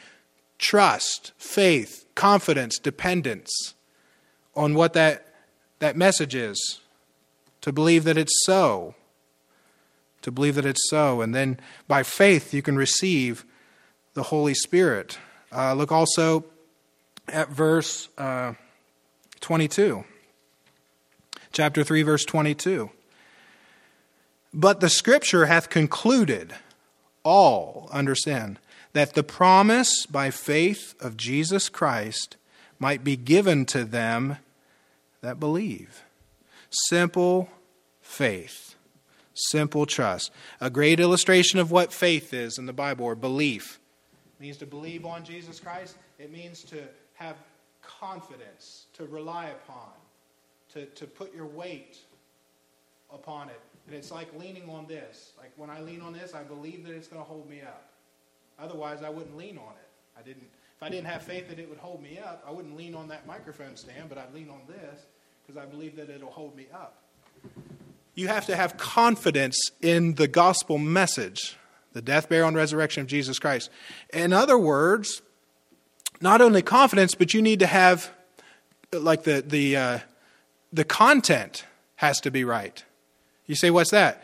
Trust, 0.57 1.31
faith, 1.37 2.05
confidence, 2.15 2.79
dependence 2.79 3.73
on 4.55 4.73
what 4.73 4.93
that, 4.93 5.27
that 5.79 5.95
message 5.95 6.35
is. 6.35 6.79
To 7.61 7.71
believe 7.71 8.03
that 8.05 8.17
it's 8.17 8.45
so. 8.45 8.95
To 10.21 10.31
believe 10.31 10.55
that 10.55 10.65
it's 10.65 10.89
so. 10.89 11.21
And 11.21 11.33
then 11.33 11.59
by 11.87 12.03
faith, 12.03 12.53
you 12.53 12.61
can 12.61 12.75
receive 12.75 13.45
the 14.13 14.23
Holy 14.23 14.53
Spirit. 14.53 15.17
Uh, 15.51 15.73
look 15.73 15.91
also 15.91 16.45
at 17.27 17.49
verse 17.49 18.09
uh, 18.17 18.53
22. 19.41 20.03
Chapter 21.51 21.83
3, 21.83 22.03
verse 22.03 22.25
22. 22.25 22.91
But 24.53 24.79
the 24.79 24.89
scripture 24.89 25.45
hath 25.45 25.69
concluded, 25.69 26.53
all 27.27 27.89
understand, 27.91 28.57
that 28.93 29.13
the 29.13 29.23
promise 29.23 30.05
by 30.05 30.31
faith 30.31 30.95
of 31.01 31.17
Jesus 31.17 31.67
Christ 31.67 32.37
might 32.79 33.03
be 33.03 33.17
given 33.17 33.65
to 33.65 33.83
them 33.83 34.37
that 35.21 35.39
believe. 35.39 36.03
Simple 36.69 37.49
faith, 38.01 38.75
simple 39.33 39.85
trust. 39.85 40.31
A 40.61 40.69
great 40.69 40.99
illustration 40.99 41.59
of 41.59 41.69
what 41.69 41.91
faith 41.91 42.33
is 42.33 42.57
in 42.57 42.65
the 42.65 42.73
Bible, 42.73 43.05
or 43.05 43.15
belief. 43.15 43.79
It 44.39 44.43
means 44.43 44.57
to 44.57 44.65
believe 44.65 45.05
on 45.05 45.25
Jesus 45.25 45.59
Christ, 45.59 45.97
it 46.19 46.31
means 46.31 46.63
to 46.63 46.81
have 47.15 47.35
confidence, 47.81 48.85
to 48.93 49.05
rely 49.05 49.47
upon, 49.47 49.89
to, 50.73 50.85
to 50.85 51.05
put 51.05 51.35
your 51.35 51.45
weight 51.45 51.97
upon 53.11 53.49
it. 53.49 53.59
And 53.87 53.95
it's 53.95 54.11
like 54.11 54.27
leaning 54.37 54.69
on 54.69 54.85
this. 54.85 55.31
Like 55.37 55.51
when 55.55 55.69
I 55.69 55.79
lean 55.81 56.01
on 56.01 56.13
this, 56.13 56.33
I 56.35 56.43
believe 56.43 56.85
that 56.85 56.93
it's 56.93 57.07
going 57.07 57.21
to 57.21 57.27
hold 57.27 57.49
me 57.49 57.61
up. 57.61 57.89
Otherwise, 58.59 59.01
I 59.01 59.09
wouldn't 59.09 59.37
lean 59.37 59.57
on 59.57 59.71
it. 59.71 60.19
I 60.19 60.21
didn't. 60.21 60.47
If 60.75 60.83
I 60.83 60.89
didn't 60.89 61.07
have 61.07 61.23
faith 61.23 61.49
that 61.49 61.57
it 61.57 61.67
would 61.69 61.79
hold 61.79 62.03
me 62.03 62.19
up, 62.23 62.43
I 62.47 62.51
wouldn't 62.51 62.77
lean 62.77 62.93
on 62.93 63.07
that 63.07 63.25
microphone 63.25 63.75
stand, 63.75 64.09
but 64.09 64.17
I'd 64.19 64.31
lean 64.33 64.49
on 64.49 64.61
this 64.67 65.05
because 65.41 65.59
I 65.59 65.65
believe 65.65 65.95
that 65.95 66.09
it'll 66.09 66.29
hold 66.29 66.55
me 66.55 66.67
up. 66.71 67.01
You 68.13 68.27
have 68.27 68.45
to 68.47 68.55
have 68.55 68.77
confidence 68.77 69.71
in 69.81 70.15
the 70.15 70.27
gospel 70.27 70.77
message, 70.77 71.57
the 71.93 72.01
death, 72.01 72.29
burial, 72.29 72.47
and 72.47 72.57
resurrection 72.57 73.01
of 73.01 73.07
Jesus 73.07 73.39
Christ. 73.39 73.69
In 74.13 74.33
other 74.33 74.57
words, 74.57 75.21
not 76.21 76.41
only 76.41 76.61
confidence, 76.61 77.15
but 77.15 77.33
you 77.33 77.41
need 77.41 77.59
to 77.59 77.67
have, 77.67 78.11
like 78.91 79.23
the 79.23 79.43
the 79.45 79.77
uh, 79.77 79.99
the 80.73 80.83
content 80.83 81.65
has 81.97 82.19
to 82.21 82.29
be 82.29 82.43
right. 82.43 82.83
You 83.47 83.55
say, 83.55 83.71
what's 83.71 83.91
that? 83.91 84.23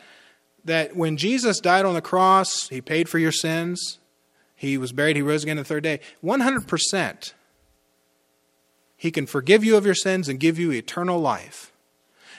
That 0.65 0.95
when 0.95 1.17
Jesus 1.17 1.59
died 1.59 1.85
on 1.85 1.93
the 1.93 2.01
cross, 2.01 2.67
he 2.69 2.81
paid 2.81 3.09
for 3.09 3.19
your 3.19 3.31
sins, 3.31 3.99
he 4.55 4.77
was 4.77 4.91
buried, 4.91 5.15
he 5.15 5.21
rose 5.21 5.43
again 5.43 5.57
the 5.57 5.63
third 5.63 5.83
day. 5.83 5.99
100%. 6.23 7.33
He 8.95 9.11
can 9.11 9.25
forgive 9.25 9.63
you 9.63 9.75
of 9.75 9.85
your 9.85 9.95
sins 9.95 10.29
and 10.29 10.39
give 10.39 10.57
you 10.57 10.71
eternal 10.71 11.19
life. 11.19 11.73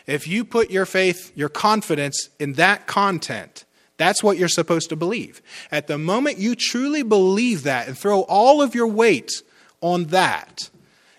If 0.07 0.26
you 0.26 0.45
put 0.45 0.70
your 0.70 0.87
faith, 0.87 1.32
your 1.35 1.49
confidence 1.49 2.28
in 2.39 2.55
that 2.55 2.87
content, 2.87 3.64
that's 3.97 4.22
what 4.22 4.39
you're 4.39 4.49
supposed 4.49 4.89
to 4.91 4.97
believe. 4.97 5.41
At 5.70 5.87
the 5.87 5.99
moment 5.99 6.39
you 6.39 6.55
truly 6.55 7.03
believe 7.03 7.62
that 7.62 7.89
and 7.89 7.97
throw 7.97 8.22
all 8.22 8.61
of 8.61 8.74
your 8.74 8.87
weight 8.87 9.30
on 9.80 10.07
that, 10.07 10.70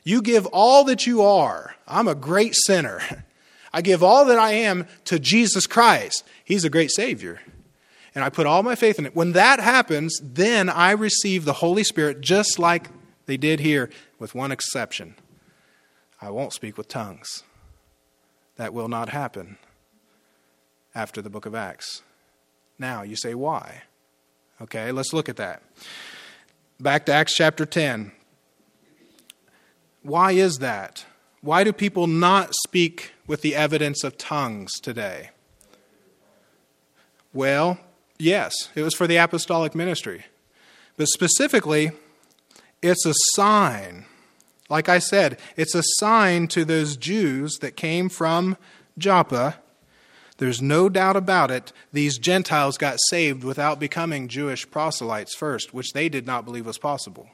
you 0.04 0.22
give 0.22 0.46
all 0.48 0.84
that 0.86 1.08
you 1.08 1.22
are. 1.22 1.76
I'm 1.88 2.08
a 2.08 2.16
great 2.16 2.56
sinner. 2.56 3.02
I 3.76 3.82
give 3.82 4.02
all 4.02 4.24
that 4.28 4.40
I 4.40 4.54
am 4.54 4.88
to 5.04 5.20
Jesus 5.20 5.68
Christ. 5.68 6.24
He's 6.46 6.64
a 6.64 6.70
great 6.70 6.92
Savior. 6.92 7.42
And 8.16 8.24
I 8.24 8.30
put 8.30 8.48
all 8.48 8.64
my 8.64 8.74
faith 8.74 8.98
in 8.98 9.06
it. 9.06 9.14
When 9.14 9.34
that 9.34 9.60
happens, 9.60 10.18
then 10.24 10.70
I 10.70 10.92
receive 10.92 11.44
the 11.44 11.52
Holy 11.52 11.84
Spirit 11.84 12.22
just 12.22 12.58
like 12.58 12.88
they 13.26 13.36
did 13.36 13.60
here, 13.60 13.90
with 14.18 14.34
one 14.34 14.54
exception. 14.54 15.16
I 16.22 16.30
won't 16.30 16.54
speak 16.54 16.78
with 16.78 16.88
tongues. 16.88 17.44
That 18.56 18.74
will 18.74 18.88
not 18.88 19.10
happen 19.10 19.58
after 20.96 21.22
the 21.22 21.30
book 21.30 21.46
of 21.46 21.54
Acts. 21.54 22.02
Now, 22.80 23.02
you 23.02 23.18
say, 23.18 23.36
why? 23.36 23.82
Okay, 24.62 24.94
let's 24.94 25.12
look 25.12 25.28
at 25.28 25.36
that. 25.36 25.62
Back 26.80 27.08
to 27.08 27.12
Acts 27.12 27.36
chapter 27.36 27.66
10. 27.66 28.14
Why 30.02 30.32
is 30.32 30.60
that? 30.60 31.04
Why 31.46 31.64
do 31.64 31.72
people 31.72 32.08
not 32.08 32.54
speak 32.68 33.14
with 33.28 33.42
the 33.42 33.56
evidence 33.56 34.04
of 34.04 34.18
tongues 34.18 34.74
today? 34.82 35.30
Well, 37.34 37.80
yes, 38.18 38.54
it 38.76 38.82
was 38.82 38.96
for 38.96 39.08
the 39.08 39.18
apostolic 39.18 39.76
ministry. 39.76 40.26
But 40.98 41.08
specifically, 41.08 41.92
it's 42.82 43.06
a 43.06 43.14
sign 43.36 44.06
like 44.70 44.90
I 44.90 45.00
said, 45.00 45.40
it's 45.56 45.76
a 45.76 45.84
sign 46.00 46.48
to 46.50 46.66
those 46.66 46.98
Jews 46.98 47.60
that 47.62 47.76
came 47.76 48.10
from 48.10 48.58
Joppa. 48.98 49.60
There's 50.38 50.62
no 50.62 50.90
doubt 50.90 51.16
about 51.16 51.52
it. 51.52 51.72
These 51.94 52.18
Gentiles 52.18 52.78
got 52.78 52.98
saved 53.10 53.44
without 53.44 53.80
becoming 53.80 54.28
Jewish 54.28 54.70
proselytes 54.70 55.36
first, 55.36 55.74
which 55.74 55.94
they 55.94 56.10
did 56.10 56.26
not 56.26 56.46
believe 56.46 56.66
was 56.66 56.78
possible. 56.78 57.30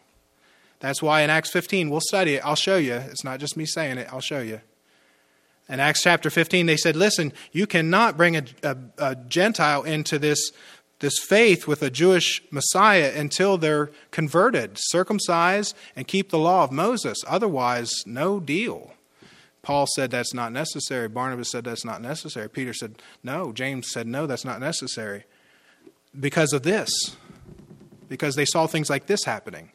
That's 0.81 1.01
why 1.01 1.21
in 1.21 1.29
Acts 1.29 1.51
15, 1.51 1.89
we'll 1.89 2.01
study 2.01 2.35
it. 2.35 2.45
I'll 2.45 2.55
show 2.55 2.75
you. 2.75 2.95
It's 2.95 3.23
not 3.23 3.39
just 3.39 3.55
me 3.55 3.65
saying 3.65 3.99
it, 3.99 4.07
I'll 4.11 4.19
show 4.19 4.41
you. 4.41 4.61
In 5.69 5.79
Acts 5.79 6.01
chapter 6.01 6.29
15, 6.29 6.65
they 6.65 6.75
said, 6.75 6.95
Listen, 6.95 7.31
you 7.51 7.65
cannot 7.65 8.17
bring 8.17 8.35
a, 8.35 8.43
a, 8.63 8.77
a 8.97 9.15
Gentile 9.15 9.83
into 9.83 10.19
this 10.19 10.51
this 10.99 11.17
faith 11.17 11.65
with 11.65 11.81
a 11.81 11.89
Jewish 11.89 12.43
Messiah 12.51 13.11
until 13.15 13.57
they're 13.57 13.89
converted, 14.11 14.73
circumcised, 14.75 15.75
and 15.95 16.07
keep 16.07 16.29
the 16.29 16.37
law 16.37 16.63
of 16.63 16.71
Moses. 16.71 17.17
Otherwise, 17.25 17.91
no 18.05 18.39
deal. 18.39 18.93
Paul 19.63 19.87
said 19.95 20.11
that's 20.11 20.33
not 20.33 20.51
necessary. 20.51 21.07
Barnabas 21.07 21.49
said 21.49 21.63
that's 21.63 21.83
not 21.83 22.03
necessary. 22.03 22.49
Peter 22.49 22.73
said 22.73 23.01
no. 23.23 23.51
James 23.51 23.89
said 23.91 24.05
no, 24.05 24.27
that's 24.27 24.45
not 24.45 24.59
necessary. 24.59 25.23
Because 26.19 26.53
of 26.53 26.61
this. 26.61 26.91
Because 28.07 28.35
they 28.35 28.45
saw 28.45 28.67
things 28.67 28.89
like 28.89 29.07
this 29.07 29.23
happening 29.23 29.71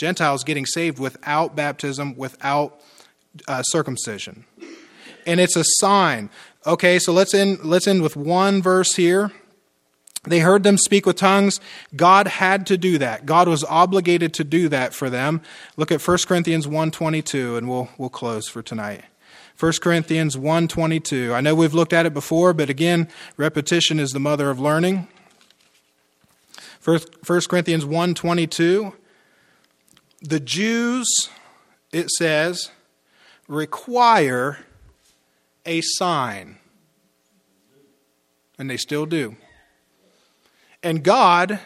Gentiles 0.00 0.44
getting 0.44 0.64
saved 0.64 0.98
without 0.98 1.54
baptism, 1.54 2.16
without 2.16 2.80
uh, 3.46 3.62
circumcision. 3.64 4.46
And 5.26 5.38
it's 5.38 5.56
a 5.56 5.64
sign. 5.76 6.30
Okay, 6.66 6.98
so 6.98 7.12
let's 7.12 7.34
end, 7.34 7.62
let's 7.64 7.86
end 7.86 8.00
with 8.00 8.16
one 8.16 8.62
verse 8.62 8.96
here. 8.96 9.30
They 10.24 10.40
heard 10.40 10.62
them 10.62 10.78
speak 10.78 11.04
with 11.04 11.16
tongues. 11.16 11.60
God 11.94 12.28
had 12.28 12.66
to 12.68 12.78
do 12.78 12.96
that. 12.96 13.26
God 13.26 13.46
was 13.46 13.62
obligated 13.62 14.32
to 14.34 14.44
do 14.44 14.70
that 14.70 14.94
for 14.94 15.10
them. 15.10 15.42
Look 15.76 15.92
at 15.92 16.00
1 16.00 16.18
Corinthians 16.26 16.66
1.22 16.66 17.58
and 17.58 17.68
we'll, 17.68 17.90
we'll 17.98 18.08
close 18.08 18.48
for 18.48 18.62
tonight. 18.62 19.04
1 19.58 19.72
Corinthians 19.82 20.34
1.22. 20.34 21.34
I 21.34 21.42
know 21.42 21.54
we've 21.54 21.74
looked 21.74 21.92
at 21.92 22.06
it 22.06 22.14
before, 22.14 22.54
but 22.54 22.70
again, 22.70 23.06
repetition 23.36 24.00
is 24.00 24.12
the 24.12 24.20
mother 24.20 24.48
of 24.48 24.58
learning. 24.58 25.08
1 26.82 27.00
Corinthians 27.26 27.84
1.22. 27.84 28.94
The 30.22 30.40
Jews, 30.40 31.30
it 31.92 32.10
says, 32.10 32.70
require 33.48 34.58
a 35.66 35.80
sign. 35.80 36.58
And 38.58 38.68
they 38.68 38.76
still 38.76 39.06
do. 39.06 39.36
And 40.82 41.02
God 41.02 41.60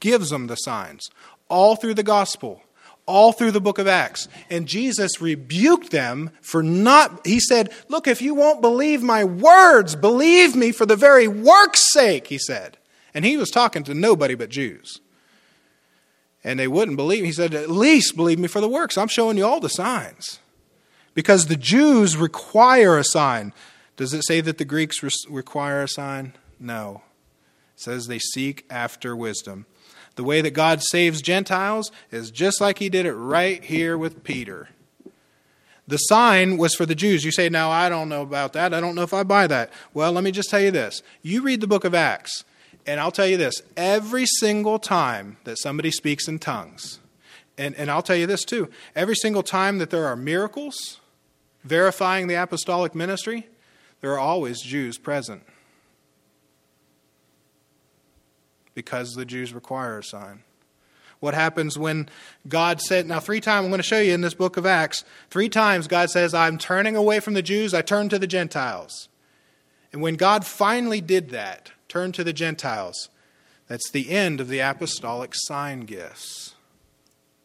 gives 0.00 0.30
them 0.30 0.48
the 0.48 0.56
signs 0.56 1.08
all 1.48 1.76
through 1.76 1.94
the 1.94 2.02
gospel, 2.02 2.62
all 3.04 3.32
through 3.32 3.50
the 3.50 3.60
book 3.60 3.78
of 3.78 3.86
Acts. 3.86 4.26
And 4.48 4.66
Jesus 4.66 5.20
rebuked 5.20 5.90
them 5.90 6.30
for 6.40 6.62
not, 6.62 7.26
he 7.26 7.40
said, 7.40 7.70
Look, 7.88 8.06
if 8.08 8.22
you 8.22 8.34
won't 8.34 8.62
believe 8.62 9.02
my 9.02 9.22
words, 9.22 9.94
believe 9.94 10.56
me 10.56 10.72
for 10.72 10.86
the 10.86 10.96
very 10.96 11.28
work's 11.28 11.92
sake, 11.92 12.28
he 12.28 12.38
said. 12.38 12.78
And 13.12 13.24
he 13.24 13.36
was 13.36 13.50
talking 13.50 13.84
to 13.84 13.94
nobody 13.94 14.34
but 14.34 14.48
Jews. 14.48 15.01
And 16.44 16.58
they 16.58 16.68
wouldn't 16.68 16.96
believe. 16.96 17.24
He 17.24 17.32
said, 17.32 17.54
At 17.54 17.70
least 17.70 18.16
believe 18.16 18.38
me 18.38 18.48
for 18.48 18.60
the 18.60 18.68
works. 18.68 18.98
I'm 18.98 19.08
showing 19.08 19.36
you 19.36 19.46
all 19.46 19.60
the 19.60 19.68
signs. 19.68 20.40
Because 21.14 21.46
the 21.46 21.56
Jews 21.56 22.16
require 22.16 22.98
a 22.98 23.04
sign. 23.04 23.52
Does 23.96 24.14
it 24.14 24.24
say 24.24 24.40
that 24.40 24.58
the 24.58 24.64
Greeks 24.64 25.02
require 25.28 25.82
a 25.82 25.88
sign? 25.88 26.34
No 26.58 27.02
It 27.74 27.82
says 27.82 28.06
they 28.06 28.18
seek 28.18 28.64
after 28.70 29.14
wisdom. 29.14 29.66
The 30.14 30.24
way 30.24 30.40
that 30.40 30.50
God 30.50 30.82
saves 30.82 31.22
Gentiles 31.22 31.90
is 32.10 32.30
just 32.30 32.60
like 32.60 32.78
he 32.78 32.88
did 32.88 33.06
it 33.06 33.14
right 33.14 33.62
here 33.62 33.96
with 33.96 34.24
Peter. 34.24 34.68
The 35.88 35.96
sign 35.96 36.58
was 36.58 36.74
for 36.74 36.86
the 36.86 36.94
Jews. 36.94 37.24
You 37.24 37.32
say, 37.32 37.48
now, 37.48 37.70
I 37.70 37.88
don't 37.88 38.08
know 38.08 38.22
about 38.22 38.52
that. 38.52 38.72
I 38.72 38.80
don't 38.80 38.94
know 38.94 39.02
if 39.02 39.14
I 39.14 39.24
buy 39.24 39.46
that. 39.48 39.70
Well, 39.92 40.12
let 40.12 40.22
me 40.22 40.30
just 40.30 40.48
tell 40.48 40.60
you 40.60 40.70
this. 40.70 41.02
You 41.22 41.42
read 41.42 41.60
the 41.60 41.66
book 41.66 41.84
of 41.84 41.94
Acts, 41.94 42.44
and 42.86 43.00
I'll 43.00 43.12
tell 43.12 43.26
you 43.26 43.36
this 43.36 43.62
every 43.76 44.26
single 44.26 44.78
time 44.78 45.36
that 45.44 45.58
somebody 45.58 45.90
speaks 45.90 46.28
in 46.28 46.38
tongues, 46.38 47.00
and, 47.58 47.74
and 47.76 47.90
I'll 47.90 48.02
tell 48.02 48.16
you 48.16 48.26
this 48.26 48.44
too 48.44 48.70
every 48.94 49.16
single 49.16 49.42
time 49.42 49.78
that 49.78 49.90
there 49.90 50.06
are 50.06 50.16
miracles 50.16 51.00
verifying 51.64 52.26
the 52.26 52.34
apostolic 52.34 52.94
ministry, 52.94 53.46
there 54.00 54.12
are 54.12 54.18
always 54.18 54.60
Jews 54.60 54.98
present. 54.98 55.44
Because 58.74 59.12
the 59.12 59.24
Jews 59.24 59.52
require 59.52 59.98
a 59.98 60.04
sign 60.04 60.42
what 61.22 61.34
happens 61.34 61.78
when 61.78 62.08
God 62.48 62.80
said, 62.80 63.06
now, 63.06 63.20
three 63.20 63.40
times, 63.40 63.64
I'm 63.64 63.70
going 63.70 63.78
to 63.78 63.86
show 63.86 64.00
you 64.00 64.12
in 64.12 64.22
this 64.22 64.34
book 64.34 64.56
of 64.56 64.66
Acts, 64.66 65.04
three 65.30 65.48
times 65.48 65.86
God 65.86 66.10
says, 66.10 66.34
I'm 66.34 66.58
turning 66.58 66.96
away 66.96 67.20
from 67.20 67.34
the 67.34 67.42
Jews, 67.42 67.72
I 67.72 67.80
turn 67.80 68.08
to 68.08 68.18
the 68.18 68.26
Gentiles. 68.26 69.08
And 69.92 70.02
when 70.02 70.16
God 70.16 70.44
finally 70.44 71.00
did 71.00 71.30
that, 71.30 71.70
turn 71.92 72.10
to 72.12 72.24
the 72.24 72.32
Gentiles, 72.32 73.10
that's 73.68 73.90
the 73.90 74.10
end 74.10 74.40
of 74.40 74.48
the 74.48 74.60
apostolic 74.60 75.32
sign 75.34 75.80
gifts. 75.80 76.54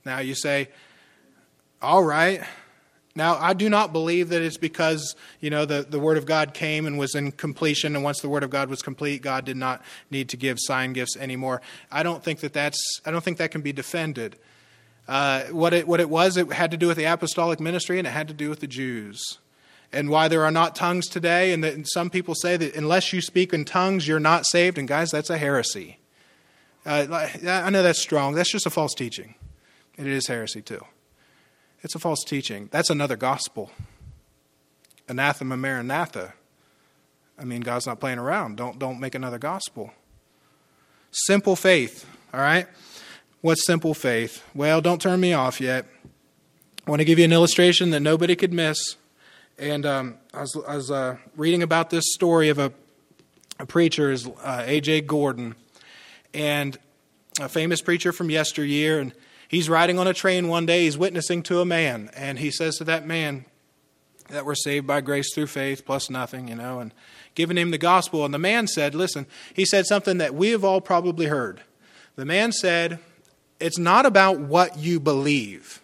Now 0.06 0.20
you 0.20 0.36
say, 0.36 0.70
all 1.82 2.04
right, 2.04 2.42
now, 3.14 3.36
I 3.36 3.54
do 3.54 3.68
not 3.68 3.94
believe 3.94 4.30
that 4.30 4.44
it's 4.44 4.58
because, 4.58 5.16
you 5.40 5.50
know, 5.50 5.66
the, 5.66 5.84
the 5.90 5.98
Word 5.98 6.18
of 6.18 6.28
God 6.28 6.54
came 6.54 6.86
and 6.86 7.00
was 7.00 7.16
in 7.16 7.32
completion, 7.32 7.96
and 7.96 8.04
once 8.04 8.22
the 8.22 8.30
Word 8.30 8.44
of 8.44 8.52
God 8.52 8.70
was 8.70 8.84
complete, 8.84 9.24
God 9.24 9.44
did 9.44 9.58
not 9.58 9.82
need 10.12 10.30
to 10.30 10.38
give 10.38 10.60
sign 10.60 10.94
gifts 10.94 11.18
anymore. 11.18 11.60
I 11.92 12.04
don't 12.04 12.24
think 12.24 12.42
that 12.42 12.54
that's, 12.54 12.80
I 13.08 13.10
don't 13.10 13.24
think 13.24 13.40
that 13.40 13.50
can 13.50 13.62
be 13.62 13.74
defended. 13.74 14.36
Uh, 15.08 15.46
what, 15.46 15.74
it, 15.74 15.88
what 15.88 16.00
it 16.00 16.12
was, 16.12 16.38
it 16.38 16.54
had 16.54 16.70
to 16.70 16.78
do 16.78 16.88
with 16.88 16.98
the 16.98 17.06
apostolic 17.06 17.60
ministry, 17.60 17.98
and 17.98 18.08
it 18.08 18.12
had 18.12 18.28
to 18.28 18.36
do 18.36 18.52
with 18.52 18.60
the 18.60 18.68
Jews. 18.68 19.40
And 19.94 20.10
why 20.10 20.28
there 20.28 20.44
are 20.44 20.52
not 20.52 20.76
tongues 20.76 21.08
today, 21.08 21.54
and 21.54 21.64
that 21.64 21.88
some 21.90 22.10
people 22.10 22.36
say 22.36 22.58
that 22.58 22.76
unless 22.76 23.14
you 23.14 23.22
speak 23.22 23.54
in 23.54 23.64
tongues, 23.64 24.08
you're 24.08 24.20
not 24.20 24.46
saved. 24.46 24.78
And 24.78 24.88
guys, 24.88 25.12
that's 25.12 25.30
a 25.30 25.38
heresy. 25.38 26.00
Uh, 26.86 27.28
I 27.48 27.70
know 27.70 27.84
that's 27.84 28.02
strong. 28.02 28.34
That's 28.34 28.52
just 28.52 28.66
a 28.66 28.70
false 28.70 28.94
teaching. 28.94 29.36
And 29.98 30.08
It 30.08 30.14
is 30.14 30.28
heresy, 30.28 30.62
too. 30.62 30.84
It's 31.82 31.96
a 31.96 32.00
false 32.00 32.24
teaching. 32.24 32.70
That's 32.72 32.90
another 32.90 33.16
gospel. 33.16 33.72
Anathema 35.08 35.56
maranatha. 35.56 36.34
I 37.40 37.46
mean, 37.46 37.62
God's 37.62 37.86
not 37.86 38.00
playing 38.00 38.20
around. 38.20 38.58
Don't, 38.58 38.80
don't 38.80 39.00
make 39.00 39.16
another 39.16 39.38
gospel. 39.38 39.92
Simple 41.12 41.56
faith, 41.56 42.06
all 42.34 42.40
right? 42.40 42.68
What's 43.42 43.66
simple 43.66 43.94
faith? 43.94 44.44
Well, 44.54 44.82
don't 44.82 45.02
turn 45.02 45.20
me 45.20 45.34
off 45.34 45.62
yet. 45.62 45.86
I 46.86 46.90
want 46.90 47.00
to 47.00 47.06
give 47.06 47.20
you 47.20 47.26
an 47.26 47.34
illustration 47.34 47.92
that 47.92 48.00
nobody 48.00 48.36
could 48.36 48.54
miss. 48.54 48.96
And 49.58 49.86
um, 49.86 50.18
I 50.34 50.42
was, 50.42 50.58
I 50.68 50.76
was 50.76 50.92
uh, 50.92 51.18
reading 51.36 51.64
about 51.64 51.90
this 51.90 52.04
story 52.14 52.50
of 52.50 52.60
a, 52.60 52.72
a 53.60 53.66
preacher, 53.66 54.12
is 54.12 54.28
uh, 54.28 54.64
A.J. 54.66 55.02
Gordon, 55.02 55.56
and 56.34 56.78
a 57.40 57.50
famous 57.50 57.82
preacher 57.82 58.12
from 58.12 58.30
yesteryear. 58.30 59.00
And 59.00 59.14
He's 59.48 59.70
riding 59.70 59.98
on 59.98 60.08
a 60.08 60.14
train 60.14 60.50
one 60.50 60.66
day, 60.66 60.84
he's 60.84 60.98
witnessing 60.98 61.42
to 61.44 61.62
a 61.62 61.66
man, 61.66 62.10
and 62.16 62.38
he 62.38 62.52
says 62.52 62.78
to 62.78 62.84
that 62.86 63.08
man 63.08 63.46
that 64.30 64.46
we're 64.46 64.56
saved 64.56 64.86
by 64.86 65.00
grace 65.00 65.34
through 65.34 65.48
faith 65.48 65.86
plus 65.86 66.10
nothing, 66.10 66.50
you 66.50 66.56
know, 66.56 66.80
and 66.80 66.94
giving 67.34 67.58
him 67.58 67.72
the 67.72 67.78
gospel. 67.78 68.26
And 68.26 68.34
the 68.34 68.40
man 68.40 68.68
said, 68.68 68.94
Listen, 68.94 69.26
he 69.54 69.64
said 69.64 69.86
something 69.86 70.18
that 70.18 70.36
we 70.36 70.50
have 70.50 70.66
all 70.66 70.82
probably 70.82 71.28
heard. 71.28 71.62
The 72.18 72.26
man 72.26 72.52
said, 72.52 73.00
It's 73.62 73.78
not 73.78 74.06
about 74.06 74.38
what 74.38 74.78
you 74.78 75.00
believe, 75.00 75.82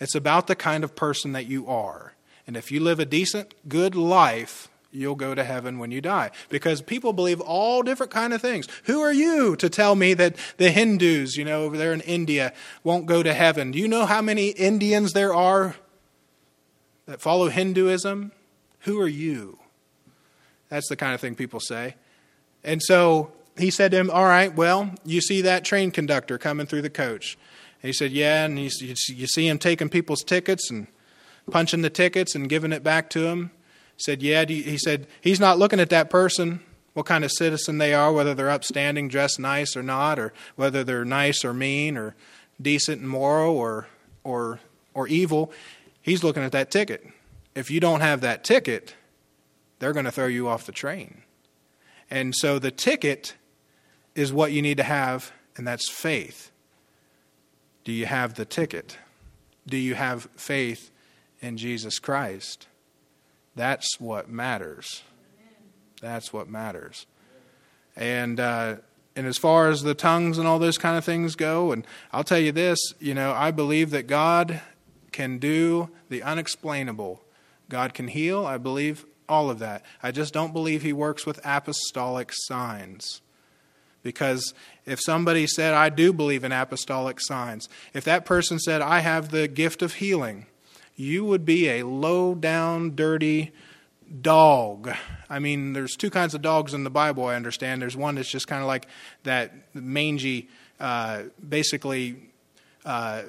it's 0.00 0.16
about 0.16 0.48
the 0.48 0.56
kind 0.56 0.82
of 0.82 0.96
person 0.96 1.32
that 1.32 1.46
you 1.46 1.68
are. 1.68 2.14
And 2.52 2.56
if 2.58 2.70
you 2.70 2.80
live 2.80 3.00
a 3.00 3.06
decent, 3.06 3.54
good 3.66 3.94
life, 3.94 4.68
you'll 4.90 5.14
go 5.14 5.34
to 5.34 5.42
heaven 5.42 5.78
when 5.78 5.90
you 5.90 6.02
die. 6.02 6.30
Because 6.50 6.82
people 6.82 7.14
believe 7.14 7.40
all 7.40 7.82
different 7.82 8.12
kind 8.12 8.34
of 8.34 8.42
things. 8.42 8.68
Who 8.84 9.00
are 9.00 9.10
you 9.10 9.56
to 9.56 9.70
tell 9.70 9.94
me 9.94 10.12
that 10.12 10.36
the 10.58 10.70
hindus 10.70 11.38
you 11.38 11.46
know 11.46 11.62
over 11.62 11.78
there 11.78 11.94
in 11.94 12.02
india 12.02 12.52
won't 12.84 13.06
go 13.06 13.22
to 13.22 13.32
heaven? 13.32 13.70
Do 13.70 13.78
you 13.78 13.88
know 13.88 14.04
how 14.04 14.20
many 14.20 14.48
indians 14.48 15.14
there 15.14 15.34
are 15.34 15.76
that 17.06 17.22
follow 17.22 17.48
hinduism? 17.48 18.32
Who 18.80 19.00
are 19.00 19.08
you? 19.08 19.58
That's 20.68 20.90
the 20.90 20.96
kind 20.96 21.14
of 21.14 21.22
thing 21.22 21.34
people 21.34 21.58
say. 21.58 21.94
And 22.62 22.82
so 22.82 23.32
he 23.56 23.70
said 23.70 23.92
to 23.92 23.96
him 23.96 24.10
all 24.10 24.26
right 24.26 24.54
well 24.54 24.90
you 25.06 25.22
see 25.22 25.40
that 25.40 25.64
train 25.64 25.90
conductor 25.90 26.36
coming 26.36 26.66
through 26.66 26.82
the 26.82 26.90
coach. 26.90 27.38
And 27.82 27.88
he 27.88 27.94
said 27.94 28.12
yeah 28.12 28.44
and 28.44 28.58
you 28.58 28.68
see 28.68 29.48
him 29.48 29.56
taking 29.56 29.88
people's 29.88 30.22
tickets 30.22 30.70
and 30.70 30.88
punching 31.50 31.82
the 31.82 31.90
tickets 31.90 32.34
and 32.34 32.48
giving 32.48 32.72
it 32.72 32.82
back 32.82 33.10
to 33.10 33.20
them 33.20 33.50
said, 33.96 34.22
Yeah, 34.22 34.44
he 34.44 34.76
said, 34.78 35.06
he's 35.20 35.40
not 35.40 35.58
looking 35.58 35.80
at 35.80 35.90
that 35.90 36.10
person, 36.10 36.60
what 36.94 37.06
kind 37.06 37.24
of 37.24 37.32
citizen 37.32 37.78
they 37.78 37.94
are, 37.94 38.12
whether 38.12 38.34
they're 38.34 38.50
upstanding, 38.50 39.08
dressed 39.08 39.38
nice 39.38 39.76
or 39.76 39.82
not, 39.82 40.18
or 40.18 40.32
whether 40.56 40.84
they're 40.84 41.04
nice 41.04 41.44
or 41.44 41.54
mean, 41.54 41.96
or 41.96 42.14
decent 42.60 43.00
and 43.00 43.08
moral, 43.08 43.56
or, 43.56 43.86
or, 44.24 44.60
or 44.94 45.08
evil. 45.08 45.52
He's 46.00 46.22
looking 46.22 46.42
at 46.42 46.52
that 46.52 46.70
ticket. 46.70 47.06
If 47.54 47.70
you 47.70 47.80
don't 47.80 48.00
have 48.00 48.20
that 48.20 48.44
ticket, 48.44 48.94
they're 49.78 49.92
going 49.92 50.04
to 50.04 50.12
throw 50.12 50.26
you 50.26 50.48
off 50.48 50.66
the 50.66 50.72
train. 50.72 51.22
And 52.10 52.34
so 52.34 52.58
the 52.58 52.70
ticket 52.70 53.34
is 54.14 54.32
what 54.32 54.52
you 54.52 54.60
need 54.60 54.76
to 54.76 54.82
have, 54.82 55.32
and 55.56 55.66
that's 55.66 55.90
faith. 55.90 56.50
Do 57.84 57.92
you 57.92 58.06
have 58.06 58.34
the 58.34 58.44
ticket? 58.44 58.98
Do 59.66 59.76
you 59.76 59.94
have 59.94 60.28
faith 60.36 60.91
in 61.42 61.58
Jesus 61.58 61.98
Christ? 61.98 62.66
That's 63.54 64.00
what 64.00 64.30
matters. 64.30 65.02
That's 66.00 66.32
what 66.32 66.48
matters. 66.48 67.06
And 67.94 68.40
uh, 68.40 68.76
and 69.14 69.26
as 69.26 69.36
far 69.36 69.68
as 69.68 69.82
the 69.82 69.94
tongues 69.94 70.38
and 70.38 70.48
all 70.48 70.58
those 70.58 70.78
kind 70.78 70.96
of 70.96 71.04
things 71.04 71.36
go, 71.36 71.72
and 71.72 71.86
I'll 72.12 72.24
tell 72.24 72.38
you 72.38 72.52
this, 72.52 72.78
you 72.98 73.14
know, 73.14 73.32
I 73.32 73.50
believe 73.50 73.90
that 73.90 74.06
God 74.06 74.62
can 75.12 75.38
do 75.38 75.90
the 76.08 76.22
unexplainable. 76.22 77.22
God 77.68 77.92
can 77.92 78.08
heal. 78.08 78.46
I 78.46 78.56
believe 78.56 79.04
all 79.28 79.50
of 79.50 79.58
that. 79.58 79.84
I 80.02 80.10
just 80.10 80.32
don't 80.32 80.52
believe 80.52 80.82
He 80.82 80.92
works 80.92 81.26
with 81.26 81.40
apostolic 81.44 82.30
signs. 82.32 83.20
Because 84.02 84.52
if 84.84 84.98
somebody 85.00 85.46
said, 85.46 85.74
I 85.74 85.88
do 85.88 86.12
believe 86.12 86.42
in 86.42 86.50
apostolic 86.50 87.20
signs, 87.20 87.68
if 87.94 88.02
that 88.04 88.24
person 88.24 88.58
said, 88.58 88.82
I 88.82 88.98
have 88.98 89.30
the 89.30 89.46
gift 89.46 89.80
of 89.80 89.94
healing, 89.94 90.46
you 90.96 91.24
would 91.24 91.44
be 91.44 91.68
a 91.68 91.82
low 91.84 92.34
down, 92.34 92.94
dirty 92.94 93.52
dog. 94.20 94.90
I 95.30 95.38
mean, 95.38 95.72
there's 95.72 95.96
two 95.96 96.10
kinds 96.10 96.34
of 96.34 96.42
dogs 96.42 96.74
in 96.74 96.84
the 96.84 96.90
Bible, 96.90 97.24
I 97.26 97.34
understand. 97.34 97.80
There's 97.80 97.96
one 97.96 98.16
that's 98.16 98.30
just 98.30 98.46
kind 98.46 98.62
of 98.62 98.66
like 98.66 98.86
that 99.22 99.52
mangy, 99.74 100.48
uh, 100.78 101.24
basically. 101.46 102.16
Uh, 102.84 103.22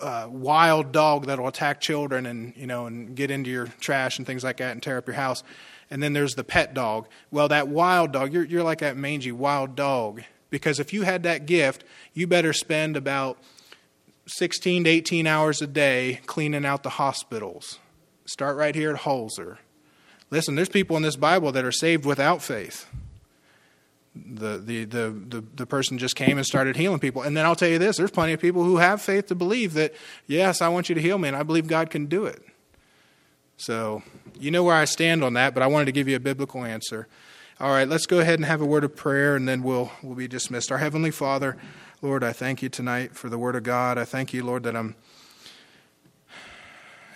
uh, 0.00 0.28
wild 0.30 0.92
dog 0.92 1.26
that'll 1.26 1.48
attack 1.48 1.80
children 1.80 2.24
and 2.24 2.52
you 2.56 2.68
know 2.68 2.86
and 2.86 3.16
get 3.16 3.32
into 3.32 3.50
your 3.50 3.66
trash 3.80 4.18
and 4.18 4.26
things 4.26 4.44
like 4.44 4.58
that 4.58 4.70
and 4.70 4.80
tear 4.80 4.96
up 4.96 5.06
your 5.06 5.16
house. 5.16 5.42
And 5.90 6.02
then 6.02 6.12
there's 6.12 6.34
the 6.34 6.44
pet 6.44 6.74
dog. 6.74 7.08
Well, 7.30 7.48
that 7.48 7.68
wild 7.68 8.12
dog, 8.12 8.32
you're 8.32 8.44
you're 8.44 8.62
like 8.62 8.78
that 8.78 8.96
mangy 8.96 9.32
wild 9.32 9.74
dog 9.74 10.22
because 10.50 10.78
if 10.78 10.92
you 10.92 11.02
had 11.02 11.24
that 11.24 11.46
gift, 11.46 11.84
you 12.14 12.26
better 12.26 12.52
spend 12.52 12.96
about 12.96 13.38
16 14.28 14.84
to 14.84 14.90
18 14.90 15.26
hours 15.26 15.62
a 15.62 15.66
day 15.66 16.20
cleaning 16.26 16.66
out 16.66 16.82
the 16.82 16.90
hospitals. 16.90 17.78
Start 18.26 18.56
right 18.56 18.74
here 18.74 18.92
at 18.92 19.00
Holzer. 19.00 19.56
Listen, 20.30 20.54
there's 20.54 20.68
people 20.68 20.96
in 20.96 21.02
this 21.02 21.16
Bible 21.16 21.50
that 21.52 21.64
are 21.64 21.72
saved 21.72 22.04
without 22.04 22.42
faith. 22.42 22.86
The, 24.14 24.58
the, 24.58 24.84
the, 24.84 25.10
the, 25.10 25.44
the 25.54 25.66
person 25.66 25.96
just 25.96 26.14
came 26.14 26.36
and 26.36 26.46
started 26.46 26.76
healing 26.76 26.98
people. 26.98 27.22
And 27.22 27.36
then 27.36 27.46
I'll 27.46 27.56
tell 27.56 27.68
you 27.68 27.78
this 27.78 27.96
there's 27.96 28.10
plenty 28.10 28.34
of 28.34 28.40
people 28.40 28.64
who 28.64 28.76
have 28.76 29.00
faith 29.00 29.28
to 29.28 29.34
believe 29.34 29.72
that, 29.74 29.94
yes, 30.26 30.60
I 30.60 30.68
want 30.68 30.88
you 30.88 30.94
to 30.94 31.00
heal 31.00 31.16
me, 31.16 31.28
and 31.28 31.36
I 31.36 31.42
believe 31.42 31.66
God 31.66 31.88
can 31.88 32.06
do 32.06 32.26
it. 32.26 32.42
So, 33.56 34.02
you 34.38 34.50
know 34.50 34.62
where 34.62 34.76
I 34.76 34.84
stand 34.84 35.24
on 35.24 35.32
that, 35.34 35.54
but 35.54 35.62
I 35.62 35.66
wanted 35.66 35.86
to 35.86 35.92
give 35.92 36.06
you 36.06 36.16
a 36.16 36.20
biblical 36.20 36.64
answer. 36.64 37.08
All 37.60 37.70
right, 37.70 37.88
let's 37.88 38.06
go 38.06 38.20
ahead 38.20 38.38
and 38.38 38.44
have 38.44 38.60
a 38.60 38.66
word 38.66 38.84
of 38.84 38.94
prayer, 38.94 39.34
and 39.34 39.48
then 39.48 39.62
we'll, 39.62 39.90
we'll 40.02 40.14
be 40.14 40.28
dismissed. 40.28 40.70
Our 40.70 40.78
Heavenly 40.78 41.10
Father, 41.10 41.56
Lord, 42.00 42.22
I 42.22 42.32
thank 42.32 42.62
you 42.62 42.68
tonight 42.68 43.16
for 43.16 43.28
the 43.28 43.38
Word 43.38 43.56
of 43.56 43.64
God. 43.64 43.98
I 43.98 44.04
thank 44.04 44.32
you, 44.32 44.44
Lord, 44.44 44.62
that 44.62 44.76
I'm 44.76 44.94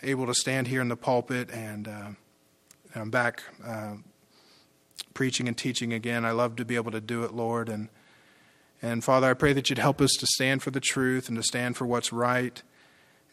able 0.03 0.27
to 0.27 0.35
stand 0.35 0.67
here 0.67 0.81
in 0.81 0.89
the 0.89 0.97
pulpit 0.97 1.53
and 1.53 1.87
uh, 1.87 2.09
I'm 2.93 3.09
back 3.09 3.45
uh, 3.65 3.95
preaching 5.15 5.47
and 5.47 5.57
teaching 5.57 5.93
again. 5.93 6.25
I 6.25 6.33
love 6.33 6.57
to 6.57 6.65
be 6.65 6.75
able 6.75 6.91
to 6.91 7.01
do 7.01 7.23
it, 7.23 7.33
Lord. 7.33 7.69
And, 7.69 7.91
and 8.83 9.05
Father, 9.05 9.31
I 9.31 9.35
pray 9.35 9.53
that 9.53 9.71
you'd 9.71 9.79
help 9.79 10.01
us 10.01 10.11
to 10.19 10.27
stand 10.27 10.65
for 10.65 10.73
the 10.73 10.81
truth 10.81 11.29
and 11.29 11.37
to 11.37 11.45
stand 11.45 11.77
for 11.77 11.87
what's 11.87 12.13
right. 12.13 12.61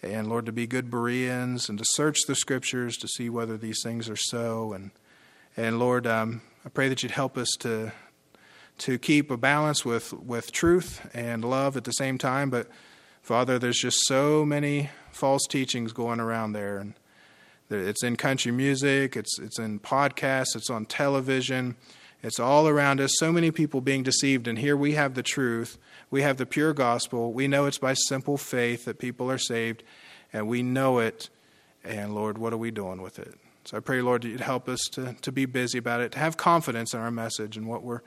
And 0.03 0.29
Lord, 0.29 0.45
to 0.45 0.51
be 0.51 0.67
good 0.67 0.91
Bereans 0.91 1.67
and 1.67 1.79
to 1.79 1.85
search 1.93 2.19
the 2.27 2.35
scriptures 2.35 2.95
to 2.97 3.07
see 3.07 3.27
whether 3.27 3.57
these 3.57 3.81
things 3.83 4.07
are 4.07 4.15
so. 4.15 4.71
And, 4.71 4.91
and 5.57 5.79
Lord, 5.79 6.05
um, 6.05 6.43
I 6.63 6.69
pray 6.69 6.89
that 6.89 7.01
you'd 7.01 7.13
help 7.13 7.39
us 7.39 7.49
to 7.61 7.91
to 8.79 8.97
keep 8.97 9.29
a 9.31 9.37
balance 9.37 9.85
with, 9.85 10.13
with 10.13 10.51
truth 10.51 11.07
and 11.13 11.43
love 11.43 11.77
at 11.77 11.83
the 11.83 11.91
same 11.91 12.17
time. 12.17 12.49
But 12.49 12.67
Father, 13.21 13.59
there's 13.59 13.79
just 13.79 13.99
so 14.05 14.45
many 14.45 14.89
false 15.11 15.45
teachings 15.47 15.93
going 15.93 16.19
around 16.19 16.53
there. 16.53 16.77
And 16.77 16.93
it's 17.69 18.03
in 18.03 18.15
country 18.15 18.51
music, 18.51 19.15
it's, 19.15 19.37
it's 19.39 19.59
in 19.59 19.79
podcasts, 19.79 20.55
it's 20.55 20.69
on 20.69 20.85
television, 20.85 21.75
it's 22.23 22.39
all 22.39 22.67
around 22.67 22.99
us. 22.99 23.11
So 23.17 23.31
many 23.31 23.51
people 23.51 23.81
being 23.81 24.03
deceived. 24.03 24.47
And 24.47 24.57
here 24.57 24.75
we 24.75 24.93
have 24.93 25.13
the 25.13 25.23
truth, 25.23 25.77
we 26.09 26.21
have 26.23 26.37
the 26.37 26.45
pure 26.45 26.73
gospel. 26.73 27.31
We 27.31 27.47
know 27.47 27.65
it's 27.65 27.77
by 27.77 27.93
simple 27.93 28.37
faith 28.37 28.85
that 28.85 28.97
people 28.97 29.29
are 29.29 29.37
saved, 29.37 29.83
and 30.33 30.47
we 30.47 30.63
know 30.63 30.99
it. 30.99 31.29
And 31.83 32.15
Lord, 32.15 32.37
what 32.37 32.51
are 32.51 32.57
we 32.57 32.71
doing 32.71 33.01
with 33.01 33.19
it? 33.19 33.35
So 33.65 33.77
I 33.77 33.81
pray, 33.81 34.01
Lord, 34.01 34.23
that 34.23 34.29
you'd 34.29 34.41
help 34.41 34.67
us 34.67 34.79
to, 34.93 35.15
to 35.21 35.31
be 35.31 35.45
busy 35.45 35.77
about 35.77 36.01
it, 36.01 36.13
to 36.13 36.19
have 36.19 36.37
confidence 36.37 36.93
in 36.93 36.99
our 36.99 37.11
message 37.11 37.55
and 37.55 37.67
what 37.67 37.83
we're, 37.83 38.01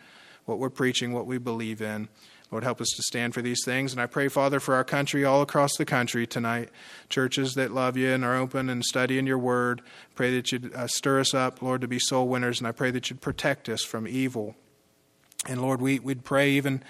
what 0.44 0.58
we're 0.58 0.70
preaching, 0.70 1.12
what 1.12 1.26
we 1.26 1.38
believe 1.38 1.80
in. 1.80 2.08
Lord, 2.50 2.64
help 2.64 2.82
us 2.82 2.90
to 2.96 3.02
stand 3.02 3.32
for 3.32 3.40
these 3.40 3.64
things. 3.64 3.92
And 3.92 4.00
I 4.00 4.04
pray, 4.04 4.28
Father, 4.28 4.60
for 4.60 4.74
our 4.74 4.84
country, 4.84 5.24
all 5.24 5.40
across 5.40 5.74
the 5.78 5.86
country 5.86 6.26
tonight, 6.26 6.68
churches 7.08 7.54
that 7.54 7.72
love 7.72 7.96
you 7.96 8.10
and 8.10 8.22
are 8.24 8.36
open 8.36 8.68
and 8.68 8.84
studying 8.84 9.26
your 9.26 9.38
word. 9.38 9.80
Pray 10.14 10.34
that 10.34 10.52
you'd 10.52 10.74
uh, 10.74 10.86
stir 10.86 11.20
us 11.20 11.32
up, 11.32 11.62
Lord, 11.62 11.80
to 11.80 11.88
be 11.88 11.98
soul 11.98 12.28
winners. 12.28 12.60
And 12.60 12.68
I 12.68 12.72
pray 12.72 12.90
that 12.90 13.08
you'd 13.08 13.22
protect 13.22 13.70
us 13.70 13.82
from 13.82 14.06
evil. 14.06 14.54
And 15.48 15.62
Lord, 15.62 15.80
we, 15.80 15.98
we'd 15.98 16.24
pray 16.24 16.50
even 16.50 16.82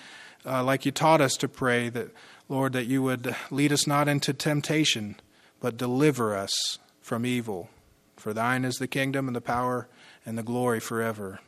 uh, 0.44 0.64
like 0.64 0.84
you 0.84 0.90
taught 0.90 1.20
us 1.20 1.34
to 1.34 1.48
pray, 1.48 1.88
that, 1.90 2.08
Lord, 2.48 2.72
that 2.72 2.86
you 2.86 3.00
would 3.04 3.36
lead 3.52 3.72
us 3.72 3.86
not 3.86 4.08
into 4.08 4.32
temptation, 4.32 5.14
but 5.60 5.76
deliver 5.76 6.36
us 6.36 6.78
from 7.00 7.24
evil. 7.24 7.70
For 8.16 8.32
thine 8.32 8.64
is 8.64 8.76
the 8.76 8.88
kingdom 8.88 9.28
and 9.28 9.36
the 9.36 9.40
power 9.40 9.88
and 10.26 10.36
the 10.36 10.42
glory 10.42 10.80
forever. 10.80 11.38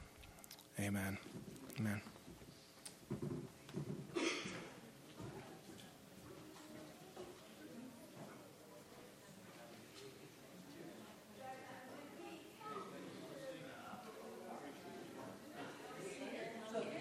Amen. 0.78 1.18
Amen. 1.78 2.13